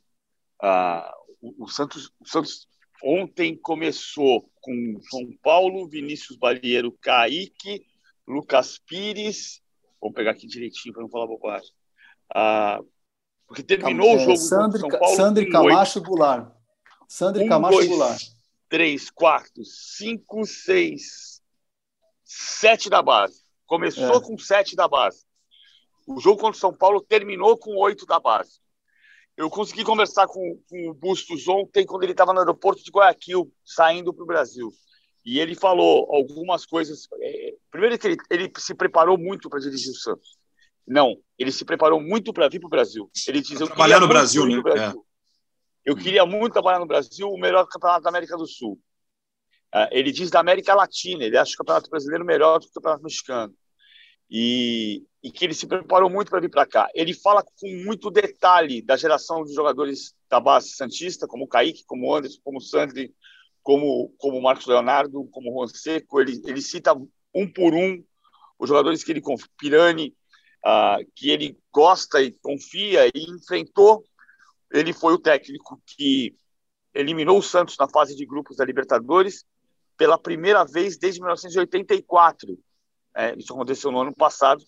Ah, 0.61 1.15
o, 1.41 1.65
o, 1.65 1.69
Santos, 1.69 2.11
o 2.19 2.29
Santos 2.29 2.67
ontem 3.05 3.57
começou 3.57 4.51
com 4.61 4.99
São 5.09 5.31
Paulo, 5.41 5.89
Vinícius 5.89 6.37
Balieiro, 6.37 6.91
Kaique, 7.01 7.87
Lucas 8.27 8.79
Pires. 8.79 9.63
Vou 10.01 10.13
pegar 10.13 10.33
aqui 10.33 10.49
direitinho 10.49 10.93
para 10.93 11.03
não 11.03 11.11
falar 11.11 11.29
bobagem. 11.29 11.71
Ah, 12.35 12.81
porque 13.47 13.63
terminou 13.63 14.17
o 14.17 14.19
jogo 14.19 14.37
Sandri, 14.37 14.81
São 14.81 14.89
Paulo. 14.89 15.17
Sandri 15.17 15.49
Camacho 15.49 16.01
8. 16.01 16.09
Goulart. 16.09 16.53
Sandri 17.09 17.45
um, 17.45 17.49
Camacho 17.49 17.77
dois, 17.77 17.89
Goulart. 17.89 18.38
Três, 18.69 19.11
quatro, 19.11 19.65
cinco, 19.65 20.45
seis, 20.45 21.41
sete 22.25 22.91
da 22.91 23.03
base. 23.03 23.43
Começou 23.67 24.19
é. 24.19 24.21
com 24.23 24.37
sete 24.39 24.77
da 24.77 24.87
base. 24.87 25.25
O 26.07 26.21
jogo 26.21 26.41
contra 26.41 26.57
o 26.57 26.61
São 26.61 26.73
Paulo 26.73 27.01
terminou 27.01 27.57
com 27.57 27.77
oito 27.77 28.07
da 28.07 28.19
base. 28.19 28.61
Eu 29.37 29.49
consegui 29.49 29.85
conversar 29.85 30.27
com, 30.27 30.61
com 30.69 30.91
o 30.91 30.95
Bustos 30.95 31.47
ontem, 31.47 31.87
quando 31.87 32.03
ele 32.03 32.13
estava 32.13 32.33
no 32.33 32.41
aeroporto 32.41 32.83
de 32.83 32.91
Guayaquil, 32.91 33.53
saindo 33.65 34.13
para 34.13 34.25
o 34.25 34.27
Brasil. 34.27 34.71
E 35.25 35.39
ele 35.39 35.55
falou 35.55 36.09
algumas 36.11 36.67
coisas. 36.67 37.07
É, 37.21 37.55
primeiro, 37.71 37.99
que 37.99 38.07
ele, 38.07 38.17
ele 38.31 38.53
se 38.59 38.75
preparou 38.75 39.17
muito 39.17 39.49
para 39.49 39.61
dirigir 39.61 39.93
o 39.93 39.95
Santos. 39.95 40.37
Não, 40.87 41.17
ele 41.39 41.53
se 41.53 41.65
preparou 41.65 42.01
muito 42.01 42.33
para 42.33 42.49
vir 42.49 42.59
para 42.59 42.67
o 42.67 42.71
Brasil. 42.71 43.11
Ele 43.29 43.41
diz: 43.43 43.61
Eu 43.61 43.67
trabalhar 43.67 44.01
no 44.01 44.09
Brasil, 44.09 44.47
né? 44.47 44.61
Brasil. 44.61 45.07
Eu 45.89 45.97
queria 45.97 46.27
muito 46.27 46.53
trabalhar 46.53 46.81
no 46.81 46.87
Brasil, 46.87 47.31
o 47.31 47.41
melhor 47.41 47.67
campeonato 47.67 48.03
da 48.03 48.11
América 48.11 48.37
do 48.37 48.47
Sul. 48.47 48.79
Uh, 49.75 49.89
ele 49.91 50.13
diz 50.13 50.29
da 50.29 50.39
América 50.39 50.75
Latina, 50.75 51.25
ele 51.25 51.39
acha 51.39 51.55
o 51.55 51.57
campeonato 51.57 51.89
brasileiro 51.89 52.27
melhor 52.27 52.59
do 52.59 52.67
que 52.67 52.73
o 52.73 52.75
campeonato 52.75 53.03
mexicano. 53.03 53.55
E, 54.31 55.03
e 55.23 55.31
que 55.31 55.47
ele 55.47 55.55
se 55.55 55.67
preparou 55.67 56.11
muito 56.11 56.29
para 56.29 56.41
vir 56.41 56.51
para 56.51 56.67
cá. 56.67 56.91
Ele 56.95 57.15
fala 57.15 57.43
com 57.43 57.67
muito 57.87 58.11
detalhe 58.11 58.83
da 58.83 58.99
geração 58.99 59.43
de 59.43 59.55
jogadores 59.55 60.15
da 60.29 60.39
base 60.39 60.73
Santista, 60.73 61.27
como 61.27 61.45
o 61.45 61.49
Kaique, 61.49 61.87
como 61.87 62.07
o 62.07 62.15
Anderson, 62.15 62.39
como 62.45 62.59
o 62.59 62.61
Sandri, 62.61 63.15
como, 63.63 64.15
como 64.19 64.37
o 64.37 64.43
Marcos 64.43 64.67
Leonardo, 64.67 65.27
como 65.33 65.51
o 65.51 65.55
Juan 65.55 65.69
Seco. 65.69 66.21
Ele, 66.21 66.39
ele 66.45 66.61
cita 66.61 66.95
um 67.35 67.51
por 67.51 67.73
um 67.73 68.05
os 68.59 68.69
jogadores 68.69 69.03
que 69.03 69.11
ele 69.11 69.23
confia. 69.23 69.49
Pirani, 69.57 70.15
uh, 70.67 71.11
que 71.15 71.31
ele 71.31 71.59
gosta 71.73 72.21
e 72.21 72.33
confia 72.33 73.07
e 73.07 73.25
enfrentou. 73.31 74.05
Ele 74.71 74.93
foi 74.93 75.15
o 75.15 75.19
técnico 75.19 75.81
que 75.87 76.37
eliminou 76.95 77.39
o 77.39 77.43
Santos 77.43 77.77
na 77.79 77.89
fase 77.89 78.17
de 78.17 78.27
grupos 78.27 78.57
da 78.57 78.65
Libertadores 78.65 79.45
pela 79.97 80.19
primeira 80.19 80.65
vez 80.65 80.99
desde 80.99 81.21
1984. 81.21 82.59
É, 83.17 83.35
isso 83.37 83.53
aconteceu 83.53 83.91
no 83.91 84.01
ano 84.01 84.15
passado. 84.15 84.63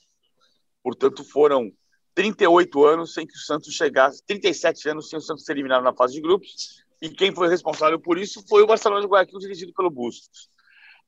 Portanto, 0.82 1.24
foram 1.24 1.70
38 2.14 2.84
anos 2.84 3.14
sem 3.14 3.26
que 3.26 3.34
o 3.34 3.40
Santos 3.40 3.74
chegasse, 3.74 4.24
37 4.26 4.88
anos 4.88 5.08
sem 5.08 5.18
o 5.18 5.22
Santos 5.22 5.44
ser 5.44 5.52
eliminado 5.52 5.82
na 5.82 5.94
fase 5.94 6.14
de 6.14 6.20
grupos. 6.20 6.84
E 7.00 7.08
quem 7.08 7.34
foi 7.34 7.48
responsável 7.48 7.98
por 7.98 8.18
isso 8.18 8.44
foi 8.48 8.62
o 8.62 8.66
Barcelona 8.66 9.00
de 9.00 9.06
Guayaquil, 9.06 9.38
dirigido 9.38 9.72
pelo 9.72 9.90
Bustos. 9.90 10.50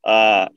Ah, 0.04 0.50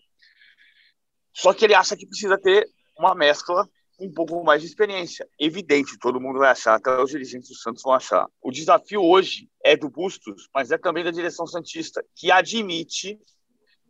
só 1.34 1.54
que 1.54 1.66
ele 1.66 1.74
acha 1.74 1.98
que 1.98 2.08
precisa 2.08 2.38
ter 2.38 2.70
uma 2.98 3.14
mescla 3.14 3.70
um 4.00 4.12
pouco 4.12 4.44
mais 4.44 4.62
de 4.62 4.68
experiência. 4.68 5.28
Evidente, 5.40 5.98
todo 6.00 6.20
mundo 6.20 6.40
vai 6.40 6.50
achar, 6.50 6.76
até 6.76 7.02
os 7.02 7.10
dirigentes 7.10 7.50
do 7.50 7.56
Santos 7.56 7.84
vão 7.84 7.94
achar. 7.94 8.28
O 8.42 8.52
desafio 8.52 9.02
hoje 9.02 9.50
é 9.64 9.76
do 9.76 9.90
Bustos, 9.90 10.50
mas 10.54 10.72
é 10.72 10.78
também 10.78 11.04
da 11.04 11.12
direção 11.12 11.48
Santista, 11.48 12.04
que 12.16 12.32
admite 12.32 13.20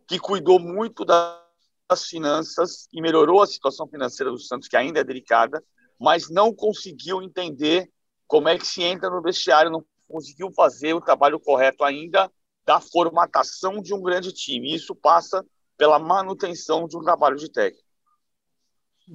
que 0.08 0.20
cuidou 0.20 0.60
muito 0.60 1.04
das 1.04 2.06
finanças 2.08 2.88
e 2.94 3.02
melhorou 3.02 3.42
a 3.42 3.48
situação 3.48 3.88
financeira 3.88 4.32
do 4.32 4.40
Santos, 4.40 4.68
que 4.68 4.78
ainda 4.78 5.00
é 5.00 5.04
delicada, 5.04 5.64
mas 6.00 6.30
não 6.30 6.54
conseguiu 6.54 7.22
entender 7.22 7.90
como 8.28 8.48
é 8.48 8.58
que 8.58 8.66
se 8.66 8.84
entra 8.84 9.10
no 9.10 9.22
vestiário, 9.22 9.72
não 9.72 9.84
conseguiu 10.08 10.52
fazer 10.52 10.94
o 10.94 11.02
trabalho 11.02 11.40
correto 11.40 11.84
ainda 11.84 12.32
da 12.66 12.80
formatação 12.80 13.82
de 13.82 13.94
um 13.94 14.02
grande 14.02 14.32
time. 14.32 14.74
Isso 14.74 14.96
passa 14.96 15.46
pela 15.78 16.00
manutenção 16.00 16.88
de 16.88 16.98
um 16.98 17.02
trabalho 17.02 17.36
de 17.36 17.52
técnico. 17.52 17.85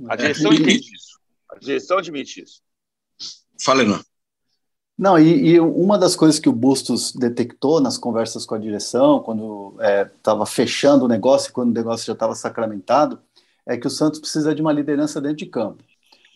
A 0.09 0.17
direção 0.17 0.51
admite 0.51 0.95
isso. 0.95 1.21
A 1.51 1.59
direção 1.59 1.99
admite 1.99 2.43
isso. 2.43 2.63
Fala, 3.61 3.85
não. 3.85 4.01
Não, 4.97 5.19
e, 5.19 5.53
e, 5.53 5.61
uma 5.61 5.99
das 5.99 6.15
coisas 6.15 6.39
que 6.39 6.49
o 6.49 6.53
Bustos 6.53 7.13
detectou 7.13 7.81
nas 7.81 7.97
conversas 7.97 8.45
com 8.45 8.55
a 8.55 8.59
direção, 8.59 9.21
quando 9.21 9.75
estava 10.15 10.43
é, 10.43 10.47
fechando 10.47 11.07
o 11.07 11.09
negócio, 11.09 11.53
quando 11.55 11.71
o 11.71 11.75
negócio 11.75 12.07
já 12.07 12.13
estava 12.13 12.35
sacramentado, 12.35 13.19
é 13.67 13.79
que 13.79 13.87
o 13.87 13.91
Santos 13.91 14.21
precisa 14.21 14.55
de 14.55 14.61
uma 14.61 14.73
liderança 14.73 15.21
dentro 15.21 15.39
de 15.39 15.47
campo. 15.47 15.83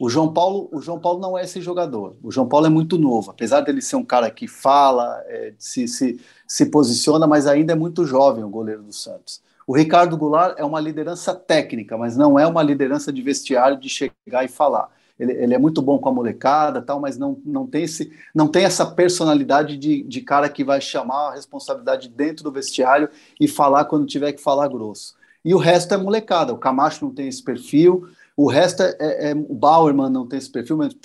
O 0.01 0.09
João 0.09 0.33
Paulo, 0.33 0.69
o 0.73 0.81
João 0.81 0.99
Paulo 0.99 1.21
não 1.21 1.37
é 1.37 1.45
esse 1.45 1.61
jogador. 1.61 2.17
O 2.23 2.31
João 2.33 2.49
Paulo 2.49 2.67
é 2.67 2.71
muito 2.71 2.99
novo, 2.99 3.31
apesar 3.31 3.61
dele 3.61 3.83
ser 3.83 3.97
um 3.97 4.05
cara 4.05 4.31
que 4.31 4.49
fala, 4.49 5.23
é, 5.27 5.53
se, 5.59 5.87
se, 5.87 6.19
se 6.49 6.67
posiciona, 6.67 7.27
mas 7.27 7.47
ainda 7.47 7.75
é 7.75 7.77
muito 7.77 8.05
jovem 8.05 8.43
o 8.43 8.49
goleiro 8.49 8.83
do 8.83 8.93
Santos. 8.93 9.43
O 9.67 9.75
Ricardo 9.75 10.17
Goulart 10.17 10.55
é 10.59 10.65
uma 10.65 10.81
liderança 10.81 11.35
técnica, 11.35 11.97
mas 11.97 12.17
não 12.17 12.39
é 12.39 12.47
uma 12.47 12.63
liderança 12.63 13.13
de 13.13 13.23
vestiário 13.23 13.79
de 13.79 13.89
chegar 13.89 14.45
e 14.45 14.49
falar. 14.49 14.91
Ele, 15.19 15.33
ele, 15.33 15.55
é 15.55 15.59
muito 15.59 15.81
bom 15.81 15.99
com 15.99 16.09
a 16.09 16.13
molecada, 16.13 16.83
tal, 16.83 17.01
mas 17.01 17.17
não, 17.17 17.41
não, 17.45 17.67
tem, 17.67 17.85
esse, 17.85 18.13
não 18.35 18.49
tem 18.49 18.65
essa 18.65 18.85
personalidade 18.85 19.77
de, 19.77 20.03
de 20.03 20.21
cara 20.21 20.49
que 20.49 20.65
vai 20.65 20.81
chamar 20.81 21.29
a 21.29 21.35
responsabilidade 21.35 22.09
dentro 22.09 22.43
do 22.43 22.51
vestiário 22.51 23.09
e 23.41 23.47
falar 23.47 23.85
quando 23.85 24.07
tiver 24.07 24.33
que 24.33 24.43
falar 24.43 24.69
grosso. 24.69 25.15
E 25.45 25.55
o 25.55 25.59
resto 25.59 25.95
é 25.95 25.97
molecada. 25.97 26.53
O 26.53 26.59
Camacho 26.59 27.05
não 27.05 27.15
tem 27.15 27.29
esse 27.29 27.43
perfil, 27.43 28.09
o 28.37 28.49
resto 28.49 28.83
é, 28.83 28.97
é, 28.99 29.31
é 29.31 29.35
o 29.35 29.55
Bauerman 29.55 30.11
não 30.11 30.27
tem 30.27 30.39
esse 30.39 30.51
perfil, 30.51 30.77
mas 30.79 30.97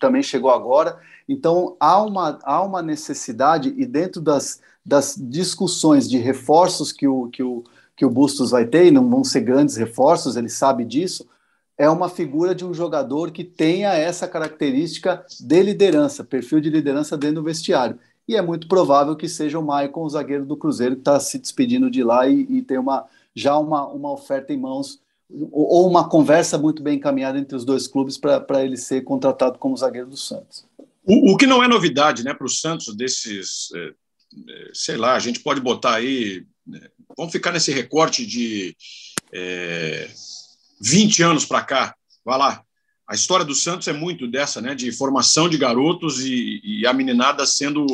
também 0.00 0.22
chegou 0.22 0.50
agora. 0.50 0.98
Então 1.28 1.76
há 1.78 2.02
uma, 2.02 2.38
há 2.42 2.62
uma 2.62 2.82
necessidade, 2.82 3.72
e 3.76 3.86
dentro 3.86 4.20
das, 4.20 4.60
das 4.84 5.14
discussões 5.16 6.08
de 6.08 6.18
reforços 6.18 6.90
que 6.92 7.06
o, 7.06 7.28
que, 7.28 7.42
o, 7.42 7.62
que 7.96 8.04
o 8.04 8.10
Bustos 8.10 8.50
vai 8.50 8.66
ter, 8.66 8.86
e 8.86 8.90
não 8.90 9.08
vão 9.08 9.24
ser 9.24 9.40
grandes 9.40 9.76
reforços, 9.76 10.36
ele 10.36 10.48
sabe 10.48 10.84
disso, 10.84 11.26
é 11.78 11.88
uma 11.88 12.08
figura 12.08 12.54
de 12.54 12.64
um 12.64 12.72
jogador 12.72 13.30
que 13.30 13.44
tenha 13.44 13.92
essa 13.94 14.26
característica 14.26 15.24
de 15.40 15.62
liderança, 15.62 16.24
perfil 16.24 16.60
de 16.60 16.70
liderança 16.70 17.16
dentro 17.16 17.36
do 17.36 17.42
vestiário. 17.42 17.98
E 18.28 18.34
é 18.34 18.42
muito 18.42 18.66
provável 18.66 19.14
que 19.14 19.28
seja 19.28 19.58
o 19.58 19.64
Maicon, 19.64 20.02
o 20.02 20.10
zagueiro 20.10 20.44
do 20.44 20.56
Cruzeiro, 20.56 20.96
que 20.96 21.00
está 21.02 21.20
se 21.20 21.38
despedindo 21.38 21.90
de 21.90 22.02
lá 22.02 22.26
e, 22.26 22.46
e 22.50 22.62
tem 22.62 22.78
uma, 22.78 23.04
já 23.34 23.56
uma, 23.56 23.86
uma 23.86 24.12
oferta 24.12 24.52
em 24.52 24.58
mãos 24.58 25.00
ou 25.50 25.88
uma 25.88 26.08
conversa 26.08 26.56
muito 26.56 26.82
bem 26.82 26.96
encaminhada 26.96 27.38
entre 27.38 27.56
os 27.56 27.64
dois 27.64 27.86
clubes 27.86 28.16
para 28.16 28.64
ele 28.64 28.76
ser 28.76 29.02
contratado 29.02 29.58
como 29.58 29.76
zagueiro 29.76 30.08
do 30.08 30.16
Santos. 30.16 30.64
O, 31.04 31.32
o 31.32 31.36
que 31.36 31.46
não 31.46 31.62
é 31.62 31.68
novidade 31.68 32.24
né, 32.24 32.32
para 32.32 32.46
o 32.46 32.50
Santos 32.50 32.94
desses, 32.94 33.68
é, 33.74 33.90
sei 34.72 34.96
lá, 34.96 35.14
a 35.14 35.18
gente 35.18 35.40
pode 35.40 35.60
botar 35.60 35.94
aí, 35.94 36.44
né, 36.66 36.80
vamos 37.16 37.32
ficar 37.32 37.52
nesse 37.52 37.72
recorte 37.72 38.26
de 38.26 38.76
é, 39.32 40.08
20 40.80 41.22
anos 41.22 41.44
para 41.44 41.62
cá, 41.62 41.94
vai 42.24 42.38
lá. 42.38 42.62
A 43.08 43.14
história 43.14 43.44
do 43.44 43.54
Santos 43.54 43.86
é 43.86 43.92
muito 43.92 44.26
dessa, 44.26 44.60
né, 44.60 44.74
de 44.74 44.90
formação 44.90 45.48
de 45.48 45.56
garotos 45.56 46.20
e, 46.20 46.60
e 46.62 46.86
a 46.86 46.92
meninada 46.92 47.46
sendo 47.46 47.86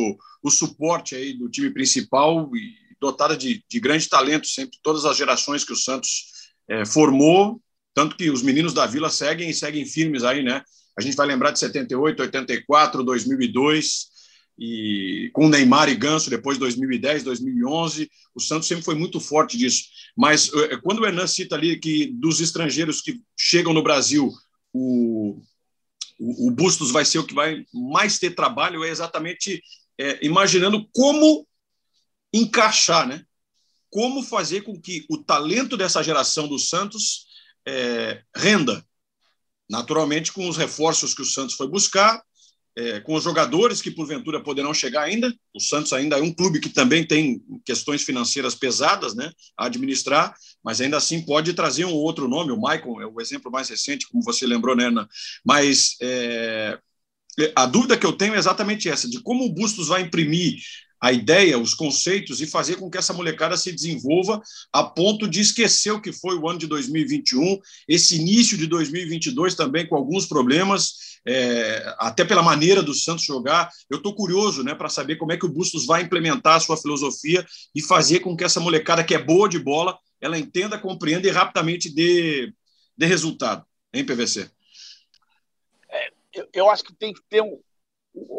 o, 0.43 0.51
suporte 0.51 1.15
aí 1.15 1.35
do 1.35 1.51
time 1.51 1.71
principal 1.71 2.51
e 2.57 2.73
dotada 2.99 3.37
de, 3.37 3.63
de 3.69 3.81
grande 3.81 4.09
talento 4.09 4.47
sempre, 4.47 4.79
todas 4.83 5.05
as 5.05 5.17
gerações 5.17 5.65
que 5.65 5.73
o 5.73 5.77
Santos 5.77 6.25
é, 6.69 6.87
formou, 6.87 7.61
tanto 7.95 8.17
que 8.17 8.31
os 8.31 8.43
meninos 8.43 8.73
da 8.73 8.87
Vila 8.87 9.11
seguem 9.11 9.51
e 9.51 9.55
seguem 9.55 9.85
firmes 9.85 10.25
aí, 10.25 10.43
né? 10.43 10.63
A 10.97 11.03
gente 11.03 11.17
vai 11.17 11.27
lembrar 11.27 11.51
de 11.51 11.59
78, 11.59 12.23
84, 12.23 13.03
2002, 13.03 14.12
e 14.59 15.31
com 15.33 15.49
Neymar 15.49 15.89
e 15.89 15.95
Ganso, 15.95 16.31
depois 16.31 16.59
2010, 16.59 17.25
2011, 17.25 18.11
o 18.35 18.41
Santos 18.41 18.69
sempre 18.69 18.85
foi 18.85 18.95
muito 18.95 19.19
forte 19.19 19.57
disso. 19.57 19.85
Mas 20.17 20.53
é, 20.53 20.77
quando 20.77 21.01
o 21.01 21.07
Hernan 21.07 21.27
cita 21.27 21.55
ali 21.55 21.79
que 21.79 22.07
dos 22.07 22.41
estrangeiros 22.41 23.01
que 23.01 23.21
chegam 23.37 23.73
no 23.73 23.83
Brasil, 23.83 24.31
o, 24.73 25.41
o, 26.19 26.49
o 26.49 26.51
Bustos 26.51 26.91
vai 26.91 27.05
ser 27.05 27.19
o 27.19 27.27
que 27.27 27.35
vai 27.35 27.65
mais 27.73 28.19
ter 28.19 28.35
trabalho, 28.35 28.85
é 28.85 28.89
exatamente 28.89 29.63
é, 29.99 30.25
imaginando 30.25 30.87
como 30.93 31.47
encaixar, 32.33 33.07
né? 33.07 33.25
como 33.93 34.23
fazer 34.23 34.63
com 34.63 34.81
que 34.81 35.05
o 35.11 35.19
talento 35.19 35.77
dessa 35.77 36.03
geração 36.03 36.49
do 36.49 36.59
Santos 36.59 37.27
é, 37.67 38.23
renda. 38.35 38.83
Naturalmente, 39.69 40.33
com 40.33 40.49
os 40.49 40.57
reforços 40.57 41.13
que 41.13 41.21
o 41.21 41.27
Santos 41.27 41.55
foi 41.55 41.69
buscar, 41.69 42.23
é, 42.77 43.01
com 43.01 43.15
os 43.15 43.25
jogadores 43.25 43.83
que 43.83 43.91
porventura 43.91 44.43
poderão 44.43 44.73
chegar 44.73 45.03
ainda. 45.03 45.33
O 45.55 45.61
Santos 45.61 45.93
ainda 45.93 46.19
é 46.19 46.23
um 46.23 46.33
clube 46.33 46.61
que 46.61 46.69
também 46.69 47.07
tem 47.07 47.43
questões 47.65 48.03
financeiras 48.03 48.55
pesadas 48.55 49.15
né, 49.15 49.31
a 49.57 49.67
administrar, 49.67 50.35
mas 50.65 50.81
ainda 50.81 50.97
assim 50.97 51.23
pode 51.23 51.53
trazer 51.53 51.85
um 51.85 51.93
outro 51.93 52.29
nome. 52.29 52.53
O 52.53 52.61
Maicon 52.61 53.01
é 53.01 53.07
o 53.07 53.21
exemplo 53.21 53.51
mais 53.51 53.69
recente, 53.69 54.09
como 54.09 54.23
você 54.23 54.47
lembrou, 54.47 54.75
né, 54.75 54.87
Ana? 54.87 55.09
Mas 55.45 55.97
é, 56.01 56.79
a 57.55 57.67
dúvida 57.67 57.97
que 57.97 58.07
eu 58.07 58.13
tenho 58.13 58.35
é 58.35 58.39
exatamente 58.39 58.89
essa: 58.89 59.09
de 59.09 59.21
como 59.21 59.45
o 59.45 59.53
Bustos 59.53 59.89
vai 59.89 60.03
imprimir 60.03 60.59
a 61.03 61.13
ideia, 61.13 61.59
os 61.59 61.75
conceitos 61.75 62.41
e 62.41 62.47
fazer 62.47 62.77
com 62.77 62.89
que 62.89 62.97
essa 62.97 63.13
molecada 63.13 63.57
se 63.57 63.73
desenvolva 63.73 64.41
a 64.73 64.85
ponto 64.85 65.27
de 65.29 65.41
esquecer 65.41 65.91
o 65.91 66.01
que 66.01 66.13
foi 66.13 66.39
o 66.39 66.49
ano 66.49 66.61
de 66.61 66.69
2021, 66.69 67.59
esse 67.89 68.15
início 68.15 68.57
de 68.57 68.69
2022 68.69 69.57
também 69.57 69.85
com 69.85 69.97
alguns 69.97 70.27
problemas, 70.27 71.12
é, 71.27 71.95
até 71.99 72.25
pela 72.25 72.43
maneira 72.43 72.83
do 72.83 72.95
Santos 72.95 73.25
jogar. 73.25 73.71
Eu 73.89 73.99
estou 73.99 74.15
curioso 74.15 74.63
né, 74.63 74.75
para 74.75 74.89
saber 74.89 75.17
como 75.17 75.33
é 75.33 75.37
que 75.37 75.47
o 75.47 75.53
Bustos 75.53 75.87
vai 75.87 76.03
implementar 76.03 76.57
a 76.57 76.61
sua 76.61 76.77
filosofia 76.77 77.47
e 77.75 77.83
fazer 77.83 78.21
com 78.21 78.37
que 78.37 78.45
essa 78.45 78.61
molecada 78.61 79.05
que 79.05 79.15
é 79.15 79.23
boa 79.23 79.49
de 79.49 79.59
bola, 79.59 79.99
ela 80.21 80.39
entenda, 80.39 80.79
compreenda 80.79 81.27
e 81.27 81.31
rapidamente 81.31 81.93
dê, 81.93 82.53
dê 82.97 83.07
resultado, 83.07 83.65
em 83.93 84.05
PVC? 84.05 84.51
É, 85.89 86.11
eu, 86.35 86.49
eu 86.53 86.71
acho 86.71 86.85
que 86.85 86.95
tem 86.95 87.13
que 87.13 87.23
ter 87.29 87.43
um, 87.43 87.61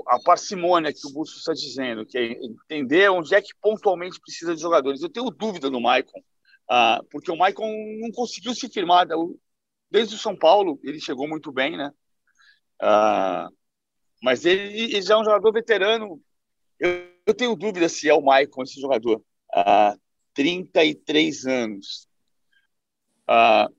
a 0.08 0.20
parcimônia 0.20 0.94
que 0.94 1.08
o 1.08 1.12
Bustos 1.12 1.40
está 1.40 1.54
dizendo, 1.54 2.06
que 2.06 2.18
é 2.18 2.32
entender 2.34 3.10
onde 3.10 3.34
é 3.34 3.42
que 3.42 3.54
pontualmente 3.62 4.20
precisa 4.20 4.56
de 4.56 4.62
jogadores. 4.62 5.02
Eu 5.02 5.10
tenho 5.10 5.30
dúvida 5.30 5.70
no 5.70 5.82
Maicon, 5.82 6.20
uh, 6.20 7.04
porque 7.10 7.32
o 7.32 7.38
Maicon 7.38 7.72
não 8.00 8.12
conseguiu 8.12 8.54
se 8.54 8.70
firmar. 8.70 9.08
Desde 9.90 10.16
o 10.16 10.18
São 10.18 10.36
Paulo, 10.36 10.80
ele 10.84 11.00
chegou 11.00 11.28
muito 11.28 11.52
bem, 11.52 11.78
né? 11.78 11.92
Uh, 12.82 13.54
mas 14.22 14.46
ele, 14.46 14.84
ele, 14.84 15.02
já 15.02 15.16
é 15.16 15.18
um 15.18 15.24
jogador 15.24 15.52
veterano. 15.52 16.22
Eu, 16.80 17.08
eu, 17.26 17.34
tenho 17.34 17.56
dúvida 17.56 17.88
se 17.90 18.10
é 18.10 18.14
o 18.14 18.22
Maicon 18.22 18.64
esse 18.64 18.80
jogador. 18.80 19.24
Uh, 19.54 20.00
33 20.34 21.46
anos. 21.46 22.08
Uh, 23.30 23.74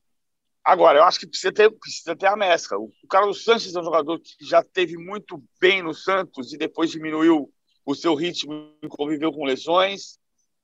Agora, 0.65 0.99
eu 0.99 1.05
acho 1.05 1.21
que 1.21 1.27
precisa 1.27 1.53
ter, 1.53 1.71
precisa 1.71 2.17
ter 2.17 2.27
a 2.27 2.35
mescla. 2.35 2.79
O, 2.79 2.91
Carlos 3.11 3.45
Sanches 3.45 3.77
é 3.77 3.81
um 3.81 3.85
jogador 3.85 4.19
que 4.19 4.47
já 4.47 4.63
teve 4.63 4.97
muito 4.97 5.45
bem 5.61 5.83
no 5.83 5.93
Santos 5.93 6.55
e 6.55 6.57
depois 6.57 6.91
diminuiu 6.91 7.53
o 7.85 7.95
seu 7.95 8.15
ritmo 8.15 8.73
conviveu 8.89 9.31
com 9.31 9.45
lesões. 9.45 10.19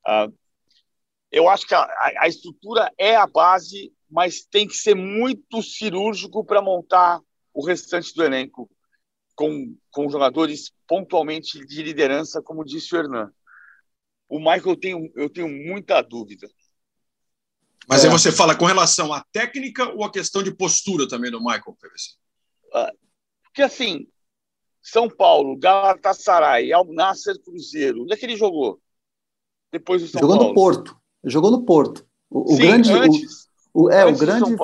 Uh, 0.09 0.35
eu 1.31 1.51
acho 1.51 1.67
que 1.67 1.75
a, 1.75 1.87
a, 2.19 2.27
estrutura 2.27 2.91
é 2.97 3.15
a 3.15 3.27
base, 3.27 3.93
mas 4.11 4.41
tem 4.41 4.67
que 4.67 4.75
ser 4.75 4.95
muito 4.95 5.63
cirúrgico 5.63 6.43
para 6.43 6.63
montar 6.63 7.21
o 7.61 7.67
restante 7.67 8.15
do 8.15 8.25
elenco 8.25 8.71
com, 9.35 9.77
com 9.91 10.09
jogadores 10.09 10.73
pontualmente 10.87 11.65
de 11.65 11.83
liderança, 11.83 12.43
como 12.43 12.65
disse 12.65 12.95
o 12.95 12.99
Hernan. 12.99 13.31
O 14.29 14.39
Michael 14.39 14.63
eu 14.65 14.77
tenho, 14.77 15.13
eu 15.15 15.31
tenho 15.31 15.49
muita 15.49 16.01
dúvida. 16.01 16.49
Mas 17.87 18.03
é. 18.03 18.07
aí 18.07 18.13
você 18.13 18.33
fala 18.33 18.57
com 18.57 18.65
relação 18.65 19.13
à 19.13 19.23
técnica 19.31 19.89
ou 19.91 20.05
à 20.05 20.11
questão 20.11 20.43
de 20.43 20.55
postura 20.55 21.07
também 21.07 21.31
do 21.31 21.41
Michael 21.41 21.77
PVC? 21.79 22.15
Ah, 22.73 22.93
porque 23.43 23.63
assim, 23.63 24.07
São 24.81 25.09
Paulo, 25.09 25.59
Galatasaray, 25.59 26.73
Al 26.73 26.87
Nasser 26.87 27.39
Cruzeiro, 27.43 28.05
onde 28.05 28.15
é 28.15 28.17
que 28.17 28.25
ele 28.25 28.37
jogou? 28.37 28.81
Depois 29.71 30.01
do 30.01 30.09
São 30.09 30.21
jogou 30.21 30.37
Paulo. 30.37 30.49
no 30.49 30.55
Porto. 30.55 31.01
Jogou 31.25 31.51
no 31.51 31.65
Porto. 31.65 32.07
O, 32.31 32.55
Sim, 32.55 32.59
grande, 32.59 32.93
antes, 32.93 33.49
o, 33.75 33.85
o, 33.85 33.91
é 33.91 34.07
o 34.07 34.17
grande 34.17 34.57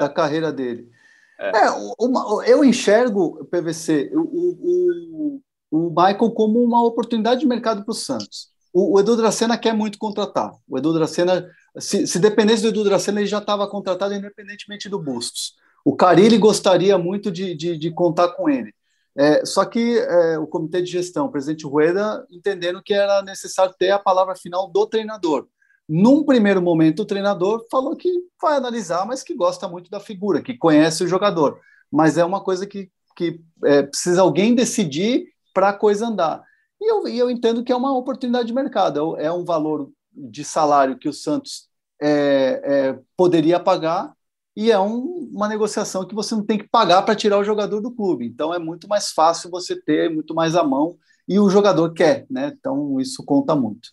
da 0.00 0.08
carreira 0.08 0.52
dele. 0.52 0.93
É. 1.38 1.66
é 1.66 1.70
uma, 1.98 2.44
eu 2.46 2.64
enxergo 2.64 3.44
PVC 3.46 4.10
o, 4.14 4.20
o, 4.20 5.40
o 5.70 5.88
Michael 5.90 6.30
como 6.30 6.62
uma 6.62 6.84
oportunidade 6.84 7.40
de 7.40 7.46
mercado 7.46 7.84
para 7.84 7.92
o 7.92 7.94
Santos. 7.94 8.52
O, 8.72 8.98
Edu 8.98 9.16
Dracena 9.16 9.56
quer 9.56 9.72
muito 9.72 9.98
contratar. 9.98 10.52
O 10.68 10.76
Edu 10.76 10.92
Dracena 10.92 11.48
se, 11.78 12.06
se 12.06 12.18
dependesse 12.18 12.62
do 12.62 12.68
Edu 12.68 12.84
Dracena, 12.84 13.20
ele 13.20 13.28
já 13.28 13.38
estava 13.38 13.68
contratado 13.68 14.14
independentemente 14.14 14.88
do 14.88 14.98
Bustos. 14.98 15.54
O 15.84 15.94
Carilli 15.94 16.38
gostaria 16.38 16.96
muito 16.96 17.30
de, 17.30 17.54
de, 17.54 17.76
de 17.76 17.90
contar 17.90 18.28
com 18.30 18.48
ele. 18.48 18.72
É, 19.16 19.44
só 19.44 19.64
que 19.64 19.98
é, 19.98 20.38
o 20.38 20.46
comitê 20.46 20.82
de 20.82 20.90
gestão, 20.90 21.26
o 21.26 21.30
presidente 21.30 21.66
Rueda, 21.66 22.26
entendendo 22.30 22.82
que 22.82 22.92
era 22.92 23.22
necessário 23.22 23.74
ter 23.78 23.90
a 23.90 23.98
palavra 23.98 24.34
final 24.34 24.68
do 24.68 24.86
treinador. 24.86 25.46
Num 25.88 26.24
primeiro 26.24 26.62
momento, 26.62 27.00
o 27.00 27.04
treinador 27.06 27.66
falou 27.70 27.94
que 27.94 28.10
vai 28.40 28.56
analisar, 28.56 29.06
mas 29.06 29.22
que 29.22 29.34
gosta 29.34 29.68
muito 29.68 29.90
da 29.90 30.00
figura, 30.00 30.42
que 30.42 30.56
conhece 30.56 31.04
o 31.04 31.08
jogador. 31.08 31.60
Mas 31.90 32.16
é 32.16 32.24
uma 32.24 32.42
coisa 32.42 32.66
que, 32.66 32.90
que 33.14 33.40
é, 33.64 33.82
precisa 33.82 34.22
alguém 34.22 34.54
decidir 34.54 35.26
para 35.52 35.70
a 35.70 35.74
coisa 35.74 36.06
andar. 36.06 36.42
E 36.80 36.90
eu, 36.90 37.08
e 37.08 37.18
eu 37.18 37.30
entendo 37.30 37.62
que 37.62 37.72
é 37.72 37.76
uma 37.76 37.96
oportunidade 37.96 38.46
de 38.46 38.54
mercado, 38.54 39.16
é 39.18 39.30
um 39.30 39.44
valor 39.44 39.90
de 40.12 40.44
salário 40.44 40.98
que 40.98 41.08
o 41.08 41.12
Santos 41.12 41.68
é, 42.00 42.60
é, 42.64 42.98
poderia 43.16 43.60
pagar 43.60 44.14
e 44.56 44.70
é 44.70 44.78
um, 44.78 45.30
uma 45.32 45.48
negociação 45.48 46.06
que 46.06 46.14
você 46.14 46.34
não 46.34 46.44
tem 46.44 46.58
que 46.58 46.68
pagar 46.68 47.02
para 47.02 47.16
tirar 47.16 47.38
o 47.38 47.44
jogador 47.44 47.80
do 47.80 47.90
clube. 47.90 48.26
Então 48.26 48.54
é 48.54 48.58
muito 48.58 48.88
mais 48.88 49.10
fácil 49.10 49.50
você 49.50 49.80
ter, 49.80 50.10
muito 50.10 50.34
mais 50.34 50.54
à 50.54 50.62
mão 50.62 50.96
e 51.28 51.38
o 51.38 51.50
jogador 51.50 51.92
quer, 51.92 52.26
né? 52.30 52.52
Então 52.58 53.00
isso 53.00 53.24
conta 53.24 53.56
muito. 53.56 53.90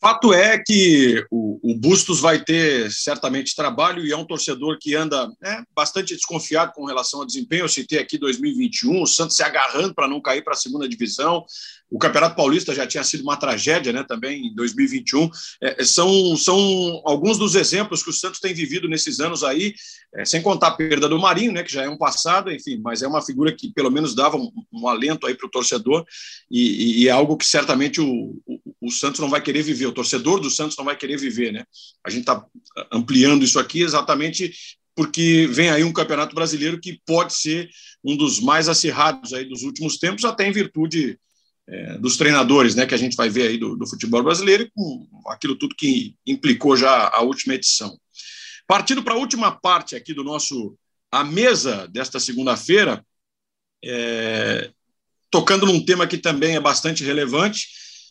Fato 0.00 0.32
é 0.32 0.58
que 0.58 1.26
o, 1.30 1.60
o, 1.62 1.74
Bustos 1.74 2.20
vai 2.20 2.42
ter 2.42 2.90
certamente 2.90 3.54
trabalho 3.54 4.02
e 4.02 4.10
é 4.10 4.16
um 4.16 4.24
torcedor 4.24 4.78
que 4.80 4.94
anda 4.94 5.28
né, 5.38 5.62
bastante 5.76 6.14
desconfiado 6.14 6.72
com 6.72 6.86
relação 6.86 7.20
ao 7.20 7.26
desempenho. 7.26 7.64
Eu 7.64 7.68
citei 7.68 7.98
aqui 7.98 8.16
2021, 8.16 9.02
o 9.02 9.06
Santos 9.06 9.36
se 9.36 9.42
agarrando 9.42 9.94
para 9.94 10.08
não 10.08 10.18
cair 10.18 10.42
para 10.42 10.54
a 10.54 10.56
segunda 10.56 10.88
divisão. 10.88 11.44
O 11.90 11.98
Campeonato 11.98 12.36
Paulista 12.36 12.72
já 12.72 12.86
tinha 12.86 13.02
sido 13.02 13.22
uma 13.22 13.36
tragédia 13.36 13.92
né, 13.92 14.04
também 14.06 14.46
em 14.46 14.54
2021. 14.54 15.28
É, 15.60 15.84
são, 15.84 16.36
são 16.36 16.56
alguns 17.04 17.36
dos 17.36 17.56
exemplos 17.56 18.02
que 18.02 18.10
o 18.10 18.12
Santos 18.12 18.38
tem 18.38 18.54
vivido 18.54 18.88
nesses 18.88 19.18
anos 19.18 19.42
aí, 19.42 19.74
é, 20.14 20.24
sem 20.24 20.40
contar 20.40 20.68
a 20.68 20.72
perda 20.72 21.08
do 21.08 21.18
Marinho, 21.18 21.52
né, 21.52 21.62
que 21.64 21.72
já 21.72 21.82
é 21.82 21.88
um 21.88 21.98
passado, 21.98 22.52
enfim, 22.52 22.80
mas 22.82 23.02
é 23.02 23.08
uma 23.08 23.20
figura 23.20 23.52
que 23.54 23.72
pelo 23.72 23.90
menos 23.90 24.14
dava 24.14 24.36
um, 24.36 24.50
um 24.72 24.86
alento 24.86 25.26
aí 25.26 25.34
para 25.34 25.46
o 25.46 25.50
torcedor 25.50 26.04
e, 26.50 27.02
e, 27.02 27.08
é 27.08 27.10
algo 27.10 27.36
que 27.36 27.46
certamente 27.46 28.00
o, 28.00 28.40
o, 28.46 28.60
o 28.80 28.90
Santos 28.90 29.20
não 29.20 29.28
vai 29.28 29.42
querer 29.42 29.62
viver 29.62 29.86
o 29.86 29.92
torcedor 29.92 30.40
do 30.40 30.50
Santos 30.50 30.76
não 30.76 30.84
vai 30.84 30.96
querer 30.96 31.16
viver, 31.18 31.52
né? 31.52 31.64
A 32.04 32.10
gente 32.10 32.20
está 32.20 32.44
ampliando 32.92 33.44
isso 33.44 33.58
aqui 33.58 33.82
exatamente 33.82 34.52
porque 34.94 35.48
vem 35.50 35.70
aí 35.70 35.82
um 35.82 35.92
campeonato 35.92 36.34
brasileiro 36.34 36.80
que 36.80 37.00
pode 37.06 37.34
ser 37.34 37.70
um 38.04 38.16
dos 38.16 38.40
mais 38.40 38.68
acirrados 38.68 39.32
aí 39.32 39.44
dos 39.44 39.62
últimos 39.62 39.98
tempos, 39.98 40.24
até 40.24 40.46
em 40.46 40.52
virtude 40.52 41.18
é, 41.70 41.98
dos 41.98 42.16
treinadores, 42.16 42.74
né? 42.74 42.84
Que 42.84 42.94
a 42.94 42.98
gente 42.98 43.16
vai 43.16 43.28
ver 43.28 43.48
aí 43.48 43.56
do, 43.56 43.76
do 43.76 43.86
futebol 43.86 44.22
brasileiro 44.22 44.68
com 44.74 45.06
aquilo 45.28 45.56
tudo 45.56 45.76
que 45.76 46.14
implicou 46.26 46.76
já 46.76 47.08
a 47.08 47.20
última 47.22 47.54
edição. 47.54 47.96
Partindo 48.66 49.02
para 49.02 49.14
a 49.14 49.18
última 49.18 49.52
parte 49.52 49.96
aqui 49.96 50.12
do 50.12 50.24
nosso 50.24 50.76
a 51.12 51.24
mesa 51.24 51.88
desta 51.88 52.20
segunda-feira, 52.20 53.04
é, 53.84 54.70
tocando 55.30 55.66
num 55.66 55.84
tema 55.84 56.06
que 56.06 56.18
também 56.18 56.56
é 56.56 56.60
bastante 56.60 57.04
relevante. 57.04 57.68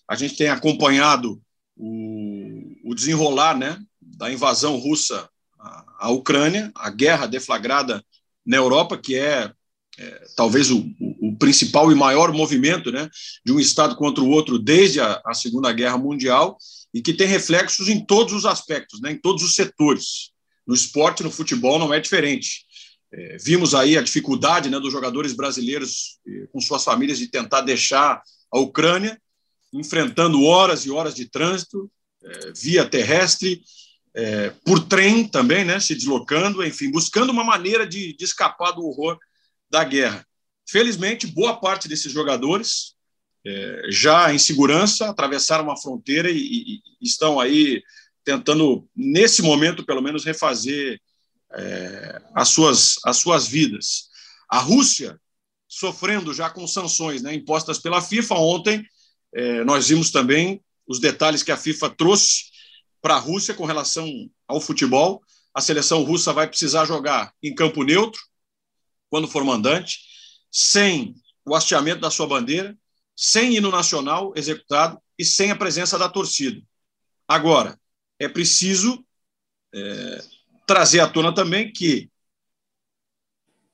A 0.08 0.16
gente 0.16 0.36
tem 0.36 0.50
acompanhado 0.50 1.42
o, 1.78 2.92
o 2.92 2.94
desenrolar 2.94 3.58
né, 3.58 3.80
da 4.02 4.32
invasão 4.32 4.78
russa 4.78 5.30
à, 5.58 6.08
à, 6.08 6.10
Ucrânia, 6.10 6.72
a 6.76 6.90
guerra 6.90 7.26
deflagrada 7.26 8.04
na 8.46 8.58
Europa, 8.58 8.98
que 8.98 9.16
é, 9.16 9.52
é 10.00 10.28
talvez 10.36 10.72
o, 10.72 10.80
o, 11.00 11.36
principal 11.38 11.92
e 11.92 11.96
maior 11.96 12.32
movimento 12.32 12.90
né, 12.90 13.10
de 13.46 13.52
um 13.52 13.60
Estado 13.60 13.98
contra 13.98 14.24
o 14.24 14.30
outro 14.30 14.58
desde 14.58 15.02
a, 15.02 15.22
a 15.26 15.34
Segunda 15.34 15.74
Guerra 15.74 15.98
Mundial 15.98 16.58
e 16.94 17.02
que 17.02 17.14
tem 17.14 17.28
reflexos 17.28 17.90
em 17.90 18.04
todos 18.06 18.34
os 18.34 18.46
aspectos, 18.46 19.02
né, 19.02 19.12
em 19.12 19.18
todos 19.18 19.44
os 19.44 19.54
setores. 19.54 20.32
No 20.66 20.74
esporte, 20.74 21.22
no 21.22 21.32
futebol, 21.32 21.78
não 21.78 21.94
é 21.94 22.00
diferente. 22.00 22.66
É, 23.12 23.38
vimos 23.38 23.76
aí 23.76 23.98
a 23.98 24.02
dificuldade 24.02 24.70
né, 24.70 24.80
dos 24.80 24.92
jogadores 24.92 25.34
brasileiros 25.34 26.20
eh, 26.28 26.48
com 26.54 26.62
suas 26.62 26.84
famílias 26.84 27.18
de 27.18 27.28
tentar 27.28 27.62
deixar 27.62 28.22
a 28.52 28.60
Ucrânia 28.60 29.20
enfrentando 29.74 30.44
horas 30.44 30.86
e 30.86 30.92
horas 30.92 31.14
de 31.14 31.26
trânsito, 31.26 31.92
é, 32.24 32.52
via 32.56 32.86
terrestre, 32.86 33.62
é, 34.16 34.52
por 34.66 34.80
trem 34.80 35.28
também, 35.28 35.64
né, 35.66 35.80
se 35.80 35.96
deslocando, 35.96 36.64
enfim, 36.64 36.92
buscando 36.92 37.32
uma 37.32 37.44
maneira 37.44 37.88
de, 37.88 38.16
de 38.16 38.24
escapar 38.24 38.72
do 38.72 38.86
horror 38.86 39.18
da 39.70 39.84
guerra. 39.84 40.26
Felizmente, 40.68 41.28
boa 41.28 41.60
parte 41.60 41.88
desses 41.88 42.12
jogadores 42.12 42.96
é, 43.46 43.84
já 43.90 44.34
em 44.34 44.38
segurança 44.38 45.10
atravessaram 45.10 45.64
uma 45.64 45.80
fronteira 45.80 46.30
e, 46.30 46.38
e, 46.38 46.82
estão 47.02 47.40
aí 47.40 47.82
tentando, 48.24 48.88
nesse 48.96 49.42
momento, 49.42 49.86
pelo 49.86 50.02
menos, 50.02 50.26
refazer 50.26 51.00
é, 51.54 52.22
as, 52.36 52.50
suas, 52.50 52.98
as 53.06 53.18
suas 53.18 53.48
vidas. 53.48 54.10
A 54.50 54.60
Rússia 54.60 55.20
sofrendo 55.68 56.34
já 56.34 56.50
com 56.50 56.68
sanções 56.68 57.22
né, 57.22 57.34
impostas 57.34 57.80
pela 57.80 58.02
FIFA 58.02 58.36
ontem 58.36 58.86
é, 59.34 59.64
nós 59.64 59.88
vimos 59.88 60.12
também 60.12 60.62
os 60.88 61.00
detalhes 61.00 61.44
que 61.44 61.52
a 61.52 61.58
FIFA 61.58 61.90
trouxe 61.92 62.46
para 63.02 63.16
a 63.16 63.20
Rússia 63.20 63.54
com 63.54 63.66
relação 63.66 64.08
ao 64.48 64.60
futebol. 64.60 65.22
A 65.54 65.62
seleção 65.62 66.04
russa 66.04 66.34
vai 66.34 66.48
precisar 66.48 66.86
jogar 66.86 67.34
em 67.42 67.54
campo 67.54 67.84
neutro, 67.84 68.22
quando 69.10 69.28
for 69.28 69.44
mandante, 69.44 70.00
sem 70.52 71.16
o 71.46 71.56
hasteamento 71.56 72.02
da 72.02 72.12
sua 72.12 72.28
bandeira, 72.28 72.78
sem 73.16 73.56
hino 73.56 73.70
nacional 73.70 74.34
executado 74.36 75.00
e 75.18 75.26
sem 75.26 75.52
a 75.52 75.56
presença 75.56 75.98
da 75.98 76.08
torcida. 76.08 76.62
Agora, 77.28 77.80
é 78.18 78.28
preciso 78.28 79.04
é, 79.74 80.24
trazer 80.66 81.00
à 81.00 81.08
tona 81.08 81.34
também 81.34 81.72
que 81.72 82.10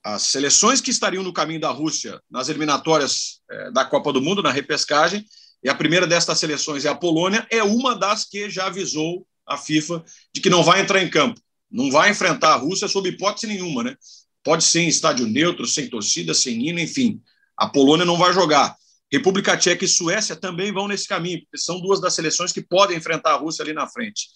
as 0.04 0.22
seleções 0.24 0.82
que 0.82 0.92
estariam 0.92 1.24
no 1.24 1.34
caminho 1.34 1.60
da 1.60 1.70
Rússia 1.70 2.22
nas 2.30 2.48
eliminatórias 2.48 3.42
é, 3.50 3.72
da 3.72 3.84
Copa 3.84 4.14
do 4.14 4.22
Mundo, 4.22 4.44
na 4.44 4.52
repescagem, 4.52 5.26
e 5.64 5.70
a 5.70 5.74
primeira 5.74 6.06
destas 6.06 6.38
seleções 6.38 6.86
é 6.86 6.90
a 6.90 6.96
Polônia, 6.96 7.48
é 7.50 7.64
uma 7.64 7.96
das 7.96 8.24
que 8.24 8.50
já 8.50 8.68
avisou 8.68 9.28
a 9.48 9.58
FIFA 9.58 10.04
de 10.32 10.42
que 10.42 10.50
não 10.50 10.64
vai 10.64 10.82
entrar 10.82 11.02
em 11.02 11.10
campo, 11.10 11.42
não 11.72 11.90
vai 11.90 12.12
enfrentar 12.12 12.54
a 12.54 12.58
Rússia 12.58 12.88
sob 12.88 13.10
hipótese 13.10 13.48
nenhuma, 13.48 13.84
né? 13.84 13.98
Pode 14.46 14.64
ser 14.64 14.82
em 14.82 14.88
estádio 14.88 15.26
neutro, 15.26 15.66
sem 15.66 15.90
torcida, 15.90 16.32
sem 16.36 16.68
hino, 16.68 16.80
enfim. 16.80 17.20
A 17.58 17.68
Polônia 17.68 18.06
não 18.06 18.16
vai 18.16 18.32
jogar. 18.32 18.76
República 19.12 19.58
Tcheca 19.58 19.84
e 19.84 19.88
Suécia 19.88 20.36
também 20.36 20.72
vão 20.72 20.88
nesse 20.88 21.08
caminho, 21.08 21.42
porque 21.42 21.58
são 21.58 21.82
duas 21.82 22.00
das 22.00 22.14
seleções 22.14 22.52
que 22.52 22.62
podem 22.62 22.96
enfrentar 22.96 23.32
a 23.32 23.38
Rússia 23.38 23.64
ali 23.64 23.74
na 23.74 23.88
frente. 23.88 24.28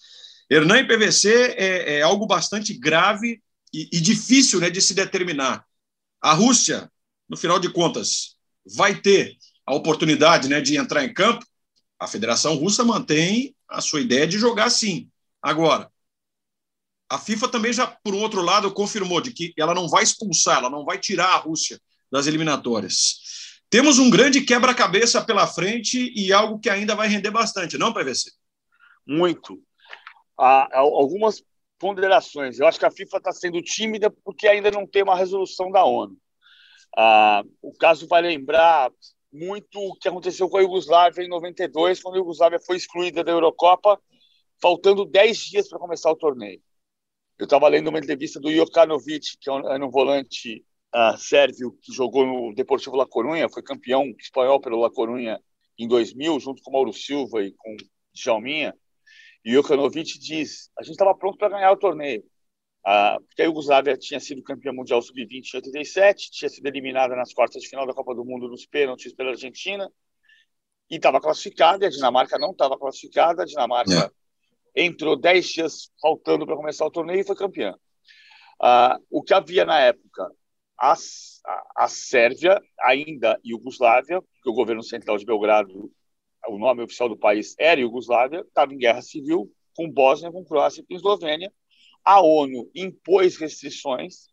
Hernan 0.50 0.80
e 0.80 0.86
PVC 0.86 1.54
é, 1.56 1.98
é 1.98 2.02
algo 2.02 2.26
bastante 2.26 2.74
grave 2.74 3.40
e, 3.72 3.88
e 3.92 4.00
difícil 4.00 4.58
né, 4.58 4.68
de 4.68 4.80
se 4.80 4.94
determinar. 4.94 5.64
A 6.20 6.34
Rússia, 6.34 6.90
no 7.28 7.36
final 7.36 7.60
de 7.60 7.72
contas, 7.72 8.34
vai 8.66 9.00
ter 9.00 9.36
a 9.64 9.74
oportunidade 9.76 10.48
né, 10.48 10.60
de 10.60 10.76
entrar 10.76 11.04
em 11.04 11.14
campo, 11.14 11.46
a 12.00 12.08
Federação 12.08 12.56
Russa 12.56 12.82
mantém 12.82 13.54
a 13.68 13.80
sua 13.80 14.00
ideia 14.00 14.26
de 14.26 14.38
jogar 14.38 14.70
sim. 14.70 15.08
Agora, 15.40 15.88
a 17.10 17.18
FIFA 17.18 17.48
também 17.48 17.72
já, 17.72 17.88
por 17.88 18.14
um 18.14 18.20
outro 18.20 18.40
lado, 18.40 18.72
confirmou 18.72 19.20
de 19.20 19.32
que 19.32 19.52
ela 19.58 19.74
não 19.74 19.88
vai 19.88 20.04
expulsar, 20.04 20.58
ela 20.58 20.70
não 20.70 20.84
vai 20.84 20.96
tirar 20.96 21.34
a 21.34 21.36
Rússia 21.36 21.80
das 22.10 22.28
eliminatórias. 22.28 23.18
Temos 23.68 23.98
um 23.98 24.08
grande 24.08 24.42
quebra-cabeça 24.42 25.20
pela 25.20 25.46
frente 25.46 26.12
e 26.14 26.32
algo 26.32 26.60
que 26.60 26.70
ainda 26.70 26.94
vai 26.94 27.08
render 27.08 27.32
bastante, 27.32 27.76
não, 27.76 27.92
PVC? 27.92 28.30
Muito. 29.04 29.60
Algumas 30.36 31.42
ponderações. 31.78 32.60
Eu 32.60 32.66
acho 32.66 32.78
que 32.78 32.86
a 32.86 32.90
FIFA 32.90 33.16
está 33.16 33.32
sendo 33.32 33.60
tímida 33.60 34.08
porque 34.24 34.46
ainda 34.46 34.70
não 34.70 34.86
tem 34.86 35.02
uma 35.02 35.16
resolução 35.16 35.70
da 35.70 35.84
ONU. 35.84 36.16
Ah, 36.96 37.42
o 37.60 37.72
caso 37.72 38.06
vai 38.06 38.22
lembrar 38.22 38.90
muito 39.32 39.80
o 39.80 39.94
que 39.96 40.08
aconteceu 40.08 40.48
com 40.48 40.58
a 40.58 40.62
Iugoslávia 40.62 41.24
em 41.24 41.28
92, 41.28 42.02
quando 42.02 42.14
a 42.14 42.18
Iugoslávia 42.18 42.60
foi 42.60 42.76
excluída 42.76 43.24
da 43.24 43.32
Eurocopa, 43.32 44.00
faltando 44.60 45.04
10 45.04 45.38
dias 45.38 45.68
para 45.68 45.78
começar 45.78 46.10
o 46.10 46.16
torneio. 46.16 46.60
Eu 47.40 47.44
estava 47.44 47.66
lendo 47.68 47.88
uma 47.88 47.98
entrevista 47.98 48.38
do 48.38 48.52
Jokanovic, 48.52 49.38
que 49.40 49.48
é 49.48 49.52
um, 49.54 49.60
é 49.66 49.82
um 49.82 49.88
volante 49.88 50.62
uh, 50.94 51.16
sérvio 51.16 51.72
que 51.80 51.90
jogou 51.90 52.26
no 52.26 52.54
Deportivo 52.54 52.96
La 52.96 53.06
Coruña, 53.06 53.48
foi 53.48 53.62
campeão 53.62 54.14
espanhol 54.18 54.60
pelo 54.60 54.78
La 54.78 54.90
Coruña 54.90 55.40
em 55.78 55.88
2000, 55.88 56.38
junto 56.38 56.62
com 56.62 56.70
Mauro 56.70 56.92
Silva 56.92 57.42
e 57.42 57.52
com 57.52 57.74
Djalminha. 58.12 58.74
E 59.42 59.54
Jokanovic 59.54 60.18
diz: 60.18 60.70
a 60.78 60.82
gente 60.82 60.92
estava 60.92 61.14
pronto 61.14 61.38
para 61.38 61.48
ganhar 61.48 61.72
o 61.72 61.78
torneio. 61.78 62.22
Uh, 62.86 63.24
porque 63.24 63.40
a 63.40 63.46
Iugoslávia 63.46 63.96
tinha 63.96 64.20
sido 64.20 64.42
campeã 64.42 64.70
mundial 64.70 65.00
sub-20 65.00 65.54
em 65.54 65.56
87, 65.56 66.30
tinha 66.30 66.48
sido 66.50 66.66
eliminada 66.66 67.16
nas 67.16 67.32
quartas 67.32 67.62
de 67.62 67.68
final 67.70 67.86
da 67.86 67.94
Copa 67.94 68.14
do 68.14 68.22
Mundo 68.22 68.48
nos 68.48 68.66
pênaltis 68.66 69.14
pela 69.14 69.30
Argentina 69.30 69.90
e 70.90 70.96
estava 70.96 71.18
classificada, 71.22 71.84
e 71.84 71.88
a 71.88 71.90
Dinamarca 71.90 72.38
não 72.38 72.50
estava 72.50 72.78
classificada, 72.78 73.44
a 73.44 73.46
Dinamarca 73.46 73.94
é. 73.94 74.19
Entrou 74.74 75.16
10 75.16 75.46
dias 75.46 75.90
faltando 76.00 76.46
para 76.46 76.56
começar 76.56 76.86
o 76.86 76.90
torneio 76.90 77.20
e 77.20 77.24
foi 77.24 77.36
campeã. 77.36 77.74
Uh, 78.62 79.02
o 79.10 79.22
que 79.22 79.34
havia 79.34 79.64
na 79.64 79.80
época? 79.80 80.30
A, 80.78 80.92
a, 80.92 81.84
a 81.84 81.88
Sérvia, 81.88 82.60
ainda 82.80 83.38
Iugoslávia, 83.44 84.20
porque 84.20 84.48
o 84.48 84.54
governo 84.54 84.82
central 84.82 85.18
de 85.18 85.26
Belgrado, 85.26 85.90
o 86.48 86.58
nome 86.58 86.82
oficial 86.82 87.08
do 87.08 87.16
país 87.16 87.54
era 87.58 87.80
Iugoslávia, 87.80 88.40
estava 88.40 88.72
em 88.72 88.78
guerra 88.78 89.02
civil 89.02 89.50
com 89.74 89.90
Bósnia, 89.90 90.32
com 90.32 90.44
Croácia 90.44 90.80
e 90.82 90.86
com 90.86 90.94
Eslovênia, 90.94 91.52
a 92.04 92.20
ONU 92.20 92.70
impôs 92.74 93.36
restrições, 93.36 94.28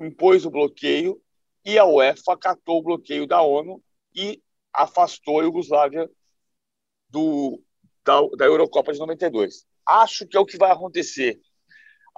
impôs 0.00 0.44
o 0.44 0.50
bloqueio, 0.50 1.20
e 1.64 1.78
a 1.78 1.84
UEFA 1.84 2.32
acatou 2.32 2.78
o 2.78 2.82
bloqueio 2.82 3.26
da 3.26 3.40
ONU 3.40 3.82
e 4.14 4.42
afastou 4.72 5.40
a 5.40 5.44
Iugoslávia 5.44 6.10
do, 7.08 7.62
da, 8.04 8.20
da 8.36 8.44
Eurocopa 8.44 8.92
de 8.92 8.98
92. 8.98 9.66
Acho 9.86 10.26
que 10.26 10.36
é 10.36 10.40
o 10.40 10.46
que 10.46 10.56
vai 10.56 10.70
acontecer 10.70 11.40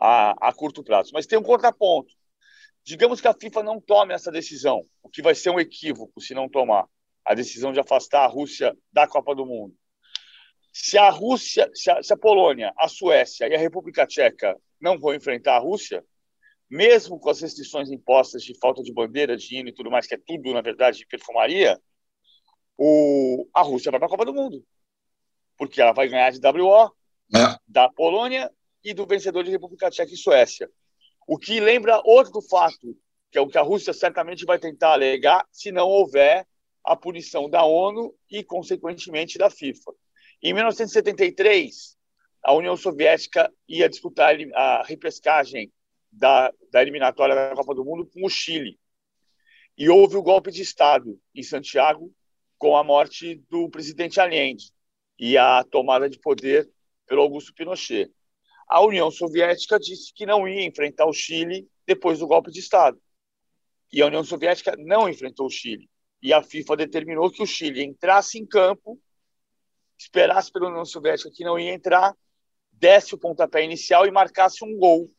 a, 0.01 0.49
a 0.49 0.53
curto 0.53 0.83
prazo. 0.83 1.11
Mas 1.13 1.27
tem 1.27 1.39
um 1.39 1.43
contraponto. 1.43 2.13
Digamos 2.85 3.21
que 3.21 3.29
a 3.29 3.35
FIFA 3.35 3.63
não 3.63 3.81
tome 3.81 4.13
essa 4.13 4.31
decisão, 4.31 4.83
o 5.03 5.09
que 5.09 5.23
vai 5.23 5.35
ser 5.35 5.51
um 5.51 5.59
equívoco 5.59 6.21
se 6.21 6.35
não 6.35 6.49
tomar 6.49 6.87
a 7.25 7.35
decisão 7.35 7.73
de 7.73 7.81
afastar 7.81 8.25
a 8.25 8.29
Rússia 8.29 8.77
da 8.93 9.07
Copa 9.07 9.35
do 9.35 9.47
Mundo. 9.47 9.75
Se 10.71 10.99
a 10.99 11.09
Rússia, 11.09 11.71
se 11.73 11.91
a, 11.91 12.03
se 12.03 12.13
a, 12.13 12.17
Polônia, 12.17 12.75
a 12.77 12.89
Suécia 12.89 13.49
e 13.49 13.55
a 13.55 13.59
República 13.59 14.07
Tcheca 14.07 14.55
não 14.79 14.99
vão 14.99 15.15
enfrentar 15.15 15.57
a 15.57 15.61
Rússia, 15.61 16.05
mesmo 16.69 17.19
com 17.19 17.31
as 17.31 17.41
restrições 17.41 17.91
impostas 17.91 18.43
de 18.43 18.59
falta 18.59 18.83
de 18.83 18.93
bandeira, 18.93 19.37
de 19.37 19.57
hino 19.57 19.69
e 19.69 19.73
tudo 19.73 19.91
mais, 19.91 20.07
que 20.07 20.15
é 20.15 20.19
tudo, 20.19 20.53
na 20.53 20.61
verdade, 20.61 20.99
de 20.99 21.07
perfumaria, 21.07 21.81
o, 22.77 23.49
a 23.55 23.63
Rússia 23.63 23.91
vai 23.91 24.01
para 24.01 24.09
a 24.09 24.11
Copa 24.11 24.27
do 24.27 24.35
Mundo. 24.35 24.63
Porque 25.57 25.81
ela 25.81 25.93
vai 25.93 26.09
ganhar 26.09 26.31
de 26.31 26.41
WO, 26.47 26.93
é. 27.35 27.57
da 27.67 27.89
Polônia 27.89 28.51
e 28.83 28.93
do 28.93 29.07
vencedor 29.07 29.45
de 29.45 29.51
República 29.51 29.91
Tcheca 29.91 30.13
e 30.13 30.17
Suécia. 30.17 30.71
O 31.27 31.39
que 31.39 31.59
lembra 31.59 32.03
outro 32.05 32.43
fato, 32.43 32.97
que 33.31 33.39
é 33.39 33.41
o 33.41 33.49
que 33.49 33.59
a 33.59 33.63
Rússia 33.63 33.93
certamente 33.93 34.45
vai 34.45 34.59
tentar 34.59 34.93
alegar 34.93 35.47
se 35.51 35.73
não 35.73 35.89
houver 35.89 36.47
a 36.85 36.95
punição 36.95 37.49
da 37.49 37.65
ONU 37.65 38.15
e, 38.31 38.45
consequentemente, 38.45 39.39
da 39.39 39.49
FIFA. 39.49 39.93
Em 40.43 40.53
1973, 40.53 41.97
a 42.43 42.53
União 42.53 42.77
Soviética 42.77 43.51
ia 43.67 43.89
disputar 43.89 44.37
a 44.55 44.83
repescagem 44.85 45.73
da, 46.13 46.53
da 46.71 46.83
eliminatória 46.83 47.35
da 47.35 47.55
Copa 47.55 47.75
do 47.75 47.85
Mundo 47.85 48.07
com 48.07 48.27
o 48.27 48.29
Chile. 48.29 48.79
E 49.79 49.89
houve 49.89 50.17
o 50.17 50.23
golpe 50.23 50.51
de 50.51 50.61
Estado 50.61 51.19
em 51.35 51.43
Santiago 51.43 52.13
com 52.59 52.77
a 52.77 52.85
morte 52.85 53.43
do 53.49 53.71
presidente 53.71 54.21
Allende 54.21 54.74
e 55.19 55.37
a 55.39 55.65
tomada 55.65 56.09
de 56.09 56.19
poder 56.19 56.71
pelo 57.07 57.23
Augusto 57.23 57.55
Pinochet. 57.55 58.11
A 58.69 58.81
União 58.81 59.11
Soviética 59.11 59.79
disse 59.79 60.13
que 60.15 60.27
não 60.27 60.49
ia 60.49 60.65
enfrentar 60.65 61.07
o 61.07 61.13
Chile 61.13 61.69
depois 61.87 62.19
do 62.19 62.27
golpe 62.27 62.51
de 62.51 62.61
Estado. 62.61 63.01
E 63.93 64.03
a 64.03 64.07
União 64.07 64.25
Soviética 64.25 64.75
não 64.79 65.09
enfrentou 65.09 65.47
o 65.47 65.51
Chile. 65.51 65.89
E 66.23 66.33
a 66.33 66.43
FIFA 66.43 66.77
determinou 66.79 67.31
que 67.31 67.43
o 67.43 67.47
Chile 67.47 67.85
entrasse 67.85 68.39
em 68.39 68.47
campo, 68.47 68.99
esperasse 69.99 70.51
pela 70.51 70.69
União 70.69 70.85
Soviética 70.85 71.31
que 71.31 71.45
não 71.45 71.59
ia 71.59 71.73
entrar, 71.73 72.17
desse 72.73 73.15
o 73.15 73.19
pontapé 73.19 73.63
inicial 73.63 74.07
e 74.07 74.11
marcasse 74.11 74.65
um 74.65 74.77
gol. 74.77 75.11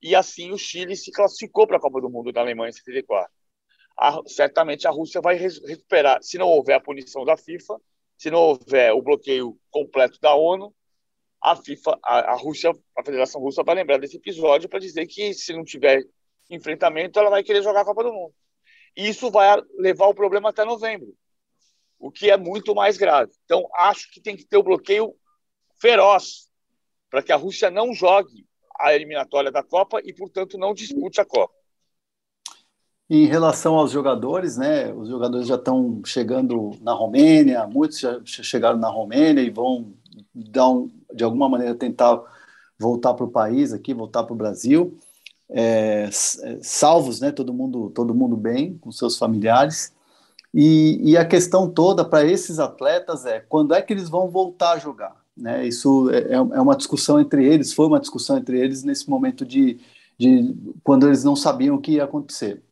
E 0.00 0.14
assim 0.14 0.52
o 0.52 0.58
Chile 0.58 0.96
se 0.96 1.10
classificou 1.10 1.66
para 1.66 1.76
a 1.76 1.80
Copa 1.80 2.00
do 2.00 2.08
Mundo 2.08 2.32
da 2.32 2.40
Alemanha 2.40 2.70
em 2.70 2.72
74. 2.72 3.30
A, 3.98 4.20
certamente 4.26 4.86
a 4.86 4.90
Rússia 4.90 5.20
vai 5.20 5.36
recuperar, 5.36 6.22
se 6.22 6.38
não 6.38 6.48
houver 6.48 6.74
a 6.74 6.80
punição 6.80 7.24
da 7.24 7.36
FIFA, 7.36 7.76
se 8.24 8.30
não 8.30 8.40
houver 8.40 8.90
o 8.94 9.02
bloqueio 9.02 9.60
completo 9.70 10.18
da 10.18 10.34
ONU, 10.34 10.74
a 11.42 11.54
FIFA, 11.54 11.98
a, 12.02 12.32
a 12.32 12.34
Rússia, 12.36 12.72
a 12.96 13.04
Federação 13.04 13.38
Russa 13.38 13.62
vai 13.62 13.74
lembrar 13.74 13.98
desse 13.98 14.16
episódio 14.16 14.66
para 14.66 14.78
dizer 14.78 15.06
que 15.06 15.34
se 15.34 15.52
não 15.52 15.62
tiver 15.62 16.02
enfrentamento, 16.48 17.18
ela 17.18 17.28
vai 17.28 17.42
querer 17.42 17.62
jogar 17.62 17.82
a 17.82 17.84
Copa 17.84 18.02
do 18.02 18.14
Mundo. 18.14 18.34
E 18.96 19.06
isso 19.06 19.30
vai 19.30 19.60
levar 19.76 20.06
o 20.06 20.14
problema 20.14 20.48
até 20.48 20.64
novembro, 20.64 21.14
o 21.98 22.10
que 22.10 22.30
é 22.30 22.36
muito 22.38 22.74
mais 22.74 22.96
grave. 22.96 23.30
Então, 23.44 23.68
acho 23.74 24.10
que 24.10 24.22
tem 24.22 24.34
que 24.34 24.46
ter 24.46 24.56
o 24.56 24.62
bloqueio 24.62 25.14
feroz 25.78 26.48
para 27.10 27.22
que 27.22 27.30
a 27.30 27.36
Rússia 27.36 27.70
não 27.70 27.92
jogue 27.92 28.46
a 28.80 28.94
eliminatória 28.94 29.52
da 29.52 29.62
Copa 29.62 30.00
e, 30.02 30.14
portanto, 30.14 30.56
não 30.56 30.72
dispute 30.72 31.20
a 31.20 31.26
Copa. 31.26 31.53
Em 33.08 33.26
relação 33.26 33.74
aos 33.76 33.90
jogadores, 33.90 34.56
né? 34.56 34.92
Os 34.92 35.08
jogadores 35.08 35.46
já 35.46 35.56
estão 35.56 36.00
chegando 36.04 36.72
na 36.80 36.92
Romênia, 36.92 37.66
muitos 37.66 37.98
já 38.00 38.20
chegaram 38.24 38.78
na 38.78 38.88
Romênia 38.88 39.42
e 39.42 39.50
vão 39.50 39.92
dar 40.34 40.68
um, 40.68 40.90
de 41.12 41.22
alguma 41.22 41.48
maneira 41.48 41.74
tentar 41.74 42.22
voltar 42.78 43.14
para 43.14 43.24
o 43.24 43.30
país 43.30 43.72
aqui, 43.72 43.92
voltar 43.94 44.24
para 44.24 44.32
o 44.32 44.36
Brasil 44.36 44.98
é, 45.48 46.08
é, 46.42 46.58
salvos, 46.62 47.20
né? 47.20 47.30
Todo 47.32 47.52
mundo, 47.52 47.90
todo 47.90 48.14
mundo 48.14 48.36
bem 48.36 48.76
com 48.78 48.90
seus 48.90 49.16
familiares. 49.16 49.92
E, 50.52 51.00
e 51.02 51.16
a 51.16 51.24
questão 51.24 51.70
toda 51.70 52.04
para 52.04 52.24
esses 52.24 52.58
atletas 52.58 53.26
é 53.26 53.40
quando 53.40 53.74
é 53.74 53.82
que 53.82 53.92
eles 53.92 54.08
vão 54.08 54.28
voltar 54.30 54.72
a 54.72 54.78
jogar, 54.78 55.16
né? 55.36 55.66
Isso 55.66 56.10
é, 56.10 56.18
é, 56.18 56.34
é 56.34 56.38
uma 56.38 56.76
discussão 56.76 57.20
entre 57.20 57.44
eles, 57.46 57.72
foi 57.72 57.86
uma 57.86 58.00
discussão 58.00 58.38
entre 58.38 58.58
eles 58.60 58.82
nesse 58.84 59.08
momento 59.10 59.44
de, 59.44 59.80
de 60.18 60.54
quando 60.82 61.06
eles 61.06 61.24
não 61.24 61.36
sabiam 61.36 61.76
o 61.76 61.80
que 61.80 61.92
ia 61.92 62.04
acontecer. 62.04 62.62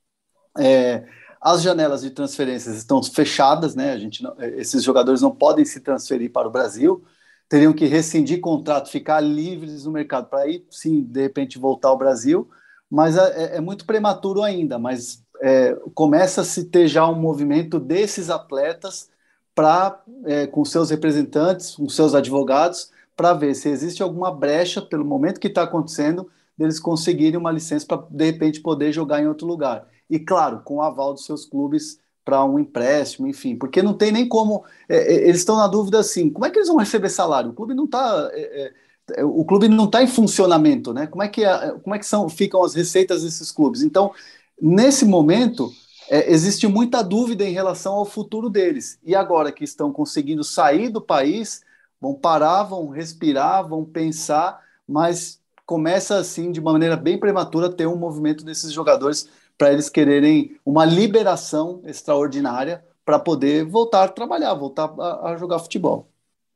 É, 0.58 1.04
as 1.40 1.62
janelas 1.62 2.02
de 2.02 2.10
transferências 2.10 2.76
estão 2.76 3.02
fechadas, 3.02 3.74
né? 3.74 3.92
A 3.92 3.98
gente 3.98 4.22
não, 4.22 4.34
esses 4.40 4.82
jogadores 4.82 5.20
não 5.20 5.34
podem 5.34 5.64
se 5.64 5.80
transferir 5.80 6.30
para 6.32 6.48
o 6.48 6.50
Brasil 6.50 7.02
teriam 7.48 7.74
que 7.74 7.84
rescindir 7.84 8.40
contrato, 8.40 8.88
ficar 8.88 9.20
livres 9.20 9.84
no 9.84 9.92
mercado 9.92 10.26
para 10.26 10.40
aí 10.40 10.64
sim, 10.70 11.02
de 11.02 11.20
repente, 11.20 11.58
voltar 11.58 11.88
ao 11.88 11.98
Brasil 11.98 12.48
mas 12.92 13.16
é, 13.16 13.54
é, 13.54 13.56
é 13.56 13.60
muito 13.60 13.86
prematuro 13.86 14.42
ainda, 14.42 14.78
mas 14.78 15.24
é, 15.40 15.74
começa 15.94 16.42
a 16.42 16.44
se 16.44 16.64
ter 16.66 16.86
já 16.86 17.08
um 17.08 17.14
movimento 17.14 17.80
desses 17.80 18.28
atletas 18.28 19.08
para, 19.54 19.98
é, 20.26 20.46
com 20.46 20.62
seus 20.62 20.90
representantes, 20.90 21.74
com 21.74 21.88
seus 21.88 22.14
advogados, 22.14 22.90
para 23.16 23.32
ver 23.32 23.54
se 23.54 23.70
existe 23.70 24.02
alguma 24.02 24.30
brecha, 24.30 24.82
pelo 24.82 25.06
momento 25.06 25.40
que 25.40 25.46
está 25.46 25.62
acontecendo, 25.62 26.30
deles 26.56 26.78
conseguirem 26.78 27.40
uma 27.40 27.50
licença 27.50 27.86
para, 27.86 28.06
de 28.10 28.24
repente, 28.26 28.60
poder 28.60 28.92
jogar 28.92 29.22
em 29.22 29.26
outro 29.26 29.46
lugar. 29.46 29.86
E, 30.14 30.20
claro, 30.20 30.60
com 30.64 30.76
o 30.76 30.82
aval 30.82 31.14
dos 31.14 31.24
seus 31.24 31.44
clubes 31.44 31.98
para 32.24 32.44
um 32.44 32.58
empréstimo, 32.58 33.26
enfim, 33.26 33.56
porque 33.56 33.82
não 33.82 33.94
tem 33.94 34.12
nem 34.12 34.28
como. 34.28 34.64
É, 34.88 34.96
é, 34.96 35.28
eles 35.28 35.38
estão 35.38 35.56
na 35.56 35.66
dúvida 35.66 35.98
assim: 35.98 36.30
como 36.30 36.46
é 36.46 36.50
que 36.50 36.58
eles 36.58 36.68
vão 36.68 36.76
receber 36.76 37.08
salário? 37.08 37.50
O 37.50 37.54
clube 37.54 37.74
não 37.74 37.84
está 37.84 38.30
o 39.24 39.44
clube 39.44 39.68
não 39.68 39.86
está 39.86 40.02
em 40.02 40.06
funcionamento, 40.06 40.92
né? 40.92 41.06
Como 41.06 41.22
é 41.22 41.28
que, 41.28 41.44
é, 41.44 41.72
como 41.82 41.94
é 41.94 41.98
que 41.98 42.06
são, 42.06 42.28
ficam 42.28 42.64
as 42.64 42.74
receitas 42.74 43.22
desses 43.22 43.50
clubes? 43.50 43.82
Então, 43.82 44.12
nesse 44.60 45.04
momento, 45.04 45.72
é, 46.08 46.32
existe 46.32 46.66
muita 46.66 47.02
dúvida 47.02 47.44
em 47.44 47.52
relação 47.52 47.94
ao 47.94 48.04
futuro 48.04 48.48
deles. 48.48 48.98
E 49.02 49.14
agora 49.14 49.52
que 49.52 49.64
estão 49.64 49.92
conseguindo 49.92 50.44
sair 50.44 50.88
do 50.88 51.00
país, 51.00 51.62
vão 52.00 52.14
parar, 52.14 52.64
vão 52.64 52.88
respirar, 52.88 53.66
vão 53.66 53.84
pensar, 53.84 54.60
mas 54.86 55.40
começa 55.66 56.16
assim, 56.16 56.52
de 56.52 56.60
uma 56.60 56.72
maneira 56.72 56.96
bem 56.96 57.18
prematura, 57.18 57.72
ter 57.72 57.86
um 57.86 57.96
movimento 57.96 58.44
desses 58.44 58.72
jogadores 58.72 59.28
para 59.56 59.72
eles 59.72 59.88
quererem 59.88 60.56
uma 60.64 60.84
liberação 60.84 61.82
extraordinária 61.86 62.84
para 63.04 63.18
poder 63.18 63.64
voltar 63.64 64.04
a 64.04 64.08
trabalhar, 64.08 64.54
voltar 64.54 64.92
a, 64.98 65.32
a 65.32 65.36
jogar 65.36 65.58
futebol. 65.58 66.08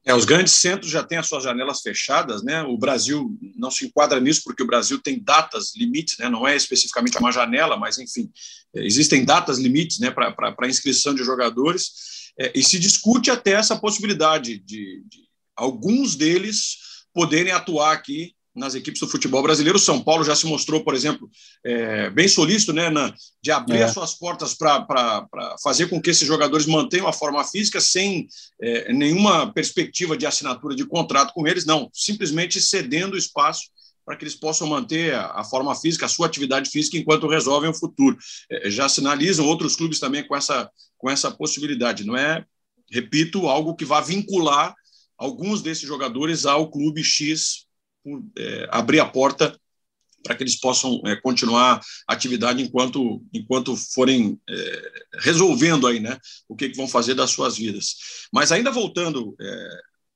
É, 0.05 0.15
os 0.15 0.25
grandes 0.25 0.53
centros 0.53 0.89
já 0.89 1.03
têm 1.03 1.19
as 1.19 1.27
suas 1.27 1.43
janelas 1.43 1.81
fechadas, 1.81 2.45
né? 2.45 2.63
O 2.63 2.79
Brasil 2.79 3.37
não 3.57 3.73
se 3.73 3.87
enquadra 3.87 4.21
nisso 4.21 4.43
porque 4.45 4.63
o 4.63 4.67
Brasil 4.67 5.01
tem 5.03 5.19
datas 5.19 5.75
limites, 5.75 6.17
né? 6.19 6.29
Não 6.29 6.47
é 6.47 6.55
especificamente 6.55 7.19
uma 7.19 7.33
janela, 7.33 7.77
mas 7.77 7.99
enfim, 7.99 8.31
existem 8.73 9.25
datas 9.25 9.59
limites, 9.59 9.99
né? 9.99 10.13
Para 10.13 10.69
inscrição 10.69 11.13
de 11.13 11.25
jogadores 11.25 12.31
é, 12.39 12.53
e 12.55 12.63
se 12.63 12.79
discute 12.79 13.33
até 13.33 13.53
essa 13.53 13.77
possibilidade 13.77 14.59
de, 14.59 15.03
de 15.09 15.27
alguns 15.57 16.15
deles 16.15 16.77
poderem 17.13 17.53
atuar 17.53 17.93
aqui 17.93 18.36
nas 18.57 18.75
equipes 18.75 19.01
do 19.01 19.07
futebol 19.07 19.43
brasileiro. 19.43 19.77
O 19.77 19.81
São 19.81 20.03
Paulo 20.03 20.25
já 20.25 20.35
se 20.35 20.47
mostrou, 20.47 20.83
por 20.83 20.95
exemplo, 20.95 21.31
é, 21.65 22.09
bem 22.11 22.27
solícito 22.27 22.73
né, 22.73 22.89
na, 22.89 23.15
de 23.43 23.51
abrir 23.51 23.79
é. 23.79 23.85
as 23.85 23.93
suas 23.93 24.15
portas 24.15 24.55
para 24.55 25.27
fazer 25.63 25.89
com 25.89 26.01
que 26.01 26.11
esses 26.11 26.27
jogadores 26.27 26.67
mantenham 26.67 27.07
a 27.07 27.13
forma 27.13 27.45
física 27.45 27.81
sem 27.81 28.27
é, 28.61 28.93
nenhuma 28.93 29.53
perspectiva 29.53 30.17
de 30.17 30.27
assinatura 30.27 30.75
de 30.75 30.87
contrato 30.87 31.33
com 31.35 31.47
eles, 31.47 31.67
não, 31.67 31.91
simplesmente 31.93 32.61
cedendo 32.61 33.17
espaço 33.17 33.65
para 34.05 34.17
que 34.17 34.25
eles 34.25 34.37
possam 34.37 34.69
manter 34.69 35.15
a, 35.15 35.33
a, 35.41 35.45
forma 35.45 35.75
física, 35.75 36.07
a 36.07 36.09
sua 36.09 36.27
atividade 36.27 36.71
física, 36.71 36.97
enquanto 36.97 37.29
resolvem 37.29 37.69
o 37.69 37.75
futuro. 37.75 38.17
É, 38.51 38.71
já 38.71 38.89
sinalizam 38.89 39.47
outros 39.47 39.77
clubes 39.77 39.99
também 39.99 40.27
com 40.27 40.35
essa, 40.35 40.71
com 40.97 41.11
essa 41.11 41.31
possibilidade. 41.31 42.07
Não 42.07 42.17
é, 42.17 42.45
repito, 42.91 43.49
algo 43.49 43.75
que 43.75 43.85
vá 43.85 44.01
vincular 44.01 44.75
alguns 45.19 45.63
desses 45.63 45.87
jogadores 45.87 46.47
ao 46.47 46.71
clube 46.71 47.03
X 47.03 47.66
é, 48.37 48.69
abrir 48.71 49.01
a 49.01 49.07
porta 49.07 49.57
para 50.27 50.35
que 50.35 50.43
eles 50.43 50.59
possam 50.59 51.01
é, 51.07 51.15
continuar 51.17 51.81
a 52.07 52.13
atividade 52.13 52.61
enquanto, 52.61 53.23
enquanto 53.33 53.77
forem 53.77 54.39
é, 54.49 54.93
resolvendo 55.21 55.87
aí, 55.87 56.01
né, 56.01 56.19
o 56.49 56.57
que, 56.57 56.69
que, 56.69 56.77
vão 56.77 56.89
fazer 56.89 57.15
das 57.15 57.31
suas 57.31 57.57
vidas. 57.57 57.95
Mas 58.33 58.51
ainda 58.51 58.73
voltando, 58.73 59.37
é, 59.41 59.69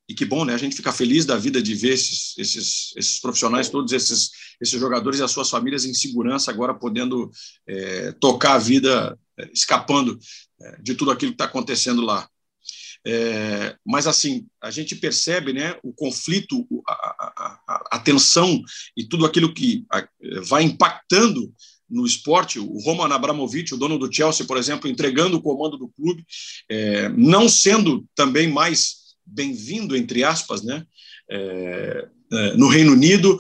e 0.08 0.14
que 0.14 0.24
bom, 0.24 0.44
né, 0.44 0.52
a 0.52 0.58
gente 0.58 0.74
fica 0.74 0.92
feliz 0.92 1.24
da 1.24 1.36
vida 1.36 1.62
de 1.62 1.74
ver 1.74 1.92
esses, 1.92 2.36
esses, 2.36 2.92
esses 2.96 3.20
profissionais, 3.20 3.68
todos 3.68 3.92
esses, 3.92 4.30
esses 4.60 4.80
jogadores 4.80 5.20
e 5.20 5.22
as 5.22 5.30
suas 5.30 5.48
famílias 5.48 5.84
em 5.84 5.94
segurança, 5.94 6.50
agora 6.50 6.74
podendo 6.74 7.30
é, 7.66 8.12
tocar 8.12 8.54
a 8.54 8.58
vida, 8.58 9.16
é, 9.38 9.48
escapando 9.52 10.18
de 10.82 10.94
tudo 10.94 11.10
aquilo 11.10 11.32
que 11.32 11.36
está 11.36 11.46
acontecendo 11.46 12.02
lá. 12.02 12.28
É, 13.06 13.76
mas, 13.84 14.06
assim, 14.06 14.46
a 14.60 14.70
gente 14.70 14.94
percebe 14.94 15.52
né, 15.52 15.76
o 15.82 15.92
conflito, 15.92 16.66
a, 16.86 16.92
a, 16.92 17.60
a, 17.66 17.84
a 17.92 17.98
tensão 17.98 18.62
e 18.96 19.04
tudo 19.04 19.24
aquilo 19.24 19.54
que 19.54 19.84
vai 20.46 20.62
impactando 20.62 21.52
no 21.90 22.06
esporte. 22.06 22.58
O 22.58 22.78
Roman 22.78 23.12
Abramovich, 23.12 23.74
o 23.74 23.76
dono 23.76 23.98
do 23.98 24.12
Chelsea, 24.12 24.46
por 24.46 24.56
exemplo, 24.56 24.88
entregando 24.88 25.36
o 25.36 25.42
comando 25.42 25.76
do 25.76 25.88
clube, 25.88 26.24
é, 26.68 27.08
não 27.10 27.48
sendo 27.48 28.06
também 28.14 28.48
mais 28.48 29.00
bem-vindo, 29.26 29.96
entre 29.96 30.22
aspas, 30.22 30.62
né, 30.62 30.84
é, 31.28 32.08
é 32.32 32.56
no 32.56 32.68
Reino 32.68 32.92
Unido, 32.92 33.38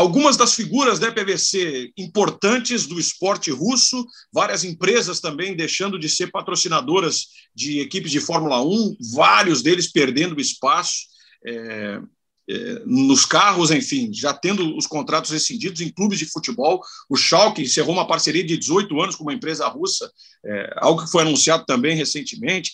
algumas 0.00 0.36
das 0.36 0.54
figuras 0.54 0.98
da 0.98 1.12
PVC 1.12 1.92
importantes 1.96 2.86
do 2.86 2.98
esporte 2.98 3.50
russo, 3.50 4.04
várias 4.32 4.64
empresas 4.64 5.20
também 5.20 5.54
deixando 5.54 5.98
de 5.98 6.08
ser 6.08 6.30
patrocinadoras 6.30 7.26
de 7.54 7.80
equipes 7.80 8.10
de 8.10 8.18
Fórmula 8.18 8.64
1, 8.64 8.96
vários 9.14 9.62
deles 9.62 9.92
perdendo 9.92 10.40
espaço. 10.40 11.10
É, 11.46 12.00
é, 12.48 12.82
nos 12.84 13.24
carros, 13.24 13.70
enfim, 13.70 14.10
já 14.12 14.34
tendo 14.34 14.76
os 14.76 14.86
contratos 14.86 15.30
rescindidos 15.30 15.80
em 15.80 15.88
clubes 15.88 16.18
de 16.18 16.26
futebol. 16.26 16.82
O 17.08 17.16
Schalke 17.16 17.62
encerrou 17.62 17.92
uma 17.92 18.08
parceria 18.08 18.42
de 18.42 18.56
18 18.56 19.00
anos 19.00 19.14
com 19.14 19.22
uma 19.22 19.34
empresa 19.34 19.68
russa, 19.68 20.10
é, 20.44 20.74
algo 20.78 21.04
que 21.04 21.10
foi 21.10 21.22
anunciado 21.22 21.64
também 21.64 21.94
recentemente. 21.94 22.72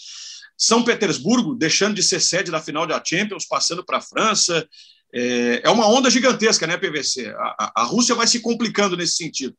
São 0.56 0.82
Petersburgo 0.82 1.54
deixando 1.54 1.94
de 1.94 2.02
ser 2.02 2.20
sede 2.20 2.50
da 2.50 2.62
final 2.62 2.86
da 2.86 3.02
Champions, 3.04 3.44
passando 3.44 3.84
para 3.84 3.98
a 3.98 4.00
França. 4.00 4.66
É, 5.18 5.66
é, 5.66 5.70
uma 5.70 5.88
onda 5.88 6.10
gigantesca, 6.10 6.66
né, 6.66 6.76
PVC? 6.76 7.34
A, 7.38 7.72
a, 7.82 7.84
Rússia 7.84 8.14
vai 8.14 8.26
se 8.26 8.40
complicando 8.40 8.98
nesse 8.98 9.14
sentido. 9.14 9.56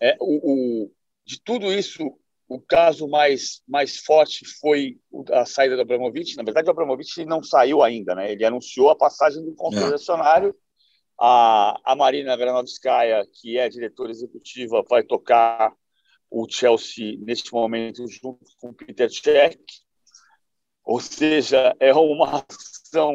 É, 0.00 0.16
o, 0.20 0.84
o, 0.84 0.92
de 1.26 1.40
tudo 1.42 1.72
isso, 1.72 2.16
o 2.48 2.60
caso 2.60 3.08
mais, 3.08 3.60
mais 3.66 3.96
forte 3.96 4.44
foi 4.60 4.96
a 5.32 5.44
saída 5.44 5.74
do 5.74 5.82
Abramovich. 5.82 6.36
Na 6.36 6.44
verdade, 6.44 6.68
o 6.68 6.70
Abramovich 6.70 7.24
não 7.24 7.42
saiu 7.42 7.82
ainda, 7.82 8.14
né? 8.14 8.30
Ele 8.30 8.44
anunciou 8.44 8.88
a 8.88 8.96
passagem 8.96 9.44
do 9.44 9.52
controle 9.56 9.94
é. 9.94 10.54
A, 11.20 11.80
a 11.84 11.96
Marina 11.96 12.36
Granovskaya, 12.36 13.26
que 13.32 13.58
é 13.58 13.68
diretora 13.68 14.12
executiva, 14.12 14.84
vai 14.88 15.02
tocar 15.02 15.72
o 16.30 16.46
Chelsea 16.48 17.18
neste 17.18 17.52
momento 17.52 18.06
junto 18.06 18.44
com 18.60 18.68
o 18.68 18.74
Peter 18.74 19.10
Cech. 19.10 19.58
Ou 20.84 21.00
seja, 21.00 21.74
é 21.80 21.92
uma 21.94 22.44
ação 22.48 23.14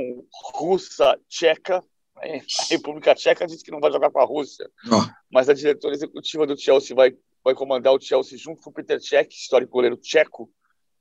russa-tcheca. 0.55 1.83
Né? 2.17 2.41
A 2.59 2.63
República 2.69 3.15
Tcheca 3.15 3.47
disse 3.47 3.63
que 3.63 3.71
não 3.71 3.79
vai 3.79 3.91
jogar 3.91 4.09
para 4.09 4.23
a 4.23 4.25
Rússia, 4.25 4.69
oh. 4.87 5.09
mas 5.31 5.47
a 5.47 5.53
diretora 5.53 5.93
executiva 5.93 6.45
do 6.45 6.59
Chelsea 6.59 6.95
vai 6.95 7.15
vai 7.43 7.53
comandar 7.53 7.93
o 7.93 8.01
Chelsea 8.01 8.37
junto 8.37 8.61
com 8.61 8.69
o 8.69 8.73
Peter 8.73 9.01
Cech, 9.01 9.33
histórico 9.33 9.71
goleiro 9.71 9.97
tcheco 9.97 10.49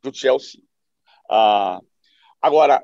do 0.03 0.15
Chelsea. 0.15 0.61
Ah, 1.31 1.81
agora, 2.41 2.83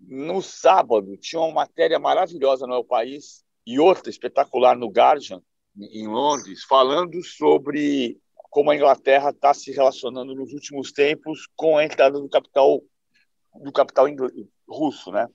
no 0.00 0.42
sábado, 0.42 1.16
tinha 1.16 1.40
uma 1.40 1.52
matéria 1.52 1.98
maravilhosa 1.98 2.66
no 2.66 2.74
El 2.74 2.84
País 2.84 3.44
e 3.66 3.78
outra 3.78 4.10
espetacular 4.10 4.76
no 4.76 4.88
Guardian, 4.88 5.40
em 5.76 6.06
Londres, 6.06 6.64
falando 6.64 7.22
sobre 7.24 8.18
como 8.50 8.70
a 8.70 8.76
Inglaterra 8.76 9.30
está 9.30 9.52
se 9.52 9.72
relacionando 9.72 10.34
nos 10.34 10.52
últimos 10.52 10.92
tempos 10.92 11.48
com 11.56 11.76
a 11.76 11.84
entrada 11.84 12.20
do 12.20 12.28
capital 12.28 12.80
do 13.54 13.72
capital 13.72 14.06
russo, 14.68 15.10
né? 15.10 15.28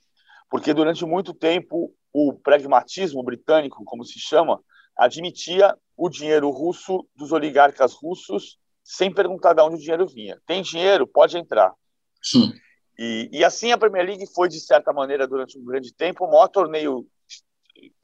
Porque 0.50 0.74
durante 0.74 1.06
muito 1.06 1.34
tempo 1.34 1.94
o 2.12 2.34
pragmatismo 2.34 3.24
britânico, 3.24 3.84
como 3.86 4.04
se 4.04 4.20
chama, 4.20 4.60
admitia 4.98 5.78
o 5.96 6.10
dinheiro 6.10 6.50
russo 6.50 7.08
dos 7.16 7.32
oligarcas 7.32 7.94
russos 7.94 8.58
sem 8.84 9.14
perguntar 9.14 9.54
de 9.54 9.62
onde 9.62 9.76
o 9.76 9.80
dinheiro 9.80 10.08
vinha. 10.08 10.42
Tem 10.46 10.62
dinheiro, 10.62 11.06
pode 11.06 11.38
entrar. 11.38 11.74
Sim. 12.22 12.52
E, 12.98 13.30
e 13.32 13.46
assim 13.46 13.72
a 13.72 13.78
Premier 13.78 14.06
League 14.06 14.26
foi, 14.34 14.50
de 14.50 14.60
certa 14.60 14.92
maneira, 14.92 15.28
durante 15.28 15.58
um 15.58 15.64
grande 15.64 15.94
tempo, 15.94 16.26
o 16.26 16.32
maior 16.32 16.48
torneio 16.48 17.08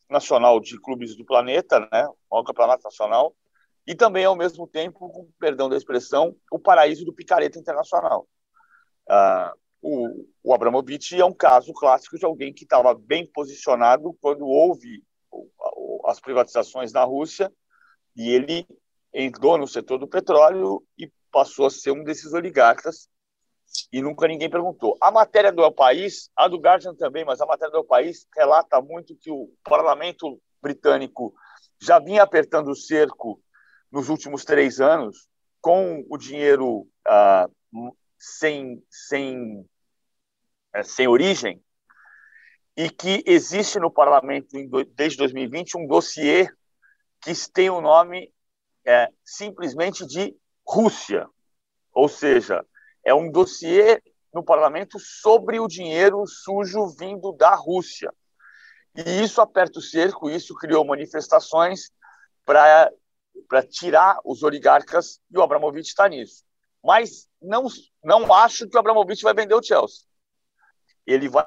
nacional 0.09 0.59
de 0.59 0.79
clubes 0.79 1.17
do 1.17 1.25
planeta, 1.25 1.79
né? 1.91 2.07
o 2.07 2.15
maior 2.31 2.43
campeonato 2.43 2.83
nacional, 2.83 3.35
e 3.87 3.93
também, 3.95 4.25
ao 4.25 4.35
mesmo 4.35 4.67
tempo, 4.67 5.09
com 5.09 5.29
perdão 5.39 5.67
da 5.67 5.75
expressão, 5.75 6.35
o 6.51 6.57
paraíso 6.57 7.03
do 7.03 7.13
picareta 7.13 7.59
internacional. 7.59 8.27
Ah, 9.09 9.53
o, 9.87 10.25
o 10.43 10.53
Abramovich 10.53 11.19
é 11.19 11.23
um 11.23 11.33
caso 11.33 11.71
clássico 11.71 12.17
de 12.17 12.25
alguém 12.25 12.51
que 12.51 12.63
estava 12.63 12.91
bem 12.95 13.27
posicionado 13.27 14.17
quando 14.19 14.47
houve 14.47 15.03
as 16.05 16.19
privatizações 16.19 16.91
na 16.91 17.03
Rússia 17.03 17.53
e 18.15 18.31
ele 18.31 18.67
entrou 19.13 19.59
no 19.59 19.67
setor 19.67 19.99
do 19.99 20.07
petróleo 20.07 20.83
e 20.97 21.11
passou 21.31 21.67
a 21.67 21.69
ser 21.69 21.91
um 21.91 22.03
desses 22.03 22.33
oligarcas 22.33 23.07
e 23.93 24.01
nunca 24.01 24.27
ninguém 24.27 24.49
perguntou. 24.49 24.97
A 24.99 25.11
matéria 25.11 25.51
do 25.51 25.63
El 25.63 25.71
País, 25.71 26.31
a 26.35 26.47
do 26.47 26.57
Guardian 26.57 26.95
também, 26.95 27.23
mas 27.23 27.39
a 27.39 27.45
matéria 27.45 27.71
do 27.71 27.77
El 27.77 27.85
País 27.85 28.25
relata 28.35 28.81
muito 28.81 29.15
que 29.15 29.29
o 29.29 29.51
parlamento 29.63 30.41
britânico 30.61 31.31
já 31.79 31.99
vinha 31.99 32.23
apertando 32.23 32.69
o 32.69 32.75
cerco 32.75 33.39
nos 33.91 34.09
últimos 34.09 34.43
três 34.43 34.81
anos 34.81 35.27
com 35.61 36.03
o 36.09 36.17
dinheiro 36.17 36.87
ah, 37.05 37.47
sem, 38.17 38.83
sem, 38.89 39.63
é, 40.75 40.83
sem 40.83 41.07
origem 41.07 41.63
e 42.75 42.89
que 42.89 43.23
existe 43.25 43.79
no 43.79 43.89
parlamento 43.89 44.49
desde 44.93 45.17
2020 45.19 45.77
um 45.77 45.87
dossiê 45.87 46.49
que 47.21 47.33
tem 47.53 47.69
o 47.69 47.79
nome 47.79 48.31
é, 48.85 49.09
simplesmente 49.23 50.05
de 50.05 50.35
Rússia, 50.67 51.27
ou 51.93 52.09
seja, 52.09 52.65
é 53.03 53.13
um 53.13 53.31
dossiê 53.31 54.01
no 54.33 54.43
parlamento 54.43 54.99
sobre 54.99 55.59
o 55.59 55.67
dinheiro 55.67 56.25
sujo 56.27 56.87
vindo 56.99 57.31
da 57.31 57.55
Rússia. 57.55 58.11
E 58.95 59.23
isso 59.23 59.39
aperta 59.39 59.79
o 59.79 59.81
cerco, 59.81 60.29
isso 60.29 60.53
criou 60.55 60.85
manifestações 60.85 61.91
para 62.43 62.91
tirar 63.69 64.19
os 64.25 64.43
oligarcas, 64.43 65.21
e 65.31 65.37
o 65.37 65.41
Abramovich 65.41 65.87
está 65.87 66.09
nisso. 66.09 66.43
Mas 66.83 67.27
não, 67.41 67.65
não 68.03 68.33
acho 68.33 68.67
que 68.67 68.75
o 68.75 68.79
Abramovich 68.79 69.23
vai 69.23 69.33
vender 69.33 69.55
o 69.55 69.63
Chelsea. 69.63 70.04
Ele 71.05 71.29
vai 71.29 71.45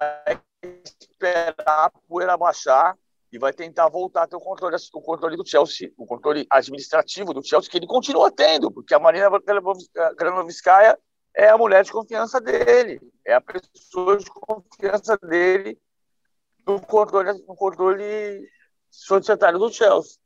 esperar 0.85 1.55
a 1.67 1.91
poeira 2.09 2.37
baixar 2.37 2.97
e 3.33 3.39
vai 3.39 3.53
tentar 3.53 3.89
voltar 3.89 4.23
a 4.23 4.27
ter 4.27 4.37
o 4.37 4.41
controle, 4.41 4.77
o 4.95 5.01
controle 5.03 5.37
do 5.37 5.47
Chelsea, 5.47 5.93
o 5.97 6.07
controle 6.07 6.47
administrativo 6.51 7.35
do 7.35 7.45
Chelsea, 7.45 7.71
que 7.71 7.77
ele 7.77 7.87
continua 7.87 8.31
tendo, 8.31 8.71
porque 8.71 8.95
a 8.95 8.99
Marina 8.99 9.31
Granovskaya 10.17 10.99
é 11.35 11.49
a 11.49 11.59
mulher 11.59 11.85
de 11.85 11.93
confiança 11.93 12.41
dele, 12.41 13.01
é 13.25 13.35
a 13.35 13.41
pessoa 13.41 14.17
de 14.17 14.31
confiança 14.31 15.17
dele 15.19 15.79
no 16.67 16.81
controle, 16.81 17.33
no 17.47 17.55
controle 17.55 18.49
societário 18.91 19.59
do 19.59 19.71
Chelsea. 19.71 20.19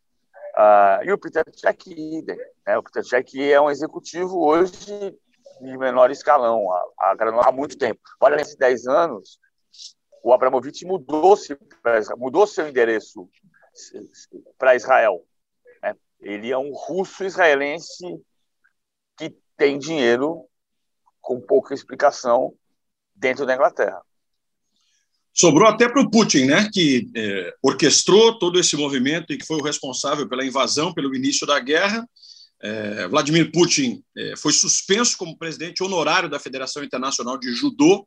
Uh, 0.57 1.05
e 1.05 1.13
o 1.13 1.19
Peter 1.19 1.45
Cech, 1.55 2.25
né, 2.67 2.79
o 2.79 2.83
Peter 2.83 3.05
Cech 3.05 3.53
é 3.53 3.61
um 3.61 3.71
executivo 3.71 4.45
hoje 4.45 5.17
de 5.63 5.79
menor 5.79 6.11
escalão, 6.11 6.71
há, 6.99 7.15
há 7.47 7.53
muito 7.53 7.79
tempo. 7.79 8.01
Olha, 8.21 8.37
nesses 8.37 8.57
10 8.57 8.87
anos, 8.87 9.39
o 10.23 10.33
Abramovich 10.33 10.85
mudou, 10.85 11.37
-se 11.37 11.57
mudou 12.17 12.47
seu 12.47 12.69
endereço 12.69 13.29
para 14.59 14.77
Israel. 14.77 15.25
Né? 15.83 15.97
Ele 16.21 16.51
é 16.51 16.59
um 16.59 16.73
russo 16.73 17.25
israelense 17.25 18.21
que 19.17 19.37
tem 19.57 19.79
dinheiro 19.79 20.45
com 21.21 21.41
pouca 21.41 21.75
explicação 21.75 22.55
dentro 23.15 23.47
da 23.47 23.55
Inglaterra. 23.55 24.03
Sobrou 25.35 25.67
até 25.67 25.89
para 25.89 26.03
o 26.03 26.11
Putin, 26.11 26.45
né, 26.45 26.69
que 26.71 27.11
é, 27.17 27.55
orquestrou 27.63 28.39
todo 28.39 28.61
esse 28.61 28.77
movimento 28.77 29.33
e 29.33 29.39
que 29.39 29.47
foi 29.47 29.57
o 29.57 29.63
responsável 29.63 30.29
pela 30.29 30.45
invasão, 30.45 30.93
pelo 30.93 31.15
início 31.15 31.47
da 31.47 31.59
guerra. 31.59 32.07
É, 32.63 33.09
Vladimir 33.09 33.51
Putin 33.51 34.03
é, 34.17 34.37
foi 34.37 34.53
suspenso 34.53 35.17
como 35.17 35.37
presidente 35.37 35.83
honorário 35.83 36.29
da 36.29 36.39
Federação 36.39 36.85
Internacional 36.85 37.37
de 37.37 37.53
Judô 37.53 38.07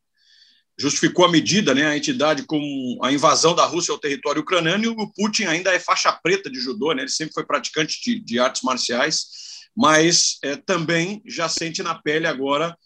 justificou 0.77 1.25
a 1.25 1.31
medida, 1.31 1.73
né, 1.73 1.85
a 1.85 1.97
entidade, 1.97 2.43
com 2.43 2.99
a 3.01 3.11
invasão 3.11 3.55
da 3.55 3.65
Rússia 3.65 3.93
ao 3.93 3.97
território 3.97 4.41
ucraniano, 4.41 4.83
e 4.83 4.87
o 4.87 5.11
Putin 5.13 5.45
ainda 5.45 5.73
é 5.73 5.79
faixa 5.79 6.11
preta 6.11 6.49
de 6.49 6.59
judô, 6.59 6.93
né, 6.93 7.03
ele 7.03 7.09
sempre 7.09 7.33
foi 7.33 7.45
praticante 7.45 8.01
de, 8.03 8.19
de 8.19 8.39
artes 8.39 8.61
marciais, 8.61 9.27
mas 9.75 10.37
é, 10.43 10.55
também 10.55 11.21
já 11.25 11.47
sente 11.47 11.81
na 11.81 11.95
pele 11.95 12.27
agora 12.27 12.77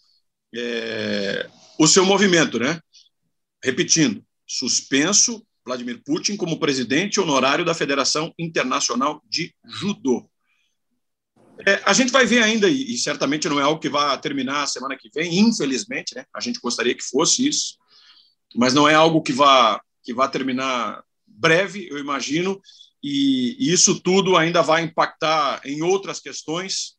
o 1.78 1.86
seu 1.86 2.04
movimento. 2.04 2.58
Né? 2.58 2.80
Repetindo, 3.62 4.24
suspenso 4.46 5.44
Vladimir 5.64 6.02
Putin 6.04 6.36
como 6.36 6.58
presidente 6.58 7.20
honorário 7.20 7.64
da 7.64 7.74
Federação 7.74 8.34
Internacional 8.38 9.22
de 9.28 9.54
Judô. 9.64 10.29
É, 11.66 11.80
a 11.84 11.92
gente 11.92 12.12
vai 12.12 12.26
ver 12.26 12.42
ainda, 12.42 12.68
e, 12.68 12.96
certamente 12.98 13.48
não 13.48 13.60
é 13.60 13.62
algo 13.62 13.80
que 13.80 13.88
vai 13.88 14.18
terminar 14.20 14.62
a 14.62 14.66
semana 14.66 14.96
que 14.96 15.10
vem, 15.14 15.38
infelizmente, 15.38 16.14
né? 16.14 16.24
a 16.34 16.40
gente 16.40 16.60
gostaria 16.60 16.94
que 16.94 17.02
fosse 17.02 17.46
isso, 17.46 17.76
mas 18.54 18.74
não 18.74 18.88
é 18.88 18.94
algo 18.94 19.22
que 19.22 19.32
vá, 19.32 19.80
que 20.02 20.14
vá 20.14 20.28
terminar 20.28 21.02
breve, 21.26 21.88
eu 21.90 21.98
imagino, 21.98 22.60
e, 23.02 23.56
e 23.58 23.72
isso 23.72 24.00
tudo 24.00 24.36
ainda 24.36 24.62
vai 24.62 24.82
impactar 24.82 25.60
em 25.64 25.82
outras 25.82 26.20
questões. 26.20 26.96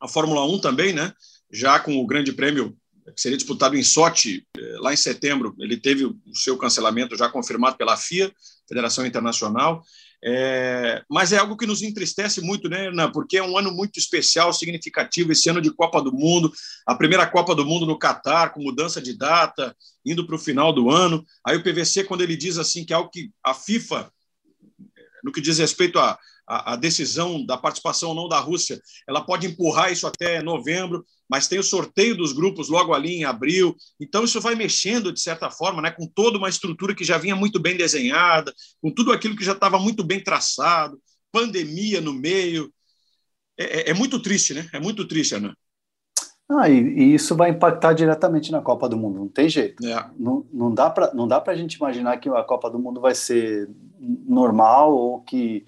A 0.00 0.08
Fórmula 0.08 0.44
1 0.46 0.60
também, 0.60 0.92
né? 0.92 1.12
já 1.52 1.78
com 1.78 1.96
o 1.96 2.06
Grande 2.06 2.32
Prêmio 2.32 2.76
que 3.12 3.20
seria 3.20 3.36
disputado 3.36 3.76
em 3.76 3.82
Sochi, 3.82 4.46
eh, 4.56 4.76
lá 4.78 4.92
em 4.92 4.96
setembro, 4.96 5.54
ele 5.58 5.76
teve 5.76 6.04
o 6.04 6.18
seu 6.34 6.56
cancelamento 6.56 7.16
já 7.16 7.28
confirmado 7.28 7.76
pela 7.76 7.96
FIA, 7.96 8.32
Federação 8.66 9.04
Internacional. 9.04 9.82
É, 10.26 11.02
mas 11.10 11.32
é 11.32 11.36
algo 11.36 11.54
que 11.54 11.66
nos 11.66 11.82
entristece 11.82 12.40
muito, 12.40 12.66
né, 12.66 12.86
Hernan? 12.86 13.12
Porque 13.12 13.36
é 13.36 13.42
um 13.42 13.58
ano 13.58 13.70
muito 13.70 13.98
especial, 13.98 14.54
significativo, 14.54 15.32
esse 15.32 15.50
ano 15.50 15.60
de 15.60 15.70
Copa 15.70 16.00
do 16.00 16.10
Mundo, 16.10 16.50
a 16.86 16.94
primeira 16.94 17.26
Copa 17.26 17.54
do 17.54 17.66
Mundo 17.66 17.84
no 17.84 17.98
Catar, 17.98 18.54
com 18.54 18.62
mudança 18.62 19.02
de 19.02 19.14
data, 19.16 19.76
indo 20.04 20.26
para 20.26 20.36
o 20.36 20.38
final 20.38 20.72
do 20.72 20.90
ano. 20.90 21.22
Aí 21.46 21.58
o 21.58 21.62
PVC, 21.62 22.04
quando 22.04 22.22
ele 22.22 22.36
diz 22.36 22.56
assim 22.56 22.86
que 22.86 22.94
é 22.94 22.96
algo 22.96 23.10
que 23.10 23.30
a 23.44 23.52
FIFA, 23.52 24.10
no 25.22 25.30
que 25.30 25.42
diz 25.42 25.58
respeito 25.58 25.98
a 26.46 26.76
decisão 26.76 27.44
da 27.44 27.58
participação 27.58 28.10
ou 28.10 28.14
não 28.14 28.28
da 28.28 28.38
Rússia, 28.38 28.80
ela 29.06 29.20
pode 29.20 29.46
empurrar 29.46 29.92
isso 29.92 30.06
até 30.06 30.42
novembro, 30.42 31.04
mas 31.28 31.48
tem 31.48 31.58
o 31.58 31.62
sorteio 31.62 32.16
dos 32.16 32.32
grupos 32.32 32.68
logo 32.68 32.92
ali 32.92 33.14
em 33.14 33.24
abril. 33.24 33.74
Então, 34.00 34.24
isso 34.24 34.40
vai 34.40 34.54
mexendo, 34.54 35.12
de 35.12 35.20
certa 35.20 35.50
forma, 35.50 35.82
né, 35.82 35.90
com 35.90 36.06
toda 36.06 36.38
uma 36.38 36.48
estrutura 36.48 36.94
que 36.94 37.04
já 37.04 37.18
vinha 37.18 37.36
muito 37.36 37.60
bem 37.60 37.76
desenhada, 37.76 38.52
com 38.80 38.90
tudo 38.90 39.12
aquilo 39.12 39.36
que 39.36 39.44
já 39.44 39.52
estava 39.52 39.78
muito 39.78 40.04
bem 40.04 40.22
traçado, 40.22 41.00
pandemia 41.32 42.00
no 42.00 42.12
meio. 42.12 42.72
É, 43.58 43.64
é, 43.64 43.90
é 43.90 43.94
muito 43.94 44.20
triste, 44.20 44.54
né? 44.54 44.68
É 44.72 44.80
muito 44.80 45.06
triste, 45.06 45.34
Ana. 45.34 45.56
Ah, 46.48 46.68
e, 46.68 46.78
e, 46.78 47.14
isso 47.14 47.34
vai 47.34 47.50
impactar 47.50 47.94
diretamente 47.94 48.52
na 48.52 48.60
Copa 48.60 48.86
do 48.86 48.98
Mundo, 48.98 49.18
não 49.18 49.28
tem 49.28 49.48
jeito. 49.48 49.84
É. 49.86 50.10
Não, 50.18 50.46
não 50.52 50.74
dá 50.74 50.90
para 50.90 51.52
a 51.52 51.56
gente 51.56 51.74
imaginar 51.74 52.18
que 52.18 52.28
a 52.28 52.42
Copa 52.42 52.70
do 52.70 52.78
Mundo 52.78 53.00
vai 53.00 53.14
ser 53.14 53.68
normal 53.98 54.94
ou 54.94 55.22
que 55.22 55.64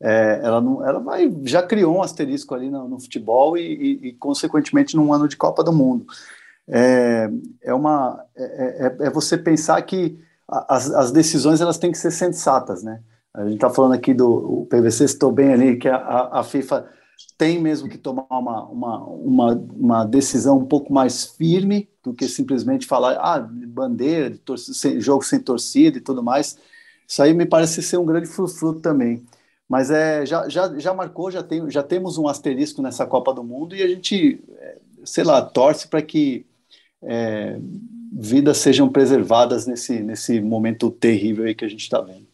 é, 0.00 0.40
ela, 0.42 0.60
não, 0.60 0.86
ela 0.86 1.00
vai, 1.00 1.32
já 1.44 1.62
criou 1.62 1.96
um 1.96 2.02
asterisco 2.02 2.54
ali 2.54 2.70
no, 2.70 2.88
no 2.88 3.00
futebol 3.00 3.56
e, 3.56 3.62
e, 3.62 4.08
e, 4.08 4.12
consequentemente, 4.14 4.94
num 4.96 5.12
ano 5.12 5.26
de 5.26 5.36
Copa 5.36 5.64
do 5.64 5.72
Mundo. 5.72 6.06
É, 6.68 7.30
é, 7.62 7.74
uma, 7.74 8.24
é, 8.36 8.86
é, 9.02 9.06
é 9.06 9.10
você 9.10 9.38
pensar 9.38 9.80
que 9.82 10.18
as, 10.48 10.90
as 10.90 11.10
decisões 11.10 11.60
elas 11.60 11.78
têm 11.78 11.92
que 11.92 11.98
ser 11.98 12.10
sensatas, 12.10 12.82
né? 12.82 13.00
A 13.32 13.44
gente 13.44 13.56
está 13.56 13.68
falando 13.68 13.92
aqui 13.92 14.14
do 14.14 14.62
o 14.62 14.66
PVC, 14.66 15.04
estou 15.04 15.30
bem 15.30 15.52
ali, 15.52 15.76
que 15.76 15.88
a, 15.88 16.30
a, 16.32 16.42
FIFA 16.42 16.88
tem 17.36 17.60
mesmo 17.60 17.88
que 17.88 17.98
tomar 17.98 18.26
uma, 18.30 18.64
uma, 18.64 19.04
uma, 19.04 19.52
uma, 19.52 20.04
decisão 20.04 20.58
um 20.58 20.64
pouco 20.64 20.90
mais 20.90 21.24
firme 21.24 21.86
do 22.02 22.14
que 22.14 22.28
simplesmente 22.28 22.86
falar, 22.86 23.12
ah, 23.18 23.38
bandeira, 23.38 24.34
sem, 24.56 25.00
jogo 25.00 25.22
sem 25.22 25.38
torcida 25.38 25.98
e 25.98 26.00
tudo 26.00 26.22
mais. 26.22 26.56
Isso 27.06 27.22
aí 27.22 27.34
me 27.34 27.44
parece 27.44 27.82
ser 27.82 27.98
um 27.98 28.06
grande 28.06 28.26
frufru 28.26 28.80
também. 28.80 29.22
Mas 29.68 29.90
é, 29.90 30.24
já, 30.24 30.48
já, 30.48 30.78
já 30.78 30.94
marcou, 30.94 31.30
já, 31.30 31.42
tem, 31.42 31.68
já 31.70 31.82
temos 31.82 32.18
um 32.18 32.28
asterisco 32.28 32.80
nessa 32.80 33.04
Copa 33.04 33.34
do 33.34 33.42
Mundo 33.42 33.74
e 33.74 33.82
a 33.82 33.88
gente, 33.88 34.40
é, 34.58 34.78
sei 35.04 35.24
lá, 35.24 35.42
torce 35.42 35.88
para 35.88 36.00
que 36.00 36.46
é, 37.02 37.58
vidas 38.12 38.58
sejam 38.58 38.88
preservadas 38.88 39.66
nesse, 39.66 40.00
nesse 40.00 40.40
momento 40.40 40.90
terrível 40.90 41.44
aí 41.44 41.54
que 41.54 41.64
a 41.64 41.68
gente 41.68 41.82
está 41.82 42.00
vendo. 42.00 42.26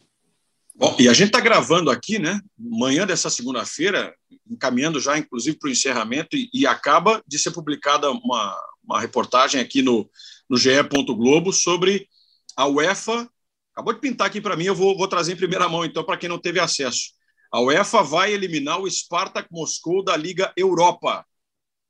Bom, 0.75 0.95
e 0.99 1.07
a 1.07 1.13
gente 1.13 1.27
está 1.27 1.39
gravando 1.39 1.91
aqui, 1.91 2.17
né? 2.17 2.41
Manhã 2.57 3.05
dessa 3.05 3.29
segunda-feira, 3.29 4.13
encaminhando 4.49 4.99
já, 4.99 5.17
inclusive, 5.17 5.57
para 5.57 5.69
o 5.69 5.71
encerramento, 5.71 6.35
e, 6.35 6.49
e, 6.53 6.65
acaba 6.65 7.21
de 7.27 7.37
ser 7.37 7.51
publicada 7.51 8.09
uma, 8.09 8.59
uma 8.83 8.99
reportagem 8.99 9.61
aqui 9.61 9.81
no, 9.81 10.09
no 10.49 10.57
GE. 10.57 10.71
Globo 11.15 11.53
sobre 11.53 12.07
a 12.55 12.67
UEFA. 12.67 13.29
Acabou 13.71 13.93
de 13.93 13.99
pintar 13.99 14.27
aqui 14.27 14.41
para 14.41 14.55
mim, 14.55 14.65
eu 14.65 14.75
vou, 14.75 14.97
vou 14.97 15.07
trazer 15.07 15.33
em 15.33 15.37
primeira 15.37 15.69
mão, 15.69 15.85
então, 15.85 16.03
para 16.03 16.17
quem 16.17 16.29
não 16.29 16.39
teve 16.39 16.59
acesso. 16.59 17.13
A 17.53 17.61
UEFA 17.61 18.01
vai 18.01 18.33
eliminar 18.33 18.81
o 18.81 18.89
Spartak 18.89 19.47
Moscou 19.51 20.03
da 20.03 20.17
Liga 20.17 20.51
Europa. 20.57 21.23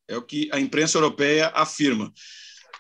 É 0.09 0.17
o 0.17 0.21
que 0.21 0.49
a 0.51 0.59
imprensa 0.59 0.97
europeia 0.97 1.47
afirma. 1.55 2.11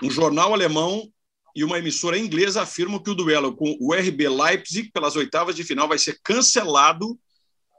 Um 0.01 0.11
jornal 0.11 0.53
alemão 0.53 1.09
e 1.55 1.63
uma 1.63 1.79
emissora 1.79 2.17
inglesa 2.17 2.61
afirmam 2.61 3.01
que 3.01 3.09
o 3.09 3.15
duelo 3.15 3.55
com 3.55 3.77
o 3.79 3.93
RB 3.93 4.27
Leipzig 4.27 4.91
pelas 4.91 5.15
oitavas 5.15 5.55
de 5.55 5.63
final 5.63 5.87
vai 5.87 5.97
ser 5.97 6.19
cancelado, 6.21 7.17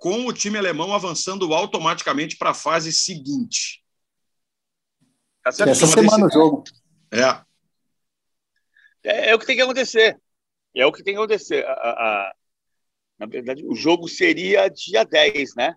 com 0.00 0.26
o 0.26 0.32
time 0.32 0.56
alemão 0.56 0.94
avançando 0.94 1.52
automaticamente 1.52 2.38
para 2.38 2.50
a 2.50 2.54
fase 2.54 2.90
seguinte. 2.90 3.84
Essa, 5.46 5.68
Essa 5.68 5.86
semana 5.86 6.26
o 6.26 6.30
jogo. 6.30 6.64
É. 7.12 7.42
é. 9.02 9.30
é. 9.30 9.34
o 9.34 9.38
que 9.38 9.44
tem 9.44 9.56
que 9.56 9.62
acontecer. 9.62 10.18
É 10.74 10.86
o 10.86 10.92
que 10.92 11.02
tem 11.02 11.12
que 11.12 11.18
acontecer. 11.18 11.62
A, 11.66 11.72
a, 11.72 12.34
na 13.18 13.26
verdade, 13.26 13.64
o 13.66 13.74
jogo 13.74 14.08
seria 14.08 14.68
dia 14.68 15.04
10, 15.04 15.54
né? 15.56 15.74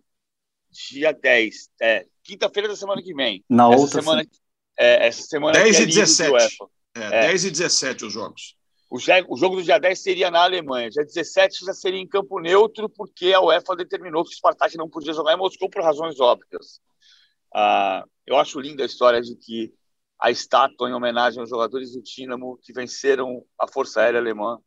Dia 0.70 1.12
10. 1.12 1.70
É, 1.82 2.06
quinta-feira 2.24 2.68
da 2.68 2.76
semana 2.76 3.02
que 3.02 3.14
vem. 3.14 3.44
Na 3.50 3.68
essa 3.72 3.82
outra 3.82 4.02
semana. 4.02 4.28
É, 4.78 5.08
essa 5.08 5.22
semana 5.24 5.54
10 5.54 5.80
é 5.80 5.84
e 5.84 5.86
17. 5.86 6.58
É, 6.96 7.00
é. 7.00 7.22
10 7.28 7.46
e 7.46 7.52
17 7.52 8.06
os 8.06 8.14
jogos. 8.14 8.58
O, 8.90 8.98
o 8.98 9.38
jogo 9.38 9.58
do 9.58 9.64
dia 9.64 9.80
10 9.80 10.02
seria 10.02 10.32
na 10.32 10.44
Alemanha. 10.44 10.90
Dia 10.90 11.04
17 11.04 11.66
já 11.66 11.74
seria 11.74 12.00
em 12.00 12.08
campo 12.08 12.40
neutro, 12.40 12.90
porque 12.90 13.34
a 13.34 13.42
UEFA 13.42 13.76
determinou 13.76 14.24
que 14.24 14.32
o 14.32 14.36
Spartak 14.36 14.78
não 14.78 14.90
podia 14.90 15.14
jogar 15.14 15.34
em 15.34 15.38
Moscou 15.38 15.70
por 15.70 15.84
razões 15.84 16.20
óbvias. 16.20 16.80
Ah, 17.54 18.06
eu 18.26 18.38
acho 18.38 18.60
linda 18.60 18.84
a 18.84 18.86
história 18.86 19.22
de 19.22 19.36
que 19.36 19.74
a 20.20 20.32
estátua 20.32 20.90
em 20.90 20.94
homenagem 20.94 21.40
aos 21.40 21.50
jogadores 21.50 21.94
do 21.94 22.02
Dinamo 22.02 22.58
que 22.62 22.74
venceram 22.74 23.44
a 23.60 23.68
Força 23.68 24.02
Aérea 24.02 24.20
Alemã. 24.20 24.60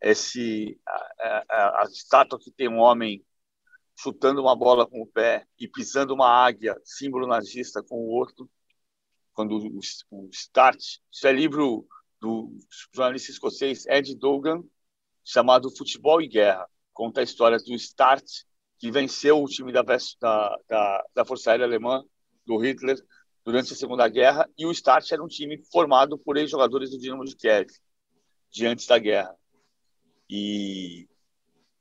Esse, 0.00 0.80
a, 0.86 1.44
a, 1.48 1.82
a 1.82 1.84
estátua 1.84 2.38
que 2.38 2.50
tem 2.50 2.68
um 2.68 2.78
homem 2.78 3.24
chutando 3.98 4.40
uma 4.40 4.56
bola 4.56 4.86
com 4.86 5.02
o 5.02 5.06
pé 5.06 5.46
e 5.58 5.68
pisando 5.68 6.14
uma 6.14 6.28
águia, 6.28 6.80
símbolo 6.84 7.26
nazista, 7.26 7.82
com 7.82 7.96
o 7.96 8.08
outro 8.08 8.48
quando 9.32 9.56
o, 9.56 9.80
o 10.10 10.28
Start, 10.30 10.78
isso 11.10 11.26
é 11.26 11.32
livro 11.32 11.86
do 12.20 12.54
jornalista 12.94 13.30
escocês 13.30 13.86
Ed 13.86 14.14
Dogan, 14.16 14.62
chamado 15.24 15.74
Futebol 15.74 16.20
e 16.20 16.28
Guerra. 16.28 16.68
Conta 16.92 17.20
a 17.20 17.24
história 17.24 17.56
do 17.58 17.74
Start, 17.74 18.24
que 18.78 18.90
venceu 18.90 19.42
o 19.42 19.46
time 19.46 19.72
da, 19.72 19.82
da, 19.82 21.04
da, 21.14 21.24
Força 21.24 21.50
Aérea 21.50 21.64
Alemã, 21.64 22.04
do 22.44 22.58
Hitler, 22.58 22.98
durante 23.44 23.72
a 23.72 23.76
Segunda 23.76 24.06
Guerra, 24.08 24.48
e 24.58 24.66
o 24.66 24.72
Start 24.72 25.10
era 25.10 25.22
um 25.22 25.28
time 25.28 25.62
formado 25.72 26.18
por 26.18 26.36
ex-jogadores 26.36 26.90
do 26.90 26.98
Dinamo 26.98 27.24
de 27.24 27.34
Kiev, 27.34 27.68
de 28.50 28.66
antes 28.66 28.86
da 28.86 28.98
guerra. 28.98 29.34
E 30.30 31.08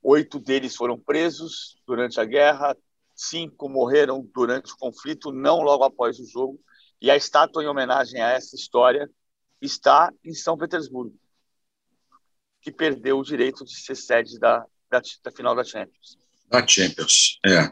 oito 0.01 0.39
deles 0.39 0.75
foram 0.75 0.97
presos 0.97 1.77
durante 1.85 2.19
a 2.19 2.25
guerra, 2.25 2.75
cinco 3.13 3.69
morreram 3.69 4.27
durante 4.33 4.73
o 4.73 4.77
conflito, 4.77 5.31
não 5.31 5.61
logo 5.61 5.83
após 5.83 6.19
o 6.19 6.25
jogo, 6.25 6.59
e 6.99 7.11
a 7.11 7.15
estátua 7.15 7.63
em 7.63 7.67
homenagem 7.67 8.19
a 8.19 8.31
essa 8.31 8.55
história 8.55 9.07
está 9.61 10.11
em 10.25 10.33
São 10.33 10.57
Petersburgo, 10.57 11.15
que 12.59 12.71
perdeu 12.71 13.19
o 13.19 13.23
direito 13.23 13.63
de 13.63 13.75
ser 13.75 13.95
sede 13.95 14.39
da, 14.39 14.65
da, 14.89 14.99
da 15.23 15.31
final 15.31 15.55
da 15.55 15.63
Champions. 15.63 16.17
Da 16.49 16.65
Champions, 16.65 17.39
é. 17.45 17.69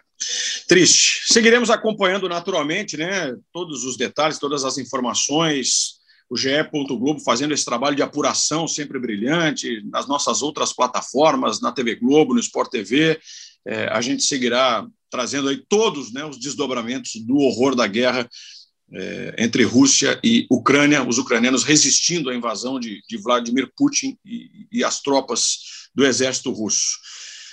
Triste. 0.68 1.34
Seguiremos 1.34 1.72
acompanhando 1.72 2.30
naturalmente, 2.30 2.98
né, 2.98 3.36
todos 3.52 3.84
os 3.84 3.98
detalhes, 3.98 4.38
todas 4.38 4.64
as 4.64 4.78
informações, 4.78 5.97
o 6.30 6.36
GE. 6.36 6.50
Globo 6.72 7.20
fazendo 7.20 7.54
esse 7.54 7.66
trabalho 7.66 7.96
de 7.96 8.02
apuração 8.02 8.68
sempre 8.68 9.00
brilhante, 9.00 9.82
nas 9.90 10.08
nossas 10.08 10.42
outras 10.42 10.74
plataformas, 10.74 11.62
na 11.62 11.72
TV 11.72 11.96
Globo, 11.96 12.34
no 12.34 12.40
Sport 12.40 12.70
TV. 12.70 13.20
É, 13.66 13.88
a 13.88 14.02
gente 14.02 14.24
seguirá 14.24 14.86
trazendo 15.10 15.50
aí 15.50 15.64
todos 15.68 16.12
né, 16.12 16.26
os 16.26 16.40
desdobramentos 16.40 17.16
do 17.16 17.38
horror 17.38 17.76
da 17.76 17.88
guerra 17.88 18.28
é, 18.92 19.36
entre 19.38 19.64
Rússia 19.64 20.20
e 20.24 20.48
Ucrânia, 20.50 21.06
os 21.06 21.18
ucranianos 21.18 21.64
resistindo 21.64 22.30
à 22.30 22.36
invasão 22.36 22.80
de, 22.80 23.02
de 23.08 23.18
Vladimir 23.18 23.70
Putin 23.76 24.18
e, 24.26 24.68
e, 24.72 24.84
as 24.84 25.02
tropas 25.02 25.90
do 25.94 26.06
exército 26.06 26.52
russo. 26.52 26.98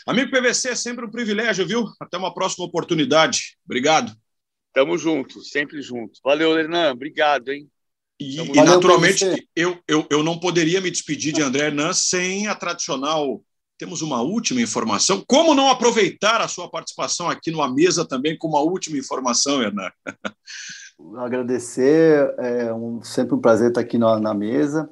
Amigo 0.06 0.30
PVC, 0.30 0.70
é 0.70 0.74
sempre 0.74 1.04
um 1.04 1.10
privilégio, 1.10 1.66
viu? 1.66 1.86
Até 1.98 2.16
uma 2.16 2.32
próxima 2.32 2.64
oportunidade. 2.64 3.56
Obrigado. 3.64 4.14
Tamo 4.72 4.98
junto, 4.98 5.42
sempre 5.42 5.80
junto. 5.80 6.20
Valeu, 6.22 6.58
Hernan. 6.58 6.92
Obrigado, 6.92 7.50
hein? 7.50 7.68
E, 8.20 8.38
e 8.38 8.62
naturalmente, 8.62 9.24
eu, 9.56 9.78
eu, 9.88 10.06
eu 10.08 10.22
não 10.22 10.38
poderia 10.38 10.80
me 10.80 10.90
despedir 10.90 11.32
de 11.32 11.42
André 11.42 11.66
Hernan 11.66 11.92
sem 11.92 12.46
a 12.46 12.54
tradicional. 12.54 13.42
Temos 13.76 14.02
uma 14.02 14.22
última 14.22 14.60
informação. 14.60 15.22
Como 15.26 15.54
não 15.54 15.68
aproveitar 15.68 16.40
a 16.40 16.46
sua 16.46 16.70
participação 16.70 17.28
aqui 17.28 17.50
numa 17.50 17.72
mesa 17.72 18.06
também 18.06 18.38
com 18.38 18.48
uma 18.48 18.60
última 18.60 18.96
informação, 18.96 19.60
Hernan? 19.60 19.90
agradecer, 21.16 22.34
é 22.38 22.72
um, 22.72 23.02
sempre 23.02 23.34
um 23.34 23.40
prazer 23.40 23.68
estar 23.68 23.80
aqui 23.80 23.98
na, 23.98 24.18
na 24.18 24.32
mesa 24.32 24.88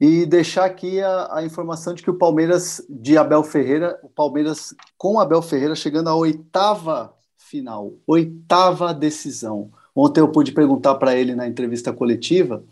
e 0.00 0.26
deixar 0.26 0.64
aqui 0.64 1.00
a, 1.00 1.36
a, 1.36 1.44
informação 1.44 1.94
de 1.94 2.02
que 2.02 2.10
o 2.10 2.18
Palmeiras 2.18 2.84
de 2.88 3.16
Abel 3.16 3.44
Ferreira, 3.44 3.98
o 4.02 4.08
Palmeiras 4.08 4.74
com 4.98 5.20
Abel 5.20 5.40
Ferreira 5.40 5.74
chegando 5.74 6.08
à 6.08 6.14
oitava 6.14 7.14
final, 7.36 7.94
oitava 8.06 8.92
decisão. 8.92 9.70
Ontem 9.94 10.20
eu 10.20 10.30
pude 10.30 10.52
perguntar 10.52 10.94
para 10.96 11.16
ele 11.16 11.34
na 11.34 11.46
entrevista 11.46 11.92
coletiva 11.92 12.64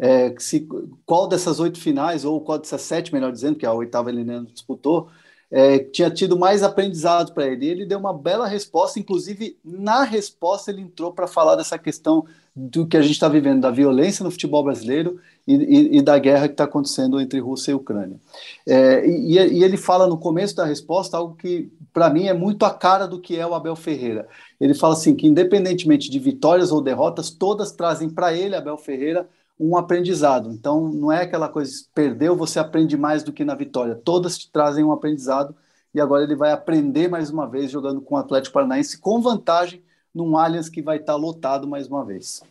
é, 0.00 0.34
se 0.38 0.66
qual 1.04 1.28
dessas 1.28 1.60
oito 1.60 1.78
finais 1.78 2.24
ou 2.24 2.40
qual 2.40 2.58
dessas 2.58 2.80
sete, 2.80 3.12
melhor 3.12 3.30
dizendo, 3.30 3.58
que 3.58 3.66
a 3.66 3.72
oitava 3.72 4.08
ele 4.08 4.24
não 4.24 4.44
disputou, 4.44 5.10
é, 5.50 5.78
tinha 5.78 6.10
tido 6.10 6.38
mais 6.38 6.62
aprendizado 6.62 7.32
para 7.32 7.46
ele. 7.46 7.66
Ele 7.66 7.86
deu 7.86 7.98
uma 7.98 8.16
bela 8.16 8.46
resposta, 8.46 9.00
inclusive 9.00 9.58
na 9.64 10.04
resposta 10.04 10.70
ele 10.70 10.82
entrou 10.82 11.12
para 11.12 11.26
falar 11.26 11.56
dessa 11.56 11.78
questão 11.78 12.24
do 12.54 12.86
que 12.86 12.96
a 12.96 13.02
gente 13.02 13.12
está 13.12 13.28
vivendo, 13.28 13.60
da 13.60 13.70
violência 13.70 14.24
no 14.24 14.30
futebol 14.30 14.62
brasileiro 14.62 15.20
e, 15.46 15.54
e, 15.54 15.98
e 15.98 16.02
da 16.02 16.18
guerra 16.18 16.46
que 16.46 16.54
está 16.54 16.64
acontecendo 16.64 17.20
entre 17.20 17.38
Rússia 17.38 17.72
e 17.72 17.74
Ucrânia. 17.74 18.18
É, 18.66 19.06
e, 19.06 19.38
e, 19.38 19.64
ele 19.64 19.76
fala 19.76 20.06
no 20.06 20.18
começo 20.18 20.54
da 20.56 20.64
resposta 20.64 21.16
algo 21.16 21.36
que, 21.36 21.70
para 21.92 22.10
mim, 22.10 22.26
é 22.26 22.34
muito 22.34 22.64
a 22.64 22.74
cara 22.74 23.06
do 23.06 23.20
que 23.20 23.36
é 23.36 23.46
o 23.46 23.54
Abel 23.54 23.76
Ferreira. 23.76 24.28
Ele 24.60 24.74
fala 24.74 24.94
assim: 24.94 25.14
que 25.14 25.26
independentemente 25.26 26.10
de 26.10 26.18
vitórias 26.18 26.72
ou 26.72 26.80
derrotas, 26.80 27.30
todas 27.30 27.72
trazem 27.72 28.10
para 28.10 28.34
ele, 28.34 28.56
Abel 28.56 28.76
Ferreira, 28.76 29.28
um 29.60 29.76
aprendizado. 29.76 30.50
Então, 30.50 30.88
não 30.88 31.12
é 31.12 31.22
aquela 31.22 31.46
coisa, 31.46 31.70
perdeu, 31.94 32.34
você 32.34 32.58
aprende 32.58 32.96
mais 32.96 33.22
do 33.22 33.30
que 33.30 33.44
na 33.44 33.54
vitória. 33.54 33.94
Todas 33.94 34.38
te 34.38 34.50
trazem 34.50 34.82
um 34.82 34.90
aprendizado 34.90 35.54
e 35.94 36.00
agora 36.00 36.24
ele 36.24 36.34
vai 36.34 36.50
aprender 36.50 37.08
mais 37.08 37.28
uma 37.28 37.46
vez 37.46 37.70
jogando 37.70 38.00
com 38.00 38.14
o 38.14 38.18
Atlético 38.18 38.54
Paranaense 38.54 38.98
com 38.98 39.20
vantagem 39.20 39.82
num 40.14 40.36
Allianz 40.38 40.70
que 40.70 40.80
vai 40.80 40.96
estar 40.96 41.14
lotado 41.14 41.68
mais 41.68 41.86
uma 41.86 42.02
vez. 42.04 42.42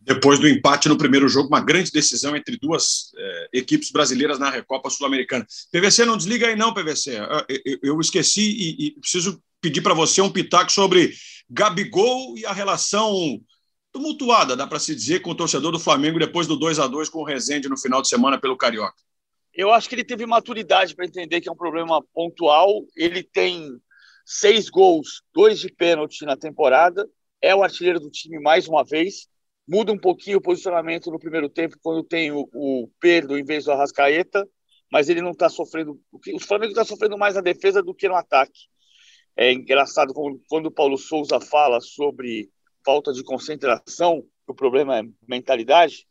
Depois 0.00 0.38
do 0.38 0.48
empate 0.48 0.88
no 0.88 0.96
primeiro 0.96 1.28
jogo, 1.28 1.48
uma 1.48 1.60
grande 1.60 1.90
decisão 1.90 2.36
entre 2.36 2.56
duas 2.56 3.12
é, 3.16 3.48
equipes 3.52 3.90
brasileiras 3.90 4.38
na 4.38 4.48
Recopa 4.48 4.88
Sul-Americana. 4.88 5.46
PVC, 5.72 6.04
não 6.04 6.16
desliga 6.16 6.46
aí 6.46 6.56
não, 6.56 6.72
PVC. 6.72 7.18
Eu, 7.64 7.78
eu 7.82 8.00
esqueci 8.00 8.40
e, 8.40 8.86
e 8.86 8.90
preciso 9.00 9.42
pedir 9.60 9.80
para 9.80 9.94
você 9.94 10.20
um 10.20 10.30
pitaco 10.30 10.72
sobre 10.72 11.12
Gabigol 11.50 12.36
e 12.36 12.46
a 12.46 12.52
relação 12.52 13.40
tumultuada, 13.92 14.56
dá 14.56 14.66
para 14.66 14.78
se 14.78 14.94
dizer, 14.94 15.20
com 15.20 15.30
o 15.30 15.34
torcedor 15.34 15.70
do 15.70 15.78
Flamengo 15.78 16.18
depois 16.18 16.46
do 16.46 16.56
2 16.56 16.78
a 16.78 16.86
2 16.86 17.08
com 17.08 17.20
o 17.20 17.24
Rezende 17.24 17.68
no 17.68 17.76
final 17.76 18.00
de 18.00 18.08
semana 18.08 18.40
pelo 18.40 18.56
Carioca. 18.56 18.96
Eu 19.54 19.70
acho 19.70 19.88
que 19.88 19.94
ele 19.94 20.04
teve 20.04 20.24
maturidade 20.24 20.96
para 20.96 21.04
entender 21.04 21.40
que 21.40 21.48
é 21.48 21.52
um 21.52 21.56
problema 21.56 22.02
pontual. 22.14 22.86
Ele 22.96 23.22
tem 23.22 23.68
seis 24.24 24.70
gols, 24.70 25.22
dois 25.34 25.60
de 25.60 25.70
pênalti 25.70 26.24
na 26.24 26.36
temporada, 26.36 27.06
é 27.40 27.54
o 27.54 27.62
artilheiro 27.62 28.00
do 28.00 28.10
time 28.10 28.38
mais 28.38 28.66
uma 28.66 28.82
vez. 28.82 29.28
Muda 29.68 29.92
um 29.92 29.98
pouquinho 29.98 30.38
o 30.38 30.42
posicionamento 30.42 31.10
no 31.10 31.18
primeiro 31.18 31.48
tempo, 31.48 31.76
quando 31.82 32.02
tem 32.02 32.32
o, 32.32 32.48
o 32.52 32.90
Pedro 32.98 33.38
em 33.38 33.44
vez 33.44 33.64
do 33.64 33.72
Arrascaeta, 33.72 34.48
mas 34.90 35.08
ele 35.08 35.20
não 35.20 35.32
está 35.32 35.48
sofrendo. 35.48 36.00
O 36.12 36.40
Flamengo 36.40 36.72
está 36.72 36.84
sofrendo 36.84 37.18
mais 37.18 37.34
na 37.34 37.40
defesa 37.40 37.82
do 37.82 37.94
que 37.94 38.08
no 38.08 38.16
ataque. 38.16 38.68
É 39.36 39.52
engraçado 39.52 40.12
quando 40.48 40.66
o 40.66 40.70
Paulo 40.70 40.96
Souza 40.96 41.40
fala 41.40 41.80
sobre 41.80 42.50
falta 42.84 43.12
de 43.12 43.22
concentração, 43.22 44.26
o 44.46 44.54
problema 44.54 44.98
é 44.98 45.02
mentalidade. 45.26 46.06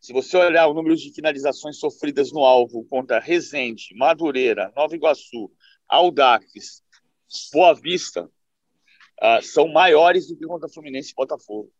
Se 0.00 0.12
você 0.12 0.36
olhar 0.36 0.66
o 0.66 0.74
número 0.74 0.96
de 0.96 1.12
finalizações 1.12 1.78
sofridas 1.78 2.32
no 2.32 2.40
alvo 2.40 2.84
contra 2.84 3.18
Resende, 3.18 3.94
Madureira, 3.94 4.72
Nova 4.76 4.94
Iguaçu, 4.94 5.50
Aldax, 5.88 6.82
Boa 7.52 7.74
Vista, 7.74 8.24
uh, 8.24 9.42
são 9.42 9.68
maiores 9.68 10.28
do 10.28 10.36
que 10.36 10.46
contra 10.46 10.68
Fluminense 10.68 11.12
e 11.12 11.14
Botafogo. 11.14 11.72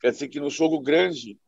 Quer 0.00 0.10
dizer 0.10 0.28
que 0.28 0.40
no 0.40 0.50
jogo 0.50 0.80
grande, 0.80 1.38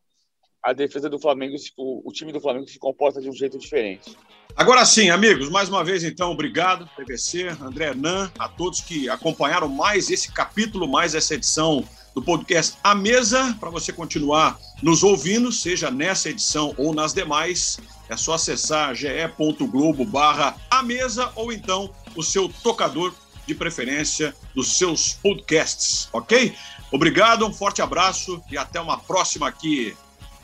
a 0.67 0.73
defesa 0.73 1.09
do 1.09 1.17
Flamengo, 1.17 1.55
o, 1.77 2.11
time 2.11 2.33
do 2.33 2.41
Flamengo 2.41 2.67
se 2.67 2.77
comporta 2.77 3.21
de 3.21 3.29
um 3.29 3.33
jeito 3.33 3.57
diferente. 3.57 4.17
Agora 4.53 4.83
sim, 4.83 5.09
amigos, 5.09 5.49
mais 5.49 5.69
uma 5.69 5.81
vez 5.81 6.03
então, 6.03 6.29
obrigado, 6.31 6.89
PVC, 6.93 7.47
André 7.61 7.85
Hernan, 7.85 8.29
a 8.37 8.49
todos 8.49 8.81
que 8.81 9.07
acompanharam 9.07 9.69
mais 9.69 10.09
esse 10.09 10.29
capítulo, 10.33 10.85
mais 10.85 11.15
essa 11.15 11.35
edição 11.35 11.87
do 12.13 12.21
podcast 12.21 12.77
A 12.83 12.93
Mesa, 12.93 13.55
para 13.61 13.69
você 13.69 13.93
continuar 13.93 14.59
nos 14.83 15.03
ouvindo, 15.03 15.53
seja 15.53 15.89
nessa 15.89 16.31
edição 16.31 16.75
ou 16.77 16.93
nas 16.93 17.13
demais, 17.13 17.79
é 18.09 18.17
só 18.17 18.33
acessar 18.33 18.93
ge.globo 18.93 20.03
barra 20.03 20.53
A 20.69 20.83
Mesa 20.83 21.31
ou 21.33 21.53
então 21.53 21.89
o 22.13 22.21
seu 22.21 22.49
tocador 22.61 23.13
de 23.45 23.55
preferência 23.55 24.35
dos 24.53 24.77
seus 24.77 25.13
podcasts, 25.13 26.09
ok? 26.11 26.53
Obrigado, 26.91 27.47
um 27.47 27.53
forte 27.53 27.81
abraço 27.81 28.43
e 28.51 28.57
até 28.57 28.81
uma 28.81 28.97
próxima 28.97 29.47
aqui 29.47 29.95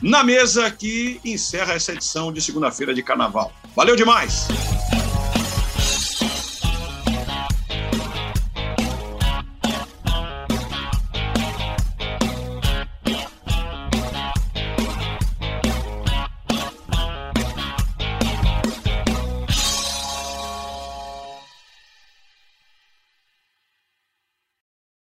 na 0.04 0.22
mesa 0.22 0.70
que 0.70 1.18
encerra 1.24 1.72
essa 1.72 1.94
edição 1.94 2.30
de 2.30 2.38
segunda-feira 2.42 2.92
de 2.92 3.02
carnaval. 3.02 3.50
Valeu 3.74 3.96
demais! 3.96 4.46